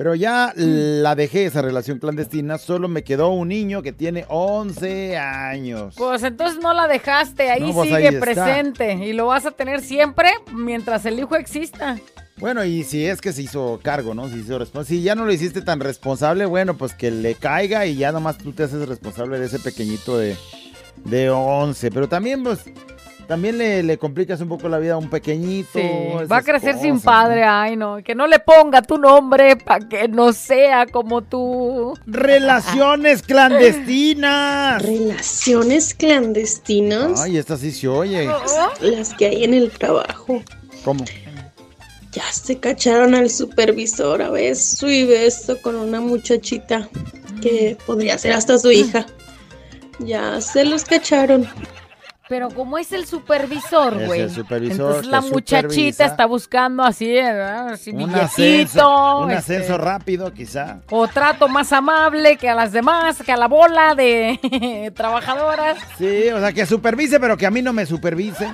Pero 0.00 0.14
ya 0.14 0.54
la 0.56 1.14
dejé 1.14 1.44
esa 1.44 1.60
relación 1.60 1.98
clandestina. 1.98 2.56
Solo 2.56 2.88
me 2.88 3.04
quedó 3.04 3.32
un 3.32 3.48
niño 3.48 3.82
que 3.82 3.92
tiene 3.92 4.24
11 4.30 5.18
años. 5.18 5.94
Pues 5.94 6.22
entonces 6.22 6.58
no 6.58 6.72
la 6.72 6.88
dejaste, 6.88 7.50
ahí 7.50 7.60
No, 7.60 7.74
pues 7.74 7.90
sigue 7.90 8.08
ahí 8.08 8.16
presente 8.18 8.94
y 8.94 9.12
lo 9.12 9.26
vas 9.26 9.44
a 9.44 9.50
tener 9.50 9.82
siempre 9.82 10.30
mientras 10.54 11.04
el 11.04 11.18
hijo 11.18 11.36
exista. 11.36 11.98
Bueno, 12.38 12.64
y 12.64 12.82
si 12.82 13.04
es 13.04 13.20
que 13.20 13.34
se 13.34 13.42
hizo 13.42 13.78
cargo, 13.82 14.14
¿no? 14.14 14.26
Se 14.30 14.38
hizo 14.38 14.58
responsable. 14.58 14.96
Si 14.96 15.02
ya 15.02 15.14
no 15.14 15.26
lo 15.26 15.34
hiciste 15.34 15.60
tan 15.60 15.80
responsable, 15.80 16.46
bueno, 16.46 16.78
pues 16.78 16.94
que 16.94 17.10
le 17.10 17.34
caiga 17.34 17.84
y 17.84 17.96
ya 17.96 18.10
nomás 18.10 18.38
tú 18.38 18.54
te 18.54 18.62
haces 18.62 18.88
responsable 18.88 19.38
de 19.38 19.44
ese 19.44 19.58
pequeñito 19.58 20.16
de, 20.16 20.34
de 21.04 21.28
11. 21.28 21.90
Pero 21.90 22.08
también, 22.08 22.42
pues, 22.42 22.60
también 23.30 23.58
le, 23.58 23.84
le 23.84 23.96
complicas 23.96 24.40
un 24.40 24.48
poco 24.48 24.68
la 24.68 24.80
vida 24.80 24.94
a 24.94 24.96
un 24.96 25.08
pequeñito. 25.08 25.78
Sí, 25.78 26.26
va 26.28 26.38
a 26.38 26.42
crecer 26.42 26.76
sin 26.80 27.00
padre, 27.00 27.44
ay 27.44 27.76
no, 27.76 28.02
que 28.02 28.12
no 28.12 28.26
le 28.26 28.40
ponga 28.40 28.82
tu 28.82 28.98
nombre 28.98 29.54
para 29.54 29.88
que 29.88 30.08
no 30.08 30.32
sea 30.32 30.86
como 30.86 31.22
tú. 31.22 31.96
Relaciones 32.06 33.22
clandestinas. 33.22 34.82
Relaciones 34.82 35.94
clandestinas. 35.94 37.20
Ay, 37.20 37.36
esta 37.38 37.56
sí 37.56 37.70
se 37.70 37.86
oye. 37.86 38.28
Las 38.80 39.14
que 39.14 39.26
hay 39.26 39.44
en 39.44 39.54
el 39.54 39.70
trabajo. 39.70 40.42
¿Cómo? 40.84 41.04
Ya 42.10 42.24
se 42.32 42.58
cacharon 42.58 43.14
al 43.14 43.30
supervisor 43.30 44.22
a 44.22 44.30
beso 44.30 44.90
y 44.90 45.04
beso 45.04 45.62
con 45.62 45.76
una 45.76 46.00
muchachita 46.00 46.88
que 47.40 47.78
podría 47.86 48.18
ser 48.18 48.32
hasta 48.32 48.58
su 48.58 48.72
hija. 48.72 49.06
Ya 50.00 50.40
se 50.40 50.64
los 50.64 50.84
cacharon. 50.84 51.48
Pero 52.30 52.48
como 52.48 52.78
es 52.78 52.92
el 52.92 53.06
supervisor, 53.06 54.00
Es 54.00 54.06
güey. 54.06 54.20
el 54.20 54.30
supervisor 54.30 54.86
Entonces 54.86 55.06
la 55.08 55.20
muchachita 55.20 56.04
está 56.04 56.26
buscando 56.26 56.84
así, 56.84 57.12
¿verdad? 57.12 57.70
así 57.70 57.90
Un 57.90 58.14
ascenso, 58.14 59.18
un 59.18 59.32
este, 59.32 59.54
ascenso 59.56 59.76
rápido, 59.76 60.32
quizá. 60.32 60.78
O 60.90 61.08
trato 61.08 61.48
más 61.48 61.72
amable 61.72 62.36
que 62.36 62.48
a 62.48 62.54
las 62.54 62.70
demás, 62.70 63.18
que 63.26 63.32
a 63.32 63.36
la 63.36 63.48
bola 63.48 63.96
de 63.96 64.92
trabajadoras. 64.96 65.76
Sí, 65.98 66.28
o 66.32 66.38
sea, 66.38 66.52
que 66.52 66.64
supervise, 66.66 67.18
pero 67.18 67.36
que 67.36 67.46
a 67.46 67.50
mí 67.50 67.62
no 67.62 67.72
me 67.72 67.84
supervise. 67.84 68.48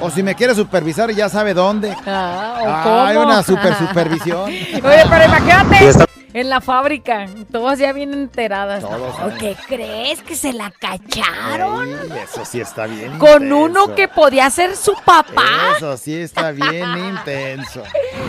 O 0.00 0.08
si 0.10 0.22
me 0.22 0.34
quiere 0.34 0.54
supervisar, 0.54 1.10
ya 1.10 1.28
sabe 1.28 1.52
dónde. 1.52 1.94
Ah, 2.06 2.58
¿o 2.62 2.68
Ah, 2.68 3.06
hay 3.08 3.16
cómo? 3.16 3.26
una 3.26 3.42
super 3.44 3.74
supervisión. 3.74 4.44
Oye, 4.48 4.80
pero 4.82 5.24
imagínate. 5.26 5.90
En 6.34 6.50
la 6.50 6.60
fábrica, 6.60 7.28
todas 7.52 7.78
ya 7.78 7.92
bien 7.92 8.12
enteradas. 8.12 8.82
Todos, 8.82 9.14
¿O 9.20 9.38
¿Qué 9.38 9.56
crees 9.68 10.20
que 10.20 10.34
se 10.34 10.52
la 10.52 10.72
cacharon? 10.72 11.88
Ey, 11.88 11.94
eso 12.24 12.44
sí 12.44 12.60
está 12.60 12.86
bien. 12.86 13.18
Con 13.18 13.44
intenso. 13.44 13.56
uno 13.56 13.94
que 13.94 14.08
podía 14.08 14.50
ser 14.50 14.74
su 14.74 14.94
papá. 15.06 15.76
Eso 15.76 15.96
sí 15.96 16.12
está 16.12 16.50
bien 16.50 16.88
intenso. 16.98 17.84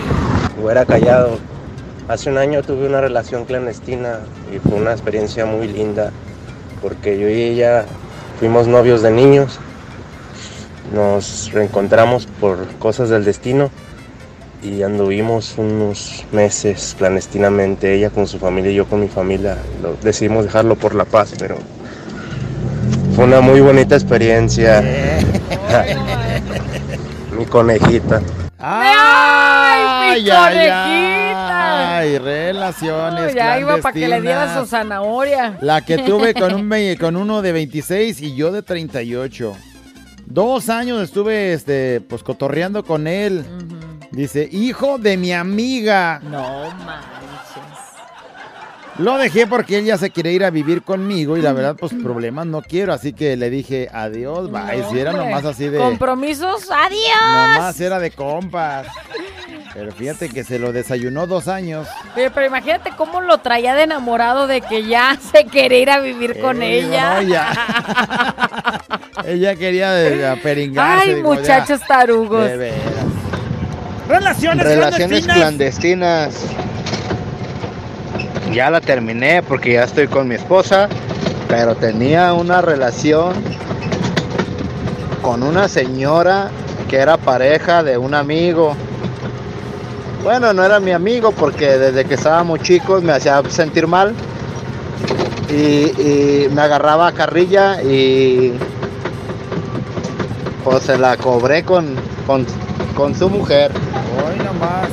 Güera 0.62 0.86
callado. 0.86 1.40
Hace 2.08 2.30
un 2.30 2.38
año 2.38 2.62
tuve 2.62 2.86
una 2.86 3.02
relación 3.02 3.44
clandestina 3.46 4.20
y 4.54 4.60
fue 4.60 4.78
una 4.78 4.92
experiencia 4.92 5.48
muy 5.48 5.68
linda 5.68 6.12
porque 6.84 7.18
yo 7.18 7.28
y 7.28 7.42
ella 7.42 7.86
fuimos 8.40 8.68
novios 8.68 9.02
de 9.02 9.10
niños. 9.10 9.58
Nos 10.94 11.52
reencontramos 11.52 12.28
por 12.40 12.68
cosas 12.76 13.10
del 13.10 13.26
destino 13.26 13.72
y 14.66 14.82
anduvimos 14.82 15.54
unos 15.58 16.26
meses 16.32 16.96
clandestinamente, 16.98 17.94
ella 17.94 18.10
con 18.10 18.28
su 18.28 18.40
familia 18.40 18.72
y 18.72 18.76
yo 18.76 18.86
con 18.86 19.00
mi 19.00 19.08
familia. 19.08 19.58
Lo- 19.82 19.96
decidimos 20.02 20.46
dejarlo 20.46 20.76
por 20.76 20.96
la 20.96 21.06
paz, 21.06 21.34
pero 21.38 21.58
fue 23.16 23.26
una 23.26 23.42
muy 23.42 23.62
bonita 23.62 23.96
experiencia. 23.96 24.82
mi 27.38 27.46
conejita. 27.46 28.22
¡Ay, 28.58 30.22
mi 30.22 30.30
ay, 30.30 30.52
conejita! 30.52 31.98
ay! 31.98 32.18
Relaciones 32.18 33.36
ya 33.36 33.60
iba 33.60 33.78
para 33.78 33.94
que 33.94 34.08
le 34.08 34.22
dieran 34.22 34.60
su 34.60 34.66
zanahoria. 34.66 35.58
La 35.62 35.82
que 35.82 36.00
tuve 36.00 36.34
con, 36.34 36.54
un, 36.56 36.74
con 37.00 37.16
uno 37.16 37.42
de 37.44 37.52
26 37.52 38.22
y 38.22 38.36
yo 38.36 38.52
de 38.52 38.64
38. 38.64 39.54
Dos 40.26 40.70
años 40.70 41.04
estuve, 41.04 41.54
este, 41.54 42.02
pues, 42.02 42.24
cotorreando 42.24 42.84
con 42.84 43.06
él. 43.06 43.46
Dice, 44.12 44.48
hijo 44.52 44.98
de 44.98 45.18
mi 45.18 45.32
amiga. 45.34 46.20
No 46.24 46.70
manches. 46.86 47.16
Lo 48.98 49.18
dejé 49.18 49.46
porque 49.46 49.80
él 49.80 49.86
ya 49.86 49.98
se 49.98 50.10
quiere 50.10 50.32
ir 50.32 50.46
a 50.46 50.50
vivir 50.52 50.82
conmigo 50.82 51.36
y 51.36 51.42
la 51.42 51.52
verdad, 51.52 51.76
pues, 51.78 51.94
problemas 52.04 52.46
no 52.48 52.62
quiero. 52.62 52.94
Así 52.94 53.12
que 53.14 53.36
le 53.36 53.50
dije, 53.50 53.90
adiós, 53.92 54.50
bye. 54.52 54.86
si 54.90 55.00
era 55.00 55.12
nomás 55.12 55.44
así 55.44 55.68
de... 55.68 55.78
Compromisos, 55.78 56.70
adiós. 56.72 57.56
Nomás 57.56 57.80
era 57.82 58.00
de 58.00 58.12
compas. 58.12 58.88
Pero 59.74 59.92
fíjate 59.92 60.30
que 60.30 60.46
se 60.46 60.58
lo 60.58 60.72
desayunó 60.72 61.28
dos 61.28 61.50
años. 61.50 61.86
Oye, 62.16 62.32
pero 62.32 62.46
imagínate 62.46 62.92
cómo 62.96 63.20
lo 63.20 63.40
traía 63.40 63.76
de 63.76 63.84
enamorado 63.84 64.48
de 64.48 64.62
que 64.62 64.88
ya 64.88 65.18
se 65.34 65.44
quería 65.48 65.80
ir 65.80 65.90
a 65.90 66.00
vivir 66.00 66.40
con 66.40 66.62
Eh, 66.64 66.82
digo, 66.82 66.94
ella. 66.94 67.16
no, 67.16 67.22
ya. 67.24 68.82
Ella 69.26 69.56
quería 69.56 69.92
de, 69.92 70.28
aperingarse. 70.28 71.10
Ay, 71.10 71.16
digo, 71.16 71.34
ya. 71.34 71.40
muchachos 71.42 71.82
tarugos. 71.88 72.46
De 72.46 72.58
veras. 72.58 72.80
Relaciones, 74.08 74.66
Relaciones 74.66 75.26
clandestinas. 75.26 75.38
clandestinas. 75.38 76.36
Ya 78.54 78.70
la 78.70 78.80
terminé 78.80 79.42
porque 79.44 79.74
ya 79.74 79.84
estoy 79.84 80.08
con 80.08 80.28
mi 80.28 80.36
esposa, 80.36 80.88
pero 81.50 81.76
tenía 81.76 82.34
una 82.34 82.62
relación 82.62 83.34
con 85.22 85.44
una 85.44 85.68
señora 85.68 86.50
que 86.90 86.98
era 86.98 87.18
pareja 87.18 87.84
de 87.84 87.98
un 87.98 88.14
amigo. 88.14 88.76
Bueno, 90.24 90.54
no 90.54 90.64
era 90.64 90.80
mi 90.80 90.92
amigo 90.92 91.32
porque 91.32 91.78
desde 91.78 92.06
que 92.06 92.14
estábamos 92.14 92.62
chicos 92.62 93.04
me 93.04 93.12
hacía 93.12 93.42
sentir 93.50 93.88
mal 93.88 94.14
y, 95.50 95.56
y 96.02 96.50
me 96.52 96.62
agarraba 96.62 97.08
a 97.08 97.12
carrilla 97.12 97.82
y 97.82 98.54
pues 100.64 100.84
se 100.84 100.98
la 100.98 101.18
cobré 101.18 101.64
con, 101.64 101.96
con, 102.26 102.46
con 102.96 103.14
su 103.16 103.30
mujer. 103.30 103.72
Hoy 104.24 104.38
nomás. 104.38 104.90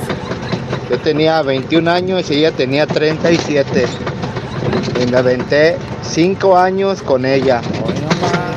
Yo 0.91 0.99
tenía 0.99 1.43
21 1.43 1.91
años 1.91 2.31
y 2.31 2.35
ella 2.39 2.53
tenía 2.53 2.87
37. 2.87 3.87
Y 5.01 5.11
me 5.11 5.17
aventé 5.17 5.77
5 6.03 6.57
años 6.57 7.03
con 7.03 7.25
ella. 7.25 7.61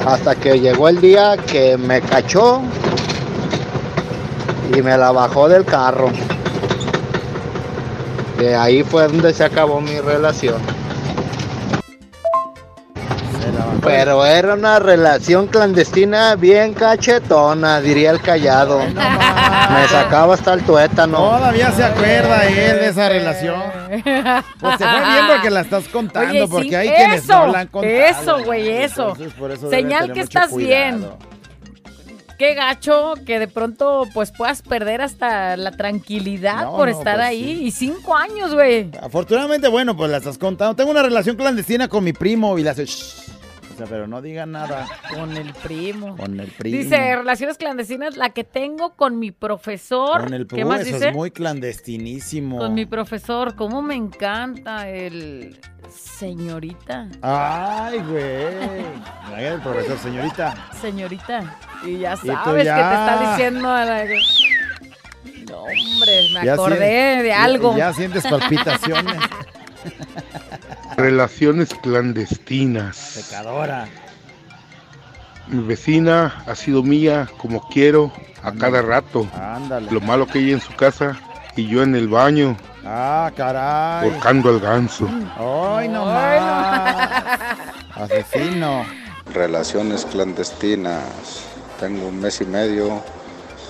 Hasta 0.06 0.36
que 0.36 0.60
llegó 0.60 0.90
el 0.90 1.02
día 1.02 1.38
que 1.38 1.78
me 1.78 2.02
cachó 2.02 2.62
y 4.76 4.82
me 4.82 4.98
la 4.98 5.12
bajó 5.12 5.50
del 5.50 5.66
carro. 5.66 6.10
De 8.38 8.56
ahí 8.56 8.84
fue 8.84 9.08
donde 9.08 9.34
se 9.34 9.44
acabó 9.44 9.82
mi 9.82 10.00
relación. 10.00 10.75
Pero 13.82 14.26
era 14.26 14.54
una 14.54 14.80
relación 14.80 15.48
clandestina 15.48 16.36
bien 16.36 16.74
cachetona, 16.74 17.82
diría 17.82 18.12
el 18.12 18.22
callado. 18.22 18.80
Me 18.80 19.88
sacaba 19.90 20.34
hasta 20.34 20.54
el 20.54 20.64
tuétano. 20.64 21.18
Todavía 21.18 21.72
se 21.72 21.84
acuerda 21.84 22.46
él 22.48 22.80
de 22.80 22.88
esa 22.88 23.10
relación. 23.10 23.62
Pues 24.60 24.78
se 24.78 24.86
fue 24.86 25.00
bien 25.06 25.28
porque 25.28 25.50
la 25.52 25.62
estás 25.62 25.88
contando, 25.88 26.30
Oye, 26.32 26.48
porque 26.48 26.70
sí, 26.70 26.76
hay 26.76 26.90
quienes 26.90 27.28
no 27.28 27.48
la 27.48 27.60
han 27.60 27.68
contado. 27.68 27.94
Eso, 27.94 28.44
güey, 28.44 28.70
eso. 28.70 29.10
Entonces, 29.10 29.34
por 29.34 29.52
eso 29.52 29.70
Señal 29.70 30.12
que 30.14 30.22
estás 30.22 30.50
cuidado. 30.50 30.68
bien. 30.98 31.36
Qué 32.38 32.54
gacho 32.54 33.14
que 33.26 33.40
de 33.40 33.48
pronto 33.48 34.04
pues 34.14 34.32
puedas 34.34 34.62
perder 34.62 35.02
hasta 35.02 35.56
la 35.56 35.72
tranquilidad 35.72 36.64
No, 36.66 36.76
por 36.76 36.90
no, 36.90 36.98
estar 36.98 37.16
pues 37.16 37.28
ahí. 37.28 37.62
Y 37.64 37.72
cinco 37.72 38.14
años, 38.14 38.54
güey. 38.54 38.92
Afortunadamente, 39.02 39.70
bueno, 39.70 39.96
pues 39.96 40.12
la 40.12 40.18
estás 40.18 40.38
contando. 40.38 40.76
Tengo 40.76 40.92
una 40.92 41.02
relación 41.02 41.38
clandestina 41.38 41.88
con 41.88 42.04
mi 42.04 42.12
primo 42.12 42.58
y 42.58 42.64
le 42.64 42.72
hace... 42.72 42.86
Pero 43.90 44.08
no 44.08 44.22
digan 44.22 44.52
nada. 44.54 44.88
Con 45.14 45.36
el 45.36 45.54
primo. 45.54 46.16
Con 46.16 46.40
el 46.40 46.48
primo. 46.52 46.78
Dice, 46.78 47.16
relaciones 47.18 47.58
clandestinas, 47.58 48.16
la 48.16 48.30
que 48.30 48.44
tengo 48.44 48.96
con 48.96 49.20
mi 49.20 49.32
profesor. 49.32 50.22
Con 50.24 50.34
el 50.34 50.48
¿Qué 50.48 50.56
primo, 50.56 50.70
más 50.70 50.82
eso 50.82 50.94
dice? 50.96 51.10
es 51.10 51.14
muy 51.16 51.32
clandestinísimo. 51.32 52.58
Con 52.60 52.74
mi 52.74 52.86
profesor. 52.86 53.56
¿Cómo 53.56 53.82
me 53.82 53.96
encanta 53.96 54.88
el 54.90 55.60
señorita? 55.90 57.08
Ay, 57.22 58.00
güey. 58.00 59.46
El 59.46 59.62
profesor, 59.62 59.98
señorita. 60.00 60.56
Señorita. 60.80 61.58
Y 61.86 62.00
ya 62.00 62.16
sabes 62.16 62.64
ya. 62.66 62.76
que 62.76 62.82
te 62.84 62.94
está 62.94 63.32
diciendo 63.32 63.70
a 63.70 63.86
la... 63.86 64.06
No, 65.50 65.58
hombre, 65.62 66.30
me 66.34 66.46
Ya 66.46 66.54
acordé 66.54 67.22
de 67.22 67.28
ya- 67.28 67.44
algo. 67.44 67.78
Ya, 67.78 67.94
sientes 67.94 68.24
palpitaciones. 68.26 69.18
Relaciones 70.98 71.74
clandestinas. 71.82 73.14
Pecadora. 73.16 73.88
Mi 75.48 75.62
vecina 75.64 76.44
ha 76.48 76.56
sido 76.56 76.82
mía 76.84 77.30
como 77.38 77.68
quiero 77.70 78.12
a 78.42 78.52
cada 78.54 78.82
rato. 78.82 79.28
Ándale. 79.36 79.92
Lo 79.92 80.02
malo 80.02 80.26
que 80.26 80.40
ella 80.40 80.54
en 80.54 80.62
su 80.62 80.74
casa 80.76 81.20
y 81.56 81.68
yo 81.68 81.84
en 81.84 81.96
el 81.96 82.08
baño, 82.08 82.58
Ah, 82.86 83.32
caray. 83.36 84.10
buscando 84.10 84.50
el 84.52 84.60
ganso. 84.60 85.08
Ay, 85.38 85.88
no 85.90 86.06
más. 86.06 87.12
Asesino. 87.96 88.86
Relaciones 89.34 90.06
clandestinas. 90.06 91.44
Tengo 91.80 92.08
un 92.08 92.20
mes 92.22 92.40
y 92.42 92.46
medio 92.46 93.02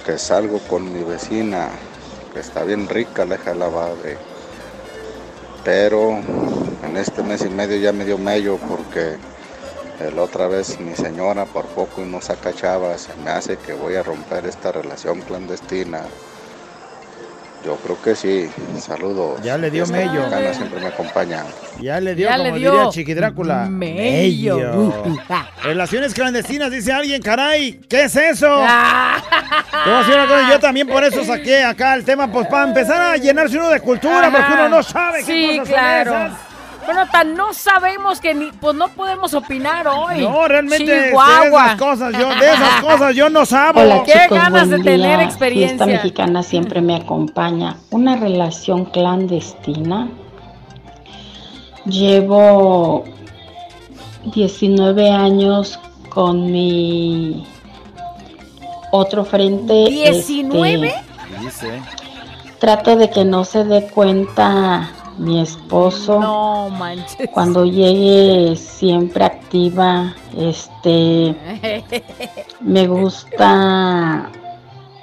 que 0.05 0.17
salgo 0.17 0.59
con 0.67 0.93
mi 0.93 1.03
vecina, 1.03 1.69
que 2.33 2.39
está 2.39 2.63
bien 2.63 2.87
rica, 2.87 3.25
la 3.25 3.35
hija 3.35 3.51
de 3.53 3.59
la 3.59 3.69
madre. 3.69 4.17
Pero 5.65 6.11
en 6.11 6.95
este 6.95 7.23
mes 7.23 7.41
y 7.43 7.49
medio 7.49 7.77
ya 7.77 7.91
me 7.91 8.05
dio 8.05 8.19
mello 8.19 8.59
porque 8.69 9.17
la 10.13 10.21
otra 10.21 10.47
vez 10.47 10.79
mi 10.79 10.95
señora 10.95 11.45
por 11.47 11.65
poco 11.73 12.01
y 12.03 12.05
no 12.05 12.21
saca 12.21 12.53
chavas. 12.53 13.01
Se 13.01 13.15
me 13.15 13.31
hace 13.31 13.57
que 13.57 13.73
voy 13.73 13.95
a 13.95 14.03
romper 14.03 14.45
esta 14.45 14.71
relación 14.71 15.21
clandestina. 15.21 16.03
Yo 17.65 17.75
creo 17.77 17.99
que 17.99 18.15
sí. 18.15 18.47
Saludos. 18.79 19.41
Ya 19.41 19.57
le 19.57 19.71
dio 19.71 19.85
Esta 19.85 19.97
mello. 19.97 20.21
siempre 20.53 20.79
me 20.79 20.87
acompaña. 20.87 21.43
Ya 21.81 21.99
le 21.99 22.13
dio, 22.13 22.29
Ya 22.29 22.37
como 22.37 22.51
le 22.53 22.59
dio 22.59 22.71
diría 22.73 22.89
Chiqui 22.89 23.13
Drácula. 23.15 23.65
mello. 23.69 24.57
mello. 24.57 25.03
Relaciones 25.63 26.13
clandestinas, 26.13 26.69
dice 26.69 26.93
alguien, 26.93 27.23
caray. 27.23 27.81
¿Qué 27.89 28.03
es 28.03 28.15
eso? 28.15 28.47
Yo 30.49 30.59
también 30.59 30.87
por 30.87 31.03
eso 31.03 31.23
saqué 31.25 31.63
acá 31.63 31.95
el 31.95 32.03
tema, 32.03 32.31
pues 32.31 32.47
para 32.47 32.67
empezar 32.67 33.01
a 33.01 33.17
llenarse 33.17 33.57
uno 33.57 33.69
de 33.69 33.79
cultura, 33.79 34.29
porque 34.31 34.53
uno 34.53 34.69
no 34.69 34.83
sabe 34.83 35.19
qué 35.19 35.25
Sí, 35.25 35.57
cosas 35.59 35.73
claro. 35.73 36.11
son 36.11 36.21
esas. 36.27 36.39
Bueno, 36.85 37.07
tan 37.11 37.35
no 37.35 37.53
sabemos 37.53 38.19
que 38.21 38.33
ni, 38.33 38.51
pues 38.51 38.75
no 38.75 38.89
podemos 38.89 39.33
opinar 39.33 39.87
hoy. 39.87 40.21
No, 40.21 40.47
realmente 40.47 40.85
de 40.85 41.09
Chihuahua. 41.09 41.65
esas 41.65 41.79
cosas, 41.79 42.13
yo, 42.13 42.29
de 42.29 42.47
esas 42.47 42.81
cosas 42.81 43.15
yo 43.15 43.29
no 43.29 43.45
sabo. 43.45 43.81
Hola 43.81 44.03
Qué 44.03 44.13
chicos, 44.13 44.37
ganas 44.37 44.69
de 44.69 44.79
tener 44.79 45.19
experiencia. 45.21 45.69
Fiesta 45.69 45.85
mexicana 45.85 46.43
siempre 46.43 46.81
me 46.81 46.95
acompaña. 46.95 47.77
Una 47.89 48.15
relación 48.15 48.85
clandestina. 48.85 50.09
Llevo 51.85 53.05
19 54.33 55.11
años 55.11 55.79
con 56.09 56.51
mi 56.51 57.47
otro 58.91 59.25
frente. 59.25 59.73
¿19? 59.73 60.03
este, 60.05 61.03
Dice. 61.41 61.81
trato 62.59 62.95
de 62.95 63.09
que 63.09 63.25
no 63.25 63.43
se 63.43 63.63
dé 63.65 63.87
cuenta 63.87 64.89
mi 65.17 65.41
esposo. 65.41 66.19
No 66.19 66.69
manches. 66.69 67.29
Cuando 67.31 67.65
llegue 67.65 68.55
siempre 68.55 69.25
activa, 69.25 70.15
este, 70.37 71.35
me 72.61 72.87
gusta 72.87 74.29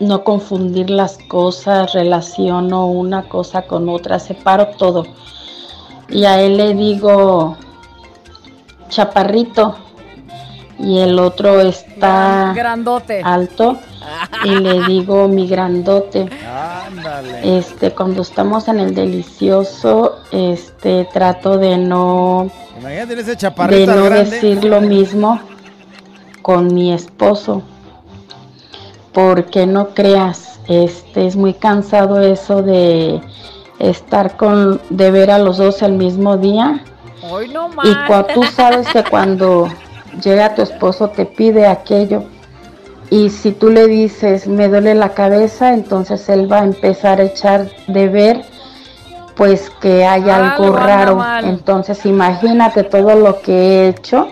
no 0.00 0.24
confundir 0.24 0.90
las 0.90 1.18
cosas, 1.28 1.92
relaciono 1.92 2.86
una 2.86 3.28
cosa 3.28 3.62
con 3.62 3.88
otra, 3.88 4.18
separo 4.18 4.68
todo. 4.76 5.06
Y 6.08 6.24
a 6.24 6.40
él 6.40 6.56
le 6.56 6.74
digo 6.74 7.56
chaparrito 8.88 9.76
y 10.78 10.98
el 10.98 11.18
otro 11.18 11.60
está 11.60 12.52
Grandote. 12.54 13.22
alto 13.24 13.78
y 14.44 14.50
le 14.50 14.84
digo 14.84 15.28
mi 15.28 15.46
grandote. 15.46 16.28
Ándale. 16.86 17.58
Este, 17.58 17.92
cuando 17.92 18.22
estamos 18.22 18.68
en 18.68 18.80
el 18.80 18.94
delicioso, 18.94 20.20
este, 20.30 21.08
trato 21.12 21.58
de 21.58 21.76
no 21.78 22.50
Imagínate 22.78 23.20
ese 23.20 23.36
de 23.36 23.86
no 23.86 24.04
grande. 24.04 24.24
decir 24.24 24.64
lo 24.64 24.80
mismo 24.80 25.40
con 26.42 26.74
mi 26.74 26.92
esposo. 26.92 27.62
Porque 29.12 29.66
no 29.66 29.90
creas, 29.90 30.58
este 30.68 31.26
es 31.26 31.36
muy 31.36 31.54
cansado 31.54 32.20
eso 32.20 32.62
de 32.62 33.20
estar 33.78 34.36
con, 34.36 34.80
de 34.90 35.10
ver 35.10 35.30
a 35.30 35.38
los 35.38 35.58
dos 35.58 35.82
el 35.82 35.92
mismo 35.92 36.38
día. 36.38 36.82
Hoy 37.30 37.48
no 37.48 37.70
Y 37.84 37.94
cuando 38.06 38.26
tú 38.34 38.42
sabes 38.44 38.88
que 38.88 39.04
cuando 39.04 39.68
llega 40.22 40.54
tu 40.54 40.62
esposo 40.62 41.08
te 41.08 41.26
pide 41.26 41.66
aquello. 41.66 42.24
Y 43.12 43.28
si 43.28 43.52
tú 43.52 43.68
le 43.68 43.88
dices, 43.88 44.46
me 44.46 44.70
duele 44.70 44.94
la 44.94 45.10
cabeza, 45.10 45.74
entonces 45.74 46.30
él 46.30 46.50
va 46.50 46.60
a 46.60 46.64
empezar 46.64 47.20
a 47.20 47.24
echar 47.24 47.68
de 47.86 48.08
ver, 48.08 48.42
pues 49.36 49.68
que 49.82 50.06
hay 50.06 50.30
algo 50.30 50.64
Algo 50.64 50.76
raro. 50.78 51.22
Entonces 51.42 52.06
imagínate 52.06 52.84
todo 52.84 53.14
lo 53.14 53.42
que 53.42 53.52
he 53.52 53.88
hecho 53.88 54.28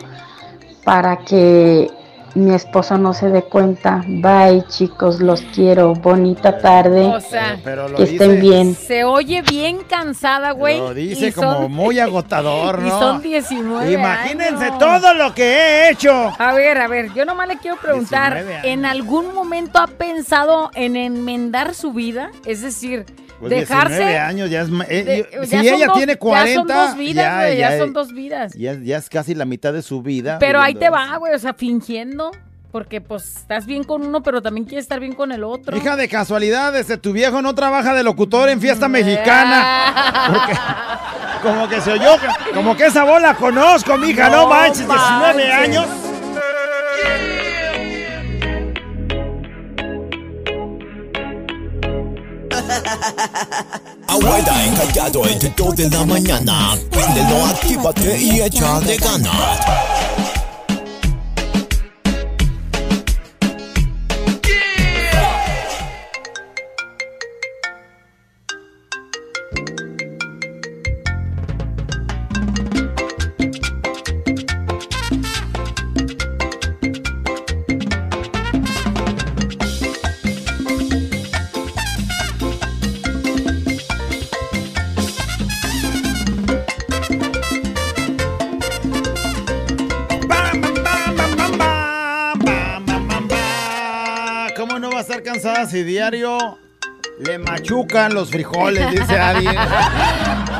para 0.82 1.18
que 1.18 1.90
mi 2.34 2.54
esposo 2.54 2.96
no 2.98 3.12
se 3.14 3.28
dé 3.28 3.42
cuenta. 3.42 4.04
Bye 4.06 4.64
chicos, 4.68 5.20
los 5.20 5.42
quiero. 5.54 5.94
Bonita 5.94 6.58
tarde. 6.58 7.04
O 7.06 7.20
sea, 7.20 7.58
Pero 7.64 7.88
lo 7.88 7.96
que 7.96 8.04
estén 8.04 8.36
dice- 8.36 8.40
bien. 8.40 8.74
Se 8.74 9.04
oye 9.04 9.42
bien 9.42 9.78
cansada, 9.88 10.52
güey. 10.52 10.78
Lo 10.78 10.94
dice 10.94 11.28
y 11.28 11.32
como 11.32 11.52
son- 11.54 11.72
muy 11.72 11.98
agotador, 12.00 12.78
¿no? 12.80 12.86
Y 12.86 12.90
son 12.90 13.22
19 13.22 13.92
Imagínense 13.92 14.64
años. 14.66 14.78
todo 14.78 15.14
lo 15.14 15.34
que 15.34 15.44
he 15.44 15.90
hecho. 15.90 16.32
A 16.38 16.52
ver, 16.54 16.78
a 16.78 16.88
ver, 16.88 17.12
yo 17.14 17.24
nomás 17.24 17.48
le 17.48 17.58
quiero 17.58 17.76
preguntar, 17.78 18.34
19 18.34 18.54
años. 18.54 18.66
¿en 18.66 18.84
algún 18.86 19.34
momento 19.34 19.78
ha 19.78 19.86
pensado 19.86 20.70
en 20.74 20.96
enmendar 20.96 21.74
su 21.74 21.92
vida? 21.92 22.30
Es 22.46 22.62
decir, 22.62 23.06
Pues 23.40 23.50
dejarse... 23.50 23.94
19 23.94 24.18
años 24.18 24.50
ya 24.50 24.60
es. 24.62 24.68
eh, 24.88 25.26
de- 25.32 25.46
si 25.46 25.56
ella 25.56 25.86
dos- 25.86 25.96
tiene 25.96 26.16
40. 26.16 26.50
Ya 26.50 26.54
son 26.54 26.66
dos 26.68 26.96
vidas, 26.96 27.36
güey, 27.38 27.56
ya, 27.58 27.78
son 27.78 27.92
dos 27.92 28.12
vidas. 28.12 28.52
Ya, 28.54 28.74
ya 28.74 28.98
es 28.98 29.08
casi 29.08 29.34
la 29.34 29.44
mitad 29.46 29.72
de 29.72 29.82
su 29.82 30.02
vida. 30.02 30.38
Pero 30.38 30.60
ahí 30.60 30.74
te 30.74 30.90
va, 30.90 31.16
güey, 31.16 31.34
o 31.34 31.38
sea, 31.38 31.54
fingiendo. 31.54 32.30
Porque 32.70 33.00
pues 33.00 33.38
estás 33.38 33.66
bien 33.66 33.82
con 33.82 34.06
uno, 34.06 34.22
pero 34.22 34.40
también 34.42 34.64
quieres 34.64 34.84
estar 34.84 35.00
bien 35.00 35.12
con 35.14 35.32
el 35.32 35.42
otro. 35.42 35.76
Hija 35.76 35.96
de 35.96 36.08
casualidad, 36.08 36.76
este, 36.76 36.96
tu 36.98 37.12
viejo 37.12 37.42
no 37.42 37.52
trabaja 37.52 37.94
de 37.94 38.04
locutor 38.04 38.48
en 38.48 38.60
fiesta 38.60 38.86
mexicana. 38.86 40.28
Porque 40.28 40.52
como 41.42 41.68
que 41.68 41.80
se 41.80 41.92
oyó, 41.94 42.10
como 42.54 42.76
que 42.76 42.86
esa 42.86 43.02
bola 43.02 43.34
conozco, 43.34 43.96
mija, 43.96 44.28
no, 44.28 44.42
No 44.42 44.48
manches, 44.50 44.86
19 44.86 45.18
manches. 45.34 45.52
años. 45.52 45.86
Abuela 54.06 54.64
encallado 54.64 55.26
entre 55.26 55.50
2 55.50 55.76
de 55.76 55.90
la 55.90 56.04
mañana. 56.04 56.76
Préndelo, 56.90 57.44
actívate 57.46 58.18
y 58.20 58.40
échale 58.40 58.96
ganas. 58.96 60.29
Diario 96.00 96.58
le 97.26 97.36
machucan 97.38 98.14
los 98.14 98.30
frijoles, 98.30 98.90
dice 98.90 99.18
alguien. 99.18 99.54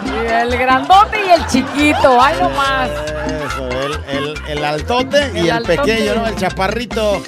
Y 0.05 0.27
el 0.33 0.59
grandote 0.59 1.19
y 1.27 1.31
el 1.31 1.47
chiquito, 1.47 2.21
ay 2.21 2.35
no 2.41 2.51
más. 2.51 2.91
Eso, 2.91 3.69
el, 3.71 3.93
el- 4.17 4.35
el 4.59 4.65
altote 4.65 5.31
y 5.35 5.39
El 5.41 5.51
altote. 5.53 5.77
pequeño, 5.79 6.15
¿no? 6.17 6.27
El 6.27 6.37
chaparrito. 6.37 7.23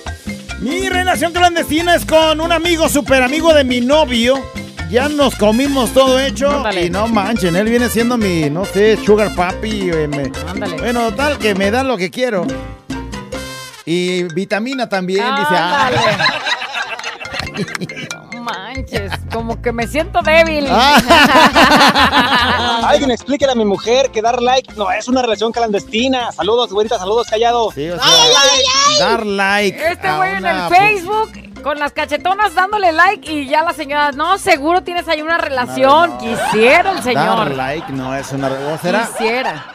Mi 0.60 0.88
relación 0.90 1.32
clandestina 1.32 1.94
es 1.94 2.04
con 2.04 2.40
un 2.40 2.52
amigo, 2.52 2.88
super 2.90 3.22
amigo 3.22 3.54
de 3.54 3.64
mi 3.64 3.80
novio. 3.80 4.42
Ya 4.90 5.08
nos 5.08 5.34
comimos 5.36 5.90
todo 5.94 6.18
hecho 6.20 6.50
Ándale. 6.50 6.84
y 6.86 6.90
no 6.90 7.06
manchen, 7.08 7.56
él 7.56 7.68
viene 7.70 7.88
siendo 7.88 8.18
mi, 8.18 8.50
no 8.50 8.64
sé, 8.66 8.98
sugar 9.04 9.34
papi. 9.34 9.90
eh, 9.90 10.06
me- 10.08 10.30
Ándale. 10.50 10.76
Bueno, 10.76 11.12
tal 11.14 11.38
que 11.38 11.54
me 11.54 11.70
da 11.70 11.82
lo 11.82 11.96
que 11.96 12.10
quiero. 12.10 12.46
Y 13.86 14.24
vitamina 14.34 14.88
también, 14.88 15.24
dice. 15.36 15.54
ah. 15.56 15.90
Como 19.32 19.60
que 19.62 19.72
me 19.72 19.86
siento 19.86 20.20
débil. 20.22 20.66
Ah. 20.70 22.82
Alguien 22.88 23.10
explíquele 23.10 23.52
a 23.52 23.54
mi 23.54 23.64
mujer 23.64 24.10
que 24.10 24.20
dar 24.22 24.42
like 24.42 24.74
no 24.76 24.90
es 24.90 25.08
una 25.08 25.22
relación 25.22 25.52
clandestina. 25.52 26.32
Saludos, 26.32 26.70
güerita, 26.72 26.98
saludos, 26.98 27.26
callado. 27.28 27.70
Sí, 27.72 27.88
o 27.88 27.98
sea, 27.98 28.06
dar 28.98 29.26
like. 29.26 29.86
Este 29.92 30.12
güey 30.12 30.36
en 30.36 30.46
el 30.46 30.68
Facebook 30.68 31.62
con 31.62 31.78
las 31.78 31.92
cachetonas 31.92 32.54
dándole 32.54 32.92
like 32.92 33.30
y 33.32 33.46
ya 33.48 33.62
la 33.62 33.72
señora, 33.72 34.10
no, 34.12 34.36
seguro 34.36 34.82
tienes 34.82 35.08
ahí 35.08 35.22
una 35.22 35.38
relación. 35.38 36.18
Quisiera 36.18 36.90
el 36.92 37.02
señor. 37.02 37.24
Dar 37.38 37.50
like 37.54 37.92
no 37.92 38.14
es 38.14 38.30
una. 38.32 38.48
¿O 38.48 38.78
será? 38.78 39.06
Quisiera. 39.06 39.66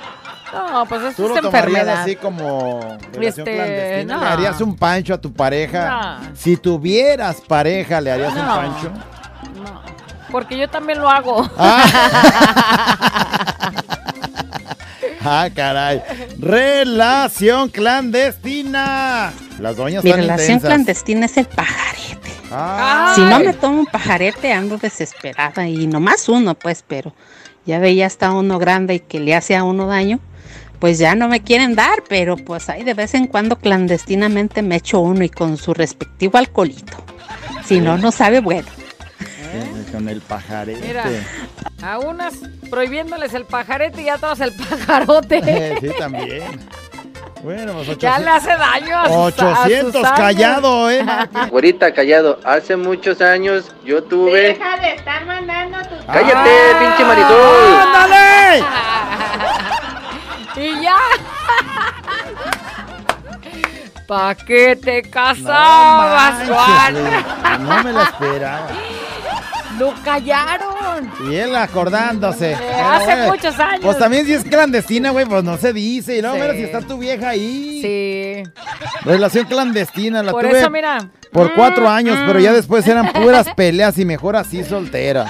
No, 0.54 0.86
pues 0.86 1.02
eso 1.02 1.14
¿Tú 1.28 1.36
es 1.36 1.42
lo 1.42 1.48
enfermedad. 1.50 2.04
así 2.04 2.16
como 2.16 2.80
relación 3.12 3.24
Este, 3.24 3.44
clandestina? 3.44 4.16
no. 4.16 4.22
¿Le 4.22 4.28
harías 4.28 4.62
un 4.62 4.78
pancho 4.78 5.14
a 5.14 5.18
tu 5.18 5.34
pareja? 5.34 6.20
No. 6.22 6.36
Si 6.36 6.56
tuvieras 6.56 7.42
pareja, 7.42 8.00
¿le 8.00 8.12
harías 8.12 8.34
un 8.34 8.48
No. 9.72 9.82
Porque 10.32 10.58
yo 10.58 10.70
también 10.70 11.00
lo 11.00 11.10
hago. 11.10 11.50
Ah, 15.30 15.50
caray. 15.54 16.02
Relación 16.40 17.70
clandestina. 17.70 19.34
Las 19.60 19.76
doñas 19.76 20.04
Mi 20.04 20.12
relación 20.14 20.54
intensas. 20.56 20.70
clandestina 20.70 21.26
es 21.26 21.36
el 21.38 21.46
pajarete. 21.48 22.32
Ah. 22.52 23.12
Si 23.16 23.22
no 23.22 23.40
me 23.40 23.52
tomo 23.54 23.80
un 23.82 23.86
pajarete, 23.88 24.54
ando 24.54 24.78
desesperada. 24.78 25.68
Y 25.68 25.86
nomás 25.88 26.30
uno, 26.30 26.54
pues, 26.56 26.84
pero 26.88 27.14
ya 27.66 27.80
veía 27.80 28.06
hasta 28.06 28.32
uno 28.32 28.58
grande 28.58 28.96
y 28.96 29.00
que 29.02 29.20
le 29.20 29.36
hace 29.36 29.56
a 29.58 29.64
uno 29.66 29.88
daño. 29.88 30.20
Pues 30.80 30.98
ya 31.00 31.16
no 31.16 31.28
me 31.28 31.42
quieren 31.42 31.76
dar, 31.76 32.04
pero 32.08 32.38
pues 32.38 32.70
ahí 32.70 32.84
de 32.84 32.94
vez 32.94 33.14
en 33.16 33.26
cuando 33.28 33.58
clandestinamente 33.58 34.62
me 34.62 34.76
echo 34.78 35.00
uno 35.00 35.24
y 35.24 35.30
con 35.30 35.58
su 35.58 35.74
respectivo 35.74 36.38
alcoholito. 36.38 37.04
Si 37.66 37.82
no, 37.82 37.98
no 37.98 38.12
sabe 38.12 38.40
bueno. 38.40 38.68
Con 39.92 40.10
el 40.10 40.22
pajarete. 40.22 40.86
Mira, 40.88 41.04
a 41.84 42.00
unas 42.00 42.34
prohibiéndoles 42.70 43.34
el 43.34 43.46
pajarete 43.46 44.02
y 44.02 44.10
a 44.10 44.18
todas 44.18 44.40
el 44.42 44.54
pajarote. 44.54 45.78
sí, 45.82 45.90
también. 45.98 46.44
Bueno, 47.44 47.74
pues 47.74 47.88
800, 47.90 48.02
Ya 48.02 48.20
le 48.20 48.30
hace 48.32 48.50
daño 48.58 49.00
a 49.00 49.06
sus- 49.08 49.40
a 49.44 49.46
sus 49.56 49.60
800 49.66 49.96
años. 50.04 50.18
callado, 50.18 50.90
¿eh? 50.92 51.06
Güerita, 51.52 51.94
callado. 51.94 52.40
Hace 52.44 52.76
muchos 52.76 53.22
años 53.22 53.72
yo 53.86 54.04
tuve. 54.04 54.42
Deja 54.54 54.78
de 54.78 54.96
estar 54.96 55.26
mandando 55.26 55.78
tus... 55.88 56.04
¡Cállate, 56.06 56.50
pinche 56.80 57.06
Marisol! 57.06 57.78
¡Ándale! 57.96 58.64
Y 60.60 60.82
ya. 60.82 60.96
¿Pa' 64.08 64.34
qué 64.34 64.76
te 64.76 65.04
casabas, 65.04 66.48
No 66.48 66.56
Juan? 66.56 66.94
No 67.68 67.84
me 67.84 67.92
la 67.94 68.04
esperaba. 68.04 68.68
Lo 69.78 69.94
callaron. 70.04 71.12
Y 71.30 71.36
él 71.36 71.56
acordándose. 71.56 72.56
Pero 72.60 72.88
hace 72.90 73.06
bueno, 73.06 73.28
muchos 73.28 73.60
años. 73.60 73.82
Pues 73.84 73.98
también 73.98 74.26
si 74.26 74.34
es 74.34 74.44
clandestina, 74.44 75.12
güey, 75.12 75.26
pues 75.26 75.44
no 75.44 75.58
se 75.58 75.74
dice. 75.74 76.18
Y 76.18 76.22
luego, 76.22 76.36
Sí. 76.38 76.42
mira, 76.42 76.54
si 76.54 76.64
está 76.64 76.82
tu 76.82 76.98
vieja 76.98 77.30
ahí. 77.30 77.82
Sí. 77.82 78.52
Relación 79.06 79.46
clandestina, 79.46 80.24
la 80.24 80.32
Por 80.32 80.48
tuve 80.48 80.60
eso, 80.60 80.70
mira. 80.70 81.10
por 81.32 81.54
cuatro 81.54 81.88
años, 81.90 82.18
pero 82.26 82.40
mm. 82.40 82.42
ya 82.42 82.54
después 82.54 82.88
eran 82.88 83.12
puras 83.14 83.48
peleas 83.56 83.98
y 84.00 84.06
mejor 84.06 84.36
así 84.36 84.64
soltera. 84.64 85.28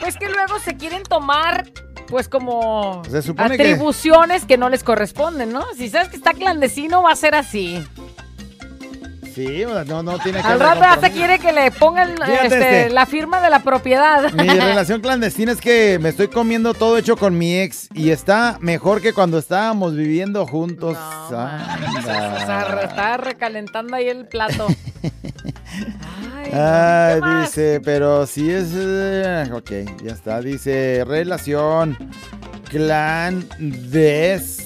Pues 0.00 0.16
que 0.16 0.28
luego 0.28 0.58
se 0.58 0.76
quieren 0.76 1.02
tomar, 1.02 1.64
pues 2.08 2.28
como 2.28 3.02
Se 3.10 3.22
supone 3.22 3.56
que- 3.56 3.62
atribuciones 3.62 4.44
que... 4.44 4.58
no 4.58 4.68
les 4.68 4.84
corresponden, 4.84 5.52
¿no? 5.52 5.64
Si 5.76 5.88
sabes 5.88 6.08
que 6.08 6.16
está 6.16 6.32
clandestino, 6.34 7.02
va 7.02 7.12
a 7.12 7.16
ser 7.16 7.34
así. 7.34 7.82
Sí, 9.34 9.64
o 9.64 9.72
sea, 9.72 9.84
no, 9.84 10.02
no 10.02 10.18
tiene 10.20 10.40
que 10.40 10.46
Al 10.46 10.60
rato 10.60 10.80
hasta 10.84 10.88
compromiso. 11.08 11.16
quiere 11.16 11.38
que 11.40 11.52
le 11.52 11.70
pongan 11.72 12.10
este, 12.22 12.44
este. 12.44 12.90
la 12.90 13.04
firma 13.06 13.40
de 13.40 13.50
la 13.50 13.60
propiedad. 13.62 14.32
Mi 14.32 14.48
relación 14.48 15.00
clandestina 15.00 15.52
es 15.52 15.60
que 15.60 15.98
me 16.00 16.10
estoy 16.10 16.28
comiendo 16.28 16.72
todo 16.74 16.96
hecho 16.98 17.16
con 17.16 17.36
mi 17.36 17.58
ex 17.58 17.88
y 17.94 18.10
está 18.10 18.58
mejor 18.60 19.00
que 19.02 19.12
cuando 19.12 19.38
estábamos 19.38 19.96
viviendo 19.96 20.46
juntos. 20.46 20.96
Anda. 20.96 21.78
O 21.98 22.02
sea, 22.46 22.64
re- 22.64 22.84
está 22.84 23.16
recalentando 23.16 23.96
ahí 23.96 24.08
el 24.08 24.26
plato. 24.28 24.68
Ay, 26.52 27.20
dice, 27.42 27.80
pero 27.84 28.26
si 28.26 28.50
es... 28.50 28.68
eh, 28.74 29.50
ok, 29.52 29.70
ya 30.04 30.12
está. 30.12 30.40
Dice, 30.40 31.02
relación 31.06 31.96
clandestina. 32.70 34.63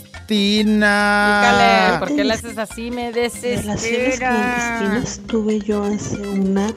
Dígale, 1.41 1.99
¿por 1.99 2.09
qué 2.15 2.25
le 2.25 2.35
haces 2.35 2.59
así? 2.59 2.91
Me 2.91 3.11
Relaciones 3.11 3.45
desespera. 3.45 4.17
clandestinas 4.19 5.21
tuve 5.27 5.59
yo 5.61 5.83
hace 5.85 6.21
una 6.21 6.69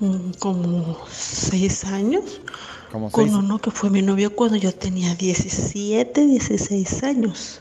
mm, 0.00 0.30
como 0.38 0.98
seis 1.10 1.84
años 1.84 2.40
Como 2.90 3.10
con 3.10 3.24
seis. 3.24 3.36
uno 3.36 3.58
que 3.58 3.70
fue 3.70 3.90
mi 3.90 4.02
novio 4.02 4.34
cuando 4.34 4.56
yo 4.56 4.72
tenía 4.74 5.14
17, 5.14 6.26
16 6.26 7.02
años. 7.02 7.60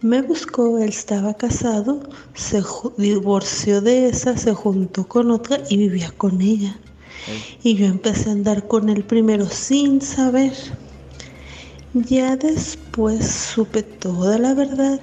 Me 0.00 0.22
buscó, 0.22 0.78
él 0.78 0.88
estaba 0.88 1.34
casado, 1.34 2.00
se 2.34 2.62
divorció 2.96 3.80
de 3.80 4.08
esa, 4.08 4.36
se 4.36 4.52
juntó 4.52 5.06
con 5.06 5.30
otra 5.30 5.60
y 5.70 5.76
vivía 5.76 6.10
con 6.10 6.40
ella. 6.42 6.76
Y 7.62 7.74
yo 7.76 7.86
empecé 7.86 8.28
a 8.28 8.32
andar 8.32 8.66
con 8.66 8.88
él 8.88 9.04
primero 9.04 9.48
sin 9.48 10.00
saber. 10.00 10.52
Ya 12.04 12.36
después 12.36 13.26
supe 13.26 13.82
toda 13.82 14.36
la 14.38 14.52
verdad 14.52 15.00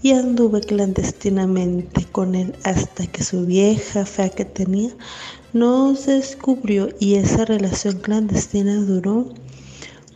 y 0.00 0.12
anduve 0.12 0.62
clandestinamente 0.62 2.06
con 2.06 2.34
él 2.34 2.54
hasta 2.64 3.06
que 3.06 3.22
su 3.22 3.44
vieja 3.44 4.06
fea 4.06 4.30
que 4.30 4.46
tenía 4.46 4.88
nos 5.52 6.06
descubrió 6.06 6.88
y 6.98 7.16
esa 7.16 7.44
relación 7.44 7.98
clandestina 7.98 8.76
duró 8.76 9.26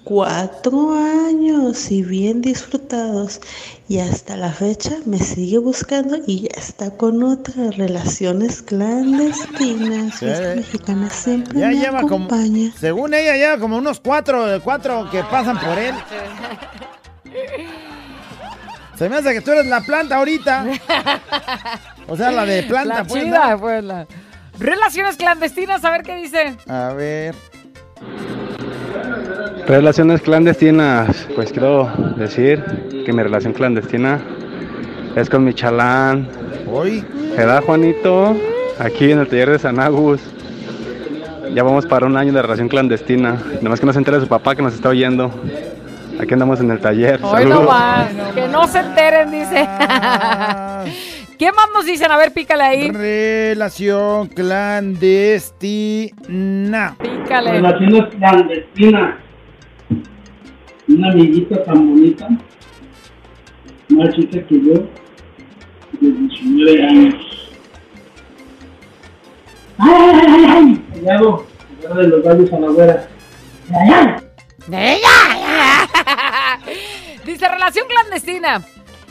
cuatro 0.04 0.94
años 0.94 1.90
y 1.90 2.02
bien 2.02 2.42
disfrutados 2.42 3.40
y 3.88 3.98
hasta 4.00 4.36
la 4.36 4.50
fecha 4.52 4.90
me 5.06 5.18
sigue 5.18 5.58
buscando 5.58 6.18
y 6.26 6.42
ya 6.42 6.50
está 6.60 6.90
con 6.90 7.22
otras 7.22 7.76
relaciones 7.76 8.60
clandestinas. 8.62 10.14
Sí. 10.14 10.26
Fiesta 10.26 10.54
mexicana 10.56 11.10
siempre 11.10 11.58
Ya 11.60 11.68
me 11.68 11.74
lleva 11.76 12.02
como, 12.02 12.26
acompaña. 12.26 12.70
según 12.78 13.14
ella, 13.14 13.34
lleva 13.36 13.58
como 13.58 13.78
unos 13.78 13.98
cuatro, 14.00 14.44
cuatro 14.62 15.08
que 15.10 15.22
pasan 15.24 15.58
por 15.58 15.78
él. 15.78 15.94
Se 18.96 19.08
me 19.08 19.16
hace 19.16 19.32
que 19.32 19.40
tú 19.40 19.50
eres 19.52 19.66
la 19.66 19.80
planta 19.80 20.16
ahorita. 20.16 20.66
O 22.06 22.16
sea, 22.16 22.30
la 22.30 22.44
de 22.44 22.62
planta, 22.64 22.98
La 22.98 23.04
pues. 23.04 23.24
chida, 23.24 23.50
¿no? 23.52 23.60
pues, 23.60 23.82
la- 23.82 24.06
Relaciones 24.58 25.16
clandestinas, 25.16 25.84
a 25.84 25.90
ver 25.90 26.02
qué 26.04 26.14
dice. 26.16 26.56
A 26.68 26.92
ver. 26.92 27.34
Relaciones 29.66 30.20
clandestinas. 30.20 31.26
Pues 31.34 31.50
quiero 31.52 31.90
decir 32.16 32.62
que 33.04 33.12
mi 33.12 33.22
relación 33.22 33.52
clandestina 33.54 34.20
es 35.16 35.30
con 35.30 35.44
mi 35.44 35.54
chalán. 35.54 36.28
Hoy. 36.70 37.04
¿Edad, 37.36 37.62
Juanito? 37.64 38.36
Aquí 38.78 39.10
en 39.12 39.20
el 39.20 39.28
taller 39.28 39.50
de 39.50 39.58
San 39.58 39.80
Agus. 39.80 40.20
Ya 41.54 41.62
vamos 41.62 41.86
para 41.86 42.06
un 42.06 42.16
año 42.16 42.32
de 42.32 42.42
relación 42.42 42.68
clandestina. 42.68 43.38
Nomás 43.62 43.80
que 43.80 43.86
no 43.86 43.92
se 43.92 43.98
entere 43.98 44.20
su 44.20 44.26
papá 44.28 44.54
que 44.54 44.62
nos 44.62 44.74
está 44.74 44.88
oyendo. 44.90 45.30
Aquí 46.20 46.32
andamos 46.34 46.60
en 46.60 46.70
el 46.70 46.80
taller. 46.80 47.20
Hoy 47.22 47.44
no 47.44 47.50
Saludos. 47.50 47.66
más. 47.66 48.08
Que 48.34 48.48
no 48.48 48.66
se 48.66 48.80
enteren, 48.80 49.30
dice. 49.30 49.68
¿Qué 51.38 51.52
más 51.52 51.66
nos 51.74 51.84
dicen? 51.86 52.10
A 52.10 52.16
ver, 52.16 52.32
pícale 52.32 52.62
ahí. 52.62 52.90
Relación 52.90 54.28
clandestina. 54.28 55.76
Pícale. 56.98 57.52
Relaciones 57.52 58.14
clandestinas. 58.14 59.16
Una 60.86 61.10
amiguita 61.10 61.64
tan 61.64 61.88
bonita, 61.88 62.28
más 63.88 64.14
chica 64.14 64.46
que 64.46 64.60
yo, 64.60 64.74
de 65.98 66.12
19 66.12 66.86
años. 66.86 67.14
¡Ay, 69.78 69.92
ay, 69.92 70.26
ay, 70.28 70.44
ay! 70.46 70.84
Callado, 70.92 71.46
callado 71.80 72.00
de 72.00 72.08
los 72.08 72.22
gallos 72.22 72.52
a 72.52 72.60
la 72.60 72.68
güera. 72.68 73.08
¡Ay, 73.72 74.10
ay! 74.70 75.00
Dice, 77.24 77.48
relación 77.48 77.86
clandestina. 77.88 78.62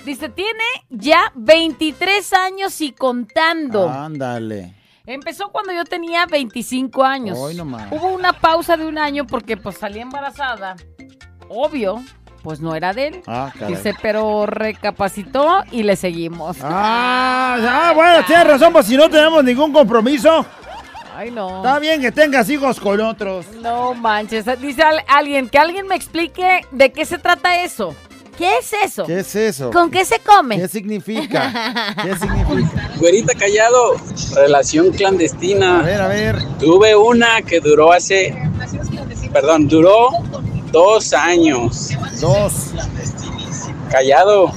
Dice, 0.05 0.29
tiene 0.29 0.63
ya 0.89 1.31
23 1.35 2.33
años 2.33 2.81
y 2.81 2.91
contando. 2.91 3.89
Ándale. 3.89 4.73
Empezó 5.05 5.49
cuando 5.49 5.73
yo 5.73 5.83
tenía 5.85 6.25
25 6.25 7.03
años. 7.03 7.37
Hoy 7.37 7.55
nomás. 7.55 7.91
Hubo 7.91 8.07
una 8.07 8.33
pausa 8.33 8.77
de 8.77 8.85
un 8.85 8.97
año 8.97 9.25
porque 9.25 9.57
pues 9.57 9.77
salí 9.77 9.99
embarazada. 9.99 10.75
Obvio, 11.49 12.01
pues 12.41 12.59
no 12.59 12.75
era 12.75 12.93
de 12.93 13.07
él. 13.07 13.21
Ah, 13.27 13.51
caray. 13.57 13.75
Dice, 13.75 13.93
pero 14.01 14.45
recapacitó 14.45 15.63
y 15.71 15.83
le 15.83 15.95
seguimos. 15.95 16.57
Ah, 16.61 17.57
ah, 17.61 17.91
bueno, 17.95 18.25
tienes 18.25 18.47
razón, 18.47 18.73
pues 18.73 18.85
si 18.85 18.97
no 18.97 19.09
tenemos 19.09 19.43
ningún 19.43 19.71
compromiso, 19.73 20.45
Ay, 21.15 21.31
no. 21.31 21.57
está 21.57 21.79
bien 21.79 22.01
que 22.01 22.11
tengas 22.11 22.49
hijos 22.49 22.79
con 22.79 22.99
otros. 23.01 23.45
No 23.61 23.93
manches. 23.93 24.45
Dice 24.59 24.83
al- 24.83 25.03
alguien, 25.07 25.49
que 25.49 25.59
alguien 25.59 25.87
me 25.87 25.95
explique 25.95 26.65
de 26.71 26.91
qué 26.91 27.05
se 27.05 27.17
trata 27.19 27.61
eso. 27.63 27.93
¿Qué 28.37 28.57
es 28.57 28.73
eso? 28.73 29.05
¿Qué 29.05 29.19
es 29.19 29.35
eso? 29.35 29.71
¿Con 29.71 29.91
qué 29.91 30.05
se 30.05 30.19
come? 30.19 30.57
¿Qué 30.59 30.67
significa? 30.67 31.93
¿Qué 32.03 32.15
significa? 32.19 32.91
Güerita 32.97 33.33
Callado, 33.35 33.95
relación 34.35 34.91
clandestina. 34.91 35.79
A 35.79 35.83
ver, 35.83 36.01
a 36.01 36.07
ver. 36.07 36.37
Tuve 36.59 36.95
una 36.95 37.41
que 37.41 37.59
duró 37.59 37.91
hace. 37.93 38.35
Perdón, 39.31 39.67
duró 39.67 40.09
dos 40.71 41.13
años. 41.13 41.89
Dos. 42.19 42.71
Callado. 43.91 44.51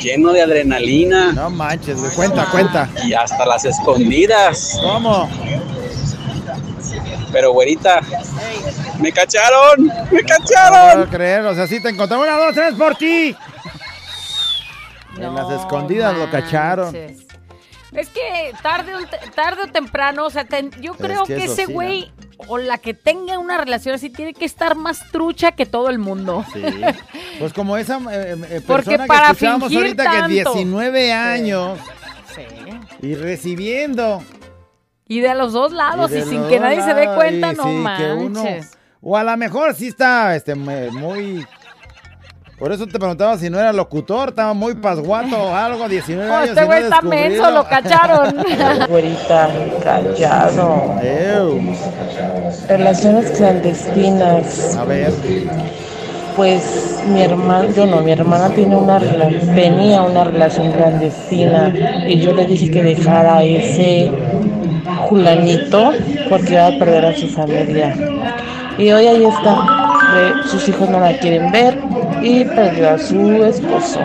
Lleno 0.00 0.32
de 0.32 0.42
adrenalina. 0.42 1.32
No 1.32 1.50
manches. 1.50 1.98
Cuenta, 2.16 2.46
cuenta. 2.50 2.90
Y 3.04 3.14
hasta 3.14 3.46
las 3.46 3.64
escondidas. 3.64 4.78
¿Cómo? 4.82 5.28
Pero, 7.36 7.52
güerita, 7.52 8.00
me 8.98 9.12
cacharon. 9.12 9.84
Me 10.10 10.22
No 10.22 10.26
cacharon. 10.26 10.92
puedo 11.02 11.10
creer, 11.10 11.44
o 11.44 11.54
sea, 11.54 11.66
sí 11.66 11.82
te 11.82 11.90
encontré. 11.90 12.16
Una, 12.16 12.32
dos, 12.38 12.54
tres 12.54 12.72
por 12.72 12.94
ti. 12.96 13.36
en 15.18 15.34
las 15.34 15.50
escondidas 15.52 16.16
lo 16.16 16.30
cacharon. 16.30 16.96
Es 16.96 18.08
que 18.08 18.54
tarde 18.62 18.94
o, 18.94 18.98
tarde 19.34 19.62
o 19.64 19.66
temprano, 19.66 20.24
o 20.24 20.30
sea, 20.30 20.46
ten- 20.46 20.70
yo 20.80 20.92
Es 20.92 20.98
creo 20.98 21.24
que 21.24 21.44
ese 21.44 21.66
sí, 21.66 21.72
güey 21.74 22.10
o 22.48 22.56
la 22.56 22.78
que 22.78 22.94
tenga 22.94 23.38
una 23.38 23.58
relación 23.58 23.94
así 23.94 24.08
tiene 24.08 24.32
que 24.32 24.46
estar 24.46 24.74
más 24.74 25.00
trucha 25.12 25.52
que 25.52 25.66
todo 25.66 25.90
el 25.90 25.98
mundo. 25.98 26.42
Sí. 26.54 26.62
Pues 27.38 27.52
como 27.52 27.76
esa 27.76 27.98
eh, 28.10 28.34
eh, 28.48 28.60
Porque 28.66 28.84
persona 28.96 29.06
para 29.06 29.26
que 29.26 29.32
escuchábamos 29.32 29.74
ahorita 29.76 30.04
tanto. 30.04 30.26
que 30.28 30.32
19 30.32 31.12
años 31.12 31.78
Sí. 32.34 32.42
y 33.06 33.14
recibiendo. 33.14 34.22
Y 35.08 35.20
de 35.20 35.34
los 35.34 35.52
dos 35.52 35.72
lados, 35.72 36.10
y, 36.12 36.22
sin 36.22 36.48
que 36.48 36.58
nadie 36.58 36.82
se 36.82 36.94
dé 36.94 37.06
cuenta, 37.14 37.52
y 37.52 37.56
no 37.56 37.62
sí, 37.62 37.68
que 37.96 38.12
uno- 38.12 38.42
manches. 38.42 38.72
o 39.00 39.16
a 39.16 39.22
lo 39.24 39.36
mejor 39.36 39.74
sí 39.74 39.86
está 39.88 40.34
este, 40.34 40.54
muy... 40.54 41.46
Por 42.58 42.72
eso 42.72 42.86
te 42.86 42.98
preguntaba 42.98 43.36
si 43.36 43.50
no 43.50 43.58
era 43.60 43.70
locutor, 43.70 44.30
estaba 44.30 44.54
muy 44.54 44.74
pasguato 44.74 45.36
o 45.36 45.54
algo, 45.54 45.88
19 45.88 46.30
Oh, 46.30 46.34
años. 46.34 46.48
este 46.48 46.60
no 46.62 46.66
güey 46.66 46.82
está 46.84 47.02
menso, 47.02 47.50
lo 47.50 47.64
cacharon. 47.64 48.34
Güerita, 48.88 49.50
callado. 49.84 50.94
Relaciones 52.68 53.30
clandestinas. 53.32 54.74
A 54.76 54.84
ver. 54.84 55.12
Pues 56.34 57.00
mi 57.08 57.22
hermana, 57.22 57.68
yo 57.74 57.86
no, 57.86 58.00
mi 58.02 58.12
hermana 58.12 58.50
tiene 58.50 58.76
una 58.76 58.98
tenía 59.00 60.02
una 60.02 60.24
relación 60.24 60.70
clandestina 60.72 61.72
y 62.06 62.20
yo 62.20 62.32
le 62.32 62.44
dije 62.46 62.70
que 62.70 62.82
dejara 62.82 63.42
ese 63.42 64.10
Julanito 65.06 65.92
porque 66.28 66.52
iba 66.52 66.66
a 66.66 66.78
perder 66.78 67.06
a 67.06 67.16
su 67.16 67.28
familia. 67.28 67.96
Y 68.78 68.90
hoy 68.90 69.06
ahí 69.06 69.24
está. 69.24 70.42
Sus 70.46 70.68
hijos 70.68 70.88
no 70.88 71.00
la 71.00 71.18
quieren 71.18 71.50
ver 71.50 71.78
y 72.22 72.44
perdió 72.44 72.90
a 72.90 72.98
su 72.98 73.44
esposo. 73.44 74.00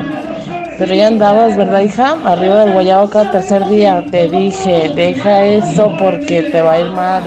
Pero 0.77 0.95
ya 0.95 1.07
andabas, 1.07 1.55
¿verdad, 1.55 1.81
hija? 1.81 2.17
Arriba 2.25 2.65
del 2.65 2.73
guayabo 2.73 3.09
cada 3.09 3.31
tercer 3.31 3.67
día. 3.67 4.03
Te 4.09 4.29
dije, 4.29 4.91
deja 4.95 5.45
eso 5.45 5.95
porque 5.99 6.43
te 6.43 6.61
va 6.61 6.73
a 6.73 6.79
ir 6.79 6.91
mal. 6.91 7.23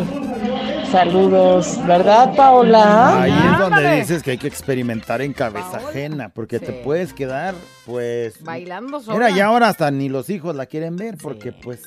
Saludos, 0.90 1.80
¿verdad, 1.86 2.34
Paola? 2.36 3.22
Ahí 3.22 3.32
es 3.32 3.58
donde 3.58 3.96
dices 3.96 4.22
que 4.22 4.32
hay 4.32 4.38
que 4.38 4.46
experimentar 4.46 5.22
en 5.22 5.32
cabeza 5.32 5.78
ajena, 5.78 6.28
porque 6.28 6.60
te 6.60 6.72
puedes 6.72 7.12
quedar, 7.12 7.54
pues... 7.84 8.40
Bailando 8.44 9.00
sola. 9.00 9.18
Mira, 9.18 9.36
ya 9.36 9.46
ahora 9.46 9.68
hasta 9.68 9.90
ni 9.90 10.08
los 10.08 10.30
hijos 10.30 10.54
la 10.54 10.66
quieren 10.66 10.96
ver, 10.96 11.16
porque 11.20 11.50
pues... 11.50 11.80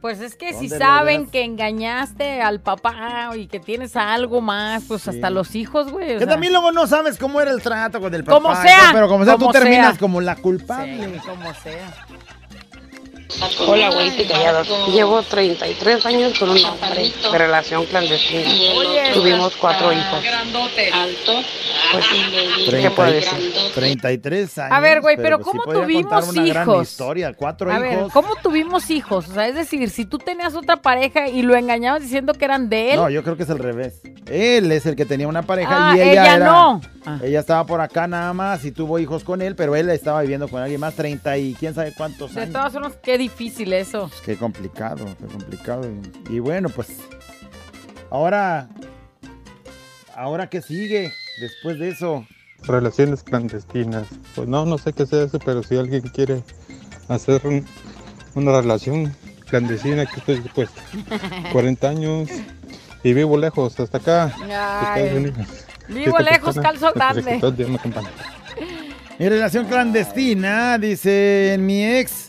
Pues 0.00 0.20
es 0.20 0.36
que 0.36 0.52
si 0.52 0.68
¿Dónde 0.68 0.78
lo 0.78 0.84
saben 0.84 1.16
verás? 1.18 1.32
que 1.32 1.44
engañaste 1.44 2.40
al 2.42 2.60
papá 2.60 3.30
y 3.36 3.46
que 3.46 3.60
tienes 3.60 3.96
algo 3.96 4.40
más, 4.40 4.84
pues 4.86 5.08
hasta 5.08 5.30
los 5.30 5.54
hijos, 5.54 5.90
güey. 5.90 6.08
Que 6.14 6.18
sea. 6.18 6.28
también 6.28 6.52
luego 6.52 6.72
no 6.72 6.86
sabes 6.86 7.18
cómo 7.18 7.40
era 7.40 7.50
el 7.50 7.62
trato 7.62 8.00
con 8.00 8.14
el 8.14 8.24
papá. 8.24 8.40
Como 8.40 8.54
sea, 8.62 8.90
Pero 8.92 9.08
como 9.08 9.24
sea, 9.24 9.34
como 9.34 9.46
tú 9.46 9.52
terminas 9.52 9.98
como 9.98 10.20
la 10.20 10.36
culpable. 10.36 11.14
Sí, 11.14 11.20
como 11.26 11.54
sea. 11.54 12.06
Hola, 13.66 13.90
güeyita 13.90 14.22
y 14.22 14.26
callado. 14.26 14.86
Llevo 14.92 15.22
33 15.22 16.06
años 16.06 16.38
con 16.38 16.50
un 16.50 16.64
hombre 16.64 17.12
de 17.32 17.38
relación 17.38 17.84
clandestina. 17.86 18.48
Tuvimos 19.12 19.56
cuatro 19.56 19.92
hijos. 19.92 20.22
Pues, 21.92 22.04
¿qué 22.70 22.90
puedo 22.90 23.10
decir? 23.10 23.52
33 23.74 24.58
años. 24.58 24.72
A 24.72 24.80
ver, 24.80 25.00
güey, 25.00 25.16
pero, 25.16 25.40
¿cómo 25.40 25.62
tuvimos 25.64 26.28
una 26.28 26.44
gran 26.44 26.68
hijos? 26.68 26.88
historia, 26.90 27.32
cuatro 27.34 27.72
A 27.72 27.78
ver, 27.78 27.94
hijos. 27.94 28.12
¿cómo 28.12 28.28
tuvimos 28.42 28.90
hijos? 28.90 29.28
O 29.28 29.34
sea, 29.34 29.48
es 29.48 29.54
decir, 29.54 29.90
si 29.90 30.04
tú 30.04 30.18
tenías 30.18 30.54
otra 30.54 30.76
pareja 30.76 31.28
y 31.28 31.42
lo 31.42 31.56
engañabas 31.56 32.02
diciendo 32.02 32.32
que 32.32 32.44
eran 32.44 32.68
de 32.68 32.92
él. 32.92 32.96
No, 32.96 33.10
yo 33.10 33.22
creo 33.22 33.36
que 33.36 33.42
es 33.42 33.50
al 33.50 33.58
revés. 33.58 34.00
Él 34.30 34.70
es 34.72 34.86
el 34.86 34.96
que 34.96 35.04
tenía 35.04 35.28
una 35.28 35.42
pareja 35.42 35.90
Ah, 35.90 35.96
y 35.96 36.00
ella, 36.00 36.12
ella 36.12 36.36
era- 36.36 36.46
no. 36.46 36.80
Ella 37.22 37.38
estaba 37.38 37.64
por 37.64 37.80
acá 37.80 38.08
nada 38.08 38.32
más 38.32 38.64
y 38.64 38.72
tuvo 38.72 38.98
hijos 38.98 39.22
con 39.22 39.40
él, 39.40 39.54
pero 39.54 39.76
él 39.76 39.88
estaba 39.90 40.22
viviendo 40.22 40.48
con 40.48 40.60
alguien 40.60 40.80
más, 40.80 40.94
30 40.94 41.38
y 41.38 41.54
quién 41.54 41.72
sabe 41.72 41.92
cuántos 41.96 42.34
de 42.34 42.40
años. 42.40 42.52
todas 42.52 42.72
formas, 42.72 42.94
qué 43.16 43.22
difícil 43.22 43.72
eso. 43.72 44.10
Qué 44.24 44.36
complicado, 44.36 45.06
qué 45.18 45.24
complicado. 45.26 45.88
Y, 46.28 46.38
bueno, 46.38 46.68
pues 46.68 46.88
ahora, 48.10 48.68
ahora 50.14 50.48
qué 50.50 50.60
sigue 50.60 51.12
después 51.40 51.78
de 51.78 51.88
eso. 51.90 52.26
Relaciones 52.64 53.22
clandestinas. 53.22 54.06
Pues 54.34 54.48
no, 54.48 54.66
no 54.66 54.76
sé 54.76 54.92
qué 54.92 55.06
sea 55.06 55.22
eso, 55.22 55.38
pero 55.38 55.62
si 55.62 55.76
alguien 55.78 56.02
quiere 56.02 56.42
hacer 57.08 57.40
un- 57.46 57.64
una 58.34 58.60
relación 58.60 59.14
clandestina, 59.48 60.04
que 60.04 60.16
estoy 60.20 60.40
dispuesto. 60.42 60.80
40 61.52 61.88
años 61.88 62.28
y 63.02 63.14
vivo 63.14 63.38
lejos, 63.38 63.78
hasta 63.80 63.96
acá, 63.98 64.34
Ay. 64.42 65.04
Estados 65.04 65.12
Unidos. 65.18 65.48
Vivo 65.88 66.18
Esta 66.18 66.30
lejos, 66.32 66.54
persona, 66.56 66.62
calzo 66.68 66.92
pues, 66.92 66.94
grande. 67.14 67.32
que 67.32 67.38
todo 67.38 67.50
el 67.50 67.56
día 67.56 67.68
me 67.68 67.76
acompaña. 67.76 68.10
Mi 69.18 69.28
relación 69.30 69.64
clandestina, 69.66 70.76
dice, 70.76 71.56
mi 71.58 71.82
ex, 71.86 72.25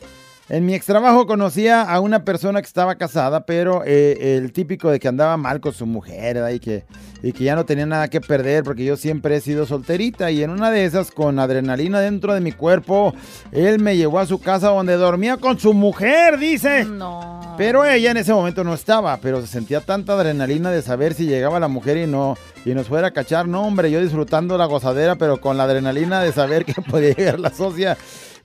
en 0.50 0.66
mi 0.66 0.74
ex 0.74 0.86
trabajo 0.86 1.28
conocía 1.28 1.82
a 1.82 2.00
una 2.00 2.24
persona 2.24 2.62
que 2.62 2.68
estaba 2.68 2.96
casada, 2.96 3.46
pero 3.46 3.84
eh, 3.86 4.38
el 4.38 4.54
típico 4.54 4.90
de 4.90 5.00
que 5.00 5.10
andaba 5.10 5.36
mal 5.36 5.60
con 5.60 5.74
su 5.74 5.86
mujer, 5.86 6.36
¿verdad? 6.36 6.52
Y 6.52 6.60
que, 6.60 6.86
y 7.22 7.34
que 7.34 7.44
ya 7.44 7.56
no 7.56 7.66
tenía 7.66 7.86
nada 7.86 8.08
que 8.08 8.22
perder 8.22 8.64
porque 8.64 8.86
yo 8.86 8.96
siempre 8.96 9.36
he 9.36 9.42
sido 9.42 9.66
solterita 9.66 10.32
y 10.32 10.44
en 10.44 10.52
una 10.52 10.72
de 10.72 10.86
esas, 10.86 11.12
con 11.12 11.38
adrenalina 11.40 12.00
dentro 12.00 12.34
de 12.34 12.40
mi 12.40 12.54
cuerpo, 12.54 13.14
él 13.52 13.80
me 13.80 13.98
llevó 13.98 14.20
a 14.20 14.26
su 14.26 14.40
casa 14.40 14.70
donde 14.70 14.96
dormía 14.96 15.36
con 15.36 15.60
su 15.60 15.74
mujer, 15.74 16.38
dice. 16.38 16.86
No. 16.86 17.56
Pero 17.58 17.84
ella 17.84 18.12
en 18.12 18.18
ese 18.18 18.34
momento 18.34 18.64
no 18.64 18.74
estaba, 18.74 19.18
pero 19.18 19.42
se 19.42 19.48
sentía 19.48 19.82
tanta 19.82 20.14
adrenalina 20.14 20.72
de 20.72 20.82
saber 20.82 21.14
si 21.14 21.26
llegaba 21.26 21.60
la 21.60 21.68
mujer 21.68 21.98
y 21.98 22.08
no 22.08 22.38
y 22.64 22.74
nos 22.74 22.88
fuera 22.88 23.08
a 23.08 23.12
cachar. 23.12 23.48
No, 23.48 23.64
hombre, 23.64 23.92
yo 23.92 24.02
disfrutando 24.02 24.58
la 24.58 24.66
gozadera, 24.66 25.16
pero 25.16 25.42
con 25.42 25.58
la 25.58 25.64
adrenalina 25.64 26.22
de 26.22 26.32
saber 26.32 26.64
que 26.64 26.74
podía 26.90 27.14
llegar 27.14 27.40
la 27.40 27.50
socia 27.50 27.98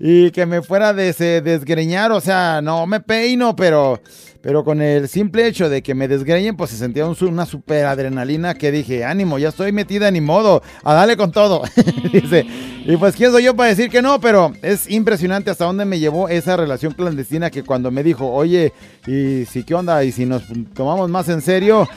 y 0.04 0.32
que 0.32 0.46
me 0.46 0.62
fuera 0.62 0.88
a 0.88 0.92
des- 0.92 1.20
eh, 1.20 1.40
desgreñar. 1.40 2.10
O 2.10 2.20
sea, 2.20 2.60
no 2.60 2.84
me 2.88 2.98
peino, 2.98 3.54
pero, 3.54 4.00
pero 4.40 4.64
con 4.64 4.82
el 4.82 5.08
simple 5.08 5.46
hecho 5.46 5.68
de 5.68 5.80
que 5.80 5.94
me 5.94 6.08
desgreñen, 6.08 6.56
pues 6.56 6.70
se 6.70 6.76
sentía 6.76 7.06
un 7.06 7.16
una 7.20 7.46
super 7.46 7.86
adrenalina 7.86 8.54
que 8.54 8.72
dije, 8.72 9.04
ánimo, 9.04 9.38
ya 9.38 9.50
estoy 9.50 9.70
metida 9.70 10.10
ni 10.10 10.20
modo, 10.20 10.60
a 10.82 10.92
darle 10.94 11.16
con 11.16 11.30
todo. 11.30 11.62
Dice, 12.12 12.44
y 12.84 12.96
pues 12.96 13.14
quién 13.14 13.30
soy 13.30 13.44
yo 13.44 13.54
para 13.54 13.68
decir 13.68 13.90
que 13.90 14.02
no, 14.02 14.20
pero 14.20 14.52
es 14.60 14.90
impresionante 14.90 15.52
hasta 15.52 15.66
dónde 15.66 15.84
me 15.84 16.00
llevó 16.00 16.28
esa 16.28 16.56
relación 16.56 16.94
clandestina 16.94 17.48
que 17.48 17.62
cuando 17.62 17.92
me 17.92 18.02
dijo, 18.02 18.28
oye, 18.28 18.72
y 19.06 19.44
si 19.44 19.62
qué 19.62 19.76
onda, 19.76 20.02
y 20.02 20.10
si 20.10 20.26
nos 20.26 20.42
tomamos 20.74 21.08
más 21.10 21.28
en 21.28 21.40
serio, 21.42 21.88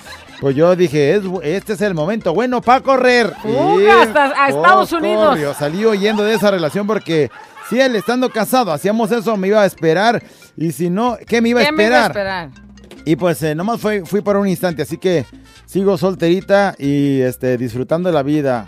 pues 0.41 0.55
yo 0.55 0.75
dije, 0.75 1.15
es, 1.15 1.23
este 1.41 1.73
es 1.73 1.81
el 1.81 1.95
momento 1.95 2.35
bueno 2.35 2.61
para 2.61 2.81
correr. 2.81 3.33
Fuga 3.41 3.81
Y 3.83 3.87
hasta 3.87 4.25
a 4.45 4.49
Estados 4.49 4.93
oh, 4.93 4.97
Unidos. 4.97 5.29
corrió, 5.29 5.53
salí 5.55 5.83
huyendo 5.83 6.23
de 6.23 6.35
esa 6.35 6.51
relación 6.51 6.85
porque 6.85 7.31
si 7.69 7.79
él 7.79 7.95
estando 7.95 8.29
casado 8.29 8.71
hacíamos 8.71 9.11
eso, 9.11 9.35
me 9.37 9.47
iba 9.47 9.61
a 9.61 9.65
esperar. 9.65 10.21
Y 10.57 10.71
si 10.71 10.89
no, 10.89 11.17
¿qué 11.27 11.41
me 11.41 11.49
iba 11.49 11.61
a 11.61 11.65
¿Qué 11.65 11.71
me 11.71 11.85
iba 11.85 12.03
a 12.03 12.07
esperar? 12.07 12.49
esperar? 12.49 12.65
Y 13.05 13.15
pues 13.15 13.41
eh, 13.43 13.53
nomás 13.55 13.79
fui, 13.79 14.01
fui 14.01 14.21
por 14.21 14.35
un 14.37 14.47
instante, 14.47 14.81
así 14.81 14.97
que 14.97 15.25
sigo 15.65 15.97
solterita 15.97 16.75
y 16.77 17.21
este, 17.21 17.57
disfrutando 17.57 18.09
de 18.09 18.13
la 18.15 18.23
vida. 18.23 18.67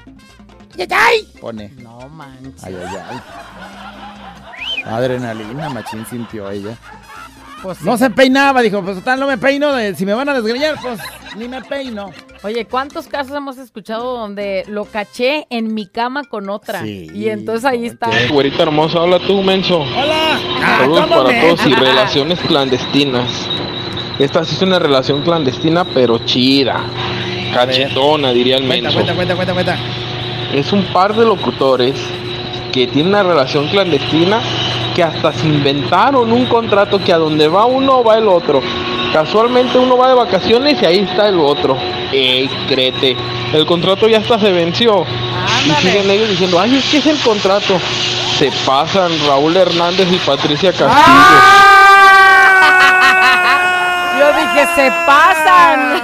Pone. 1.42 1.70
No 1.82 2.08
manches. 2.10 2.64
Ay, 2.64 2.76
ay, 2.76 2.96
ay. 3.10 4.84
Adrenalina, 4.86 5.70
machín 5.70 6.06
sintió 6.06 6.50
ella. 6.52 6.78
Pues 7.62 7.80
sí. 7.80 7.86
No 7.86 7.98
se 7.98 8.10
peinaba, 8.10 8.62
dijo, 8.62 8.82
pues 8.84 8.98
total 8.98 9.20
no 9.20 9.28
me 9.28 9.38
peino, 9.38 9.78
eh, 9.78 9.96
si 9.96 10.06
me 10.06 10.14
van 10.14 10.30
a 10.30 10.34
desgreñar, 10.34 10.76
pues 10.82 11.00
ni 11.36 11.48
me 11.48 11.62
peino. 11.62 12.12
Oye, 12.44 12.66
¿cuántos 12.66 13.08
casos 13.08 13.36
hemos 13.36 13.58
escuchado 13.58 14.18
donde 14.18 14.64
lo 14.68 14.86
caché 14.86 15.48
en 15.50 15.74
mi 15.74 15.88
cama 15.88 16.24
con 16.24 16.50
otra? 16.50 16.84
Sí. 16.84 17.10
Y 17.14 17.30
entonces 17.30 17.66
ahí 17.66 17.88
está. 17.88 18.10
Güerita 18.30 18.64
hermosa, 18.64 19.02
hola 19.02 19.20
tú, 19.20 19.42
menso. 19.42 19.80
Hola. 19.80 20.40
Saludos 20.78 21.02
¿cómo 21.08 21.24
para 21.24 21.42
todos 21.42 21.66
y 21.66 21.74
relaciones 21.74 22.40
clandestinas. 22.42 23.30
Esta 24.20 24.44
sí 24.46 24.56
es 24.56 24.62
una 24.62 24.80
relación 24.80 25.22
clandestina, 25.24 25.84
pero 25.86 26.20
chida. 26.26 26.84
Cachetona, 27.54 28.32
diría 28.32 28.58
el 28.58 28.68
Cuenta, 28.68 28.90
menso. 28.90 28.98
cuenta, 28.98 29.16
cuenta, 29.16 29.36
cuenta, 29.36 29.54
cuenta. 29.54 29.78
Es 30.54 30.72
un 30.72 30.84
par 30.94 31.16
de 31.16 31.26
locutores 31.26 31.96
que 32.72 32.88
tienen 32.88 33.08
una 33.10 33.24
relación 33.24 33.68
clandestina 33.70 34.40
que 34.98 35.04
hasta 35.04 35.32
se 35.32 35.46
inventaron 35.46 36.32
un 36.32 36.48
contrato 36.48 36.98
que 36.98 37.14
a 37.14 37.20
donde 37.20 37.48
va 37.48 37.68
uno 37.68 38.04
va 38.04 38.18
el 38.18 38.28
otro. 38.28 38.64
Casualmente 39.14 39.78
uno 39.78 39.96
va 39.96 40.08
de 40.08 40.16
vacaciones 40.16 40.82
y 40.82 40.86
ahí 40.88 41.00
está 41.08 41.28
el 41.28 41.40
otro. 41.40 41.78
¡Ey, 42.12 42.50
crete! 42.68 43.16
El 43.54 43.68
contrato 43.68 44.08
ya 44.08 44.18
hasta 44.18 44.40
se 44.40 44.52
venció. 44.52 45.06
Y 45.68 45.72
siguen 45.84 46.10
ellos 46.10 46.30
diciendo, 46.30 46.60
ay, 46.60 46.78
es 46.78 46.86
que 46.86 46.98
es 46.98 47.06
el 47.06 47.20
contrato. 47.20 47.80
Se 48.40 48.52
pasan 48.66 49.12
Raúl 49.28 49.56
Hernández 49.56 50.12
y 50.12 50.18
Patricia 50.18 50.72
Castillo. 50.72 50.92
Yo 54.18 54.28
dije, 54.34 54.68
se 54.74 54.92
pasan. 55.06 56.02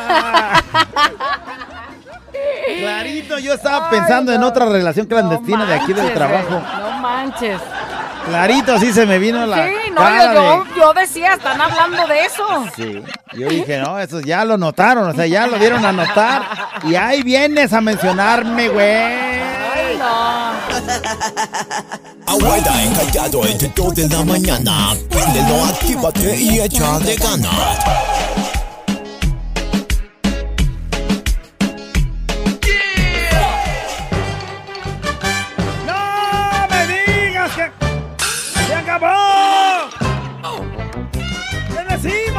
Clarito, 2.77 3.39
yo 3.39 3.53
estaba 3.53 3.89
pensando 3.89 4.31
en 4.31 4.43
otra 4.43 4.67
relación 4.67 5.07
clandestina 5.07 5.65
de 5.65 5.73
aquí 5.73 5.93
del 5.93 6.13
trabajo. 6.13 6.61
No 6.79 6.91
manches. 6.99 7.59
Clarito, 8.25 8.75
así 8.75 8.93
se 8.93 9.05
me 9.05 9.19
vino 9.19 9.45
la 9.45 9.67
Sí, 9.67 9.73
no, 9.91 9.95
cara 9.97 10.33
yo, 10.33 10.33
yo, 10.33 10.63
de- 10.63 10.79
yo 10.79 10.93
decía, 10.93 11.33
están 11.33 11.59
hablando 11.59 12.07
de 12.07 12.25
eso. 12.25 12.65
Sí, 12.75 13.03
yo 13.33 13.49
dije, 13.49 13.79
no, 13.79 13.99
eso 13.99 14.21
ya 14.21 14.45
lo 14.45 14.57
notaron, 14.57 15.09
o 15.09 15.13
sea, 15.13 15.25
ya 15.27 15.45
lo 15.47 15.57
dieron 15.59 15.83
a 15.85 15.91
notar. 15.91 16.43
Y 16.83 16.95
ahí 16.95 17.21
vienes 17.23 17.73
a 17.73 17.81
mencionarme, 17.81 18.69
güey. 18.69 18.87
Ay, 18.95 19.97
no. 19.99 20.53
Abuela 22.25 22.83
encallado 22.83 23.45
entre 23.45 23.71
2 23.75 23.95
de 23.95 24.09
la 24.09 24.23
mañana. 24.23 24.93
Préndelo, 25.09 25.65
actívate 25.65 26.35
y 26.37 26.59
échale 26.59 27.15
ganas. 27.17 27.77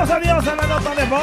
Decimos 0.05 0.23
adiós 0.23 0.47
a 0.49 0.55
la 0.57 0.67
nota 0.67 0.95
de 0.95 1.05
voz. 1.07 1.21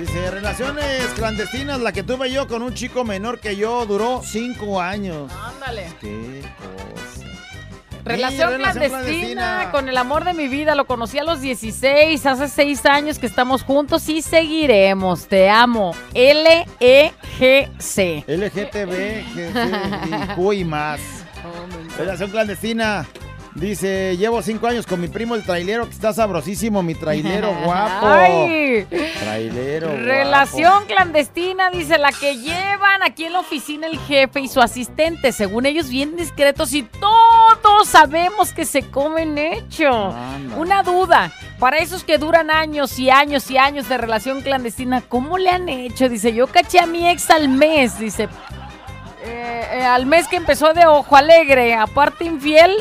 Dice, 0.00 0.30
relaciones 0.30 1.04
clandestinas, 1.16 1.80
la 1.80 1.92
que 1.92 2.02
tuve 2.02 2.30
yo 2.32 2.48
con 2.48 2.62
un 2.62 2.72
chico 2.72 3.04
menor 3.04 3.40
que 3.40 3.56
yo 3.56 3.84
duró 3.84 4.22
cinco 4.24 4.80
años. 4.80 5.30
Ándale. 5.32 5.92
Qué 6.00 6.40
cosa. 6.56 7.26
Relación, 8.04 8.48
Sí, 8.52 8.56
relación 8.56 8.72
clandestina, 8.88 8.88
clandestina. 8.88 9.70
con 9.70 9.88
el 9.90 9.96
amor 9.98 10.24
de 10.24 10.32
mi 10.32 10.48
vida. 10.48 10.74
Lo 10.74 10.86
conocí 10.86 11.18
a 11.18 11.24
los 11.24 11.42
16. 11.42 12.24
Hace 12.24 12.48
seis 12.48 12.86
años 12.86 13.18
que 13.18 13.26
estamos 13.26 13.64
juntos 13.64 14.08
y 14.08 14.22
seguiremos. 14.22 15.26
Te 15.28 15.50
amo. 15.50 15.94
L-E-G-C. 16.14 17.14
LGTB, 18.26 19.24
GC, 19.34 20.34
Q 20.36 20.52
y 20.54 20.64
más. 20.64 21.00
Relación 21.98 22.30
clandestina. 22.30 23.06
Dice, 23.54 24.16
llevo 24.16 24.40
cinco 24.40 24.66
años 24.66 24.86
con 24.86 24.98
mi 24.98 25.08
primo 25.08 25.34
el 25.34 25.44
trailero, 25.44 25.84
que 25.84 25.92
está 25.92 26.14
sabrosísimo, 26.14 26.82
mi 26.82 26.94
trailero 26.94 27.54
guapo. 27.64 28.06
Ay. 28.06 28.86
Trailero 29.20 29.88
guapo. 29.88 30.02
Relación 30.02 30.86
clandestina, 30.86 31.70
dice 31.70 31.98
la 31.98 32.12
que 32.12 32.38
llevan 32.38 33.02
aquí 33.02 33.24
en 33.24 33.34
la 33.34 33.40
oficina 33.40 33.86
el 33.86 33.98
jefe 33.98 34.40
y 34.40 34.48
su 34.48 34.60
asistente. 34.60 35.32
Según 35.32 35.66
ellos, 35.66 35.90
bien 35.90 36.16
discretos 36.16 36.72
y 36.72 36.82
todos 36.82 37.88
sabemos 37.88 38.52
que 38.52 38.64
se 38.64 38.82
comen 38.82 39.36
hecho. 39.36 40.14
Una 40.56 40.82
duda. 40.82 41.30
Para 41.58 41.78
esos 41.78 42.02
que 42.04 42.18
duran 42.18 42.50
años 42.50 42.98
y 42.98 43.10
años 43.10 43.48
y 43.50 43.58
años 43.58 43.88
de 43.88 43.98
relación 43.98 44.40
clandestina, 44.40 45.02
¿cómo 45.02 45.36
le 45.38 45.50
han 45.50 45.68
hecho? 45.68 46.08
Dice, 46.08 46.32
yo 46.32 46.46
caché 46.46 46.80
a 46.80 46.86
mi 46.86 47.08
ex 47.08 47.30
al 47.30 47.48
mes. 47.48 47.98
Dice, 47.98 48.28
eh, 49.24 49.68
eh, 49.74 49.84
al 49.84 50.06
mes 50.06 50.26
que 50.26 50.36
empezó 50.36 50.72
de 50.72 50.86
ojo 50.86 51.14
alegre, 51.14 51.74
aparte 51.74 52.24
infiel, 52.24 52.74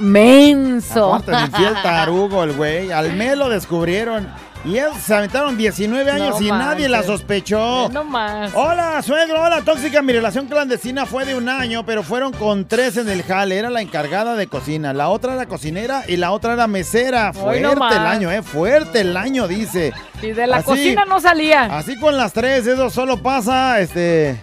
menso. 0.00 1.14
Aparte 1.14 1.40
infiel 1.46 1.74
tarugo 1.82 2.44
el 2.44 2.52
güey. 2.52 2.92
Al 2.92 3.12
mes 3.14 3.36
lo 3.36 3.48
descubrieron. 3.48 4.28
Y 4.66 4.78
ellos 4.78 4.96
se 4.96 5.14
aventaron 5.14 5.58
19 5.58 6.10
años 6.10 6.40
No 6.40 6.46
y 6.46 6.48
nadie 6.50 6.88
la 6.88 7.02
sospechó. 7.02 7.90
No 7.90 8.02
más. 8.02 8.50
Hola, 8.54 9.02
suegro, 9.02 9.42
hola, 9.42 9.60
tóxica. 9.60 10.00
Mi 10.00 10.14
relación 10.14 10.46
clandestina 10.46 11.04
fue 11.04 11.26
de 11.26 11.34
un 11.34 11.50
año, 11.50 11.84
pero 11.84 12.02
fueron 12.02 12.32
con 12.32 12.64
tres 12.66 12.96
en 12.96 13.10
el 13.10 13.22
jale. 13.24 13.58
Era 13.58 13.68
la 13.68 13.82
encargada 13.82 14.36
de 14.36 14.46
cocina, 14.46 14.94
la 14.94 15.10
otra 15.10 15.34
era 15.34 15.44
cocinera 15.44 16.04
y 16.08 16.16
la 16.16 16.30
otra 16.32 16.54
era 16.54 16.66
mesera. 16.66 17.34
Fuerte 17.34 17.60
no 17.60 17.72
el 17.72 17.82
año, 18.06 18.30
eh, 18.32 18.40
fuerte 18.40 19.02
el 19.02 19.14
año, 19.18 19.46
dice. 19.46 19.92
Y 20.22 20.32
de 20.32 20.46
la 20.46 20.56
Así- 20.56 20.64
cocina 20.66 21.04
no 21.04 21.20
salía. 21.20 21.64
Así 21.64 21.98
con 21.98 22.16
las 22.16 22.32
tres, 22.32 22.66
eso 22.66 22.88
solo 22.88 23.18
pasa, 23.22 23.80
este, 23.80 24.40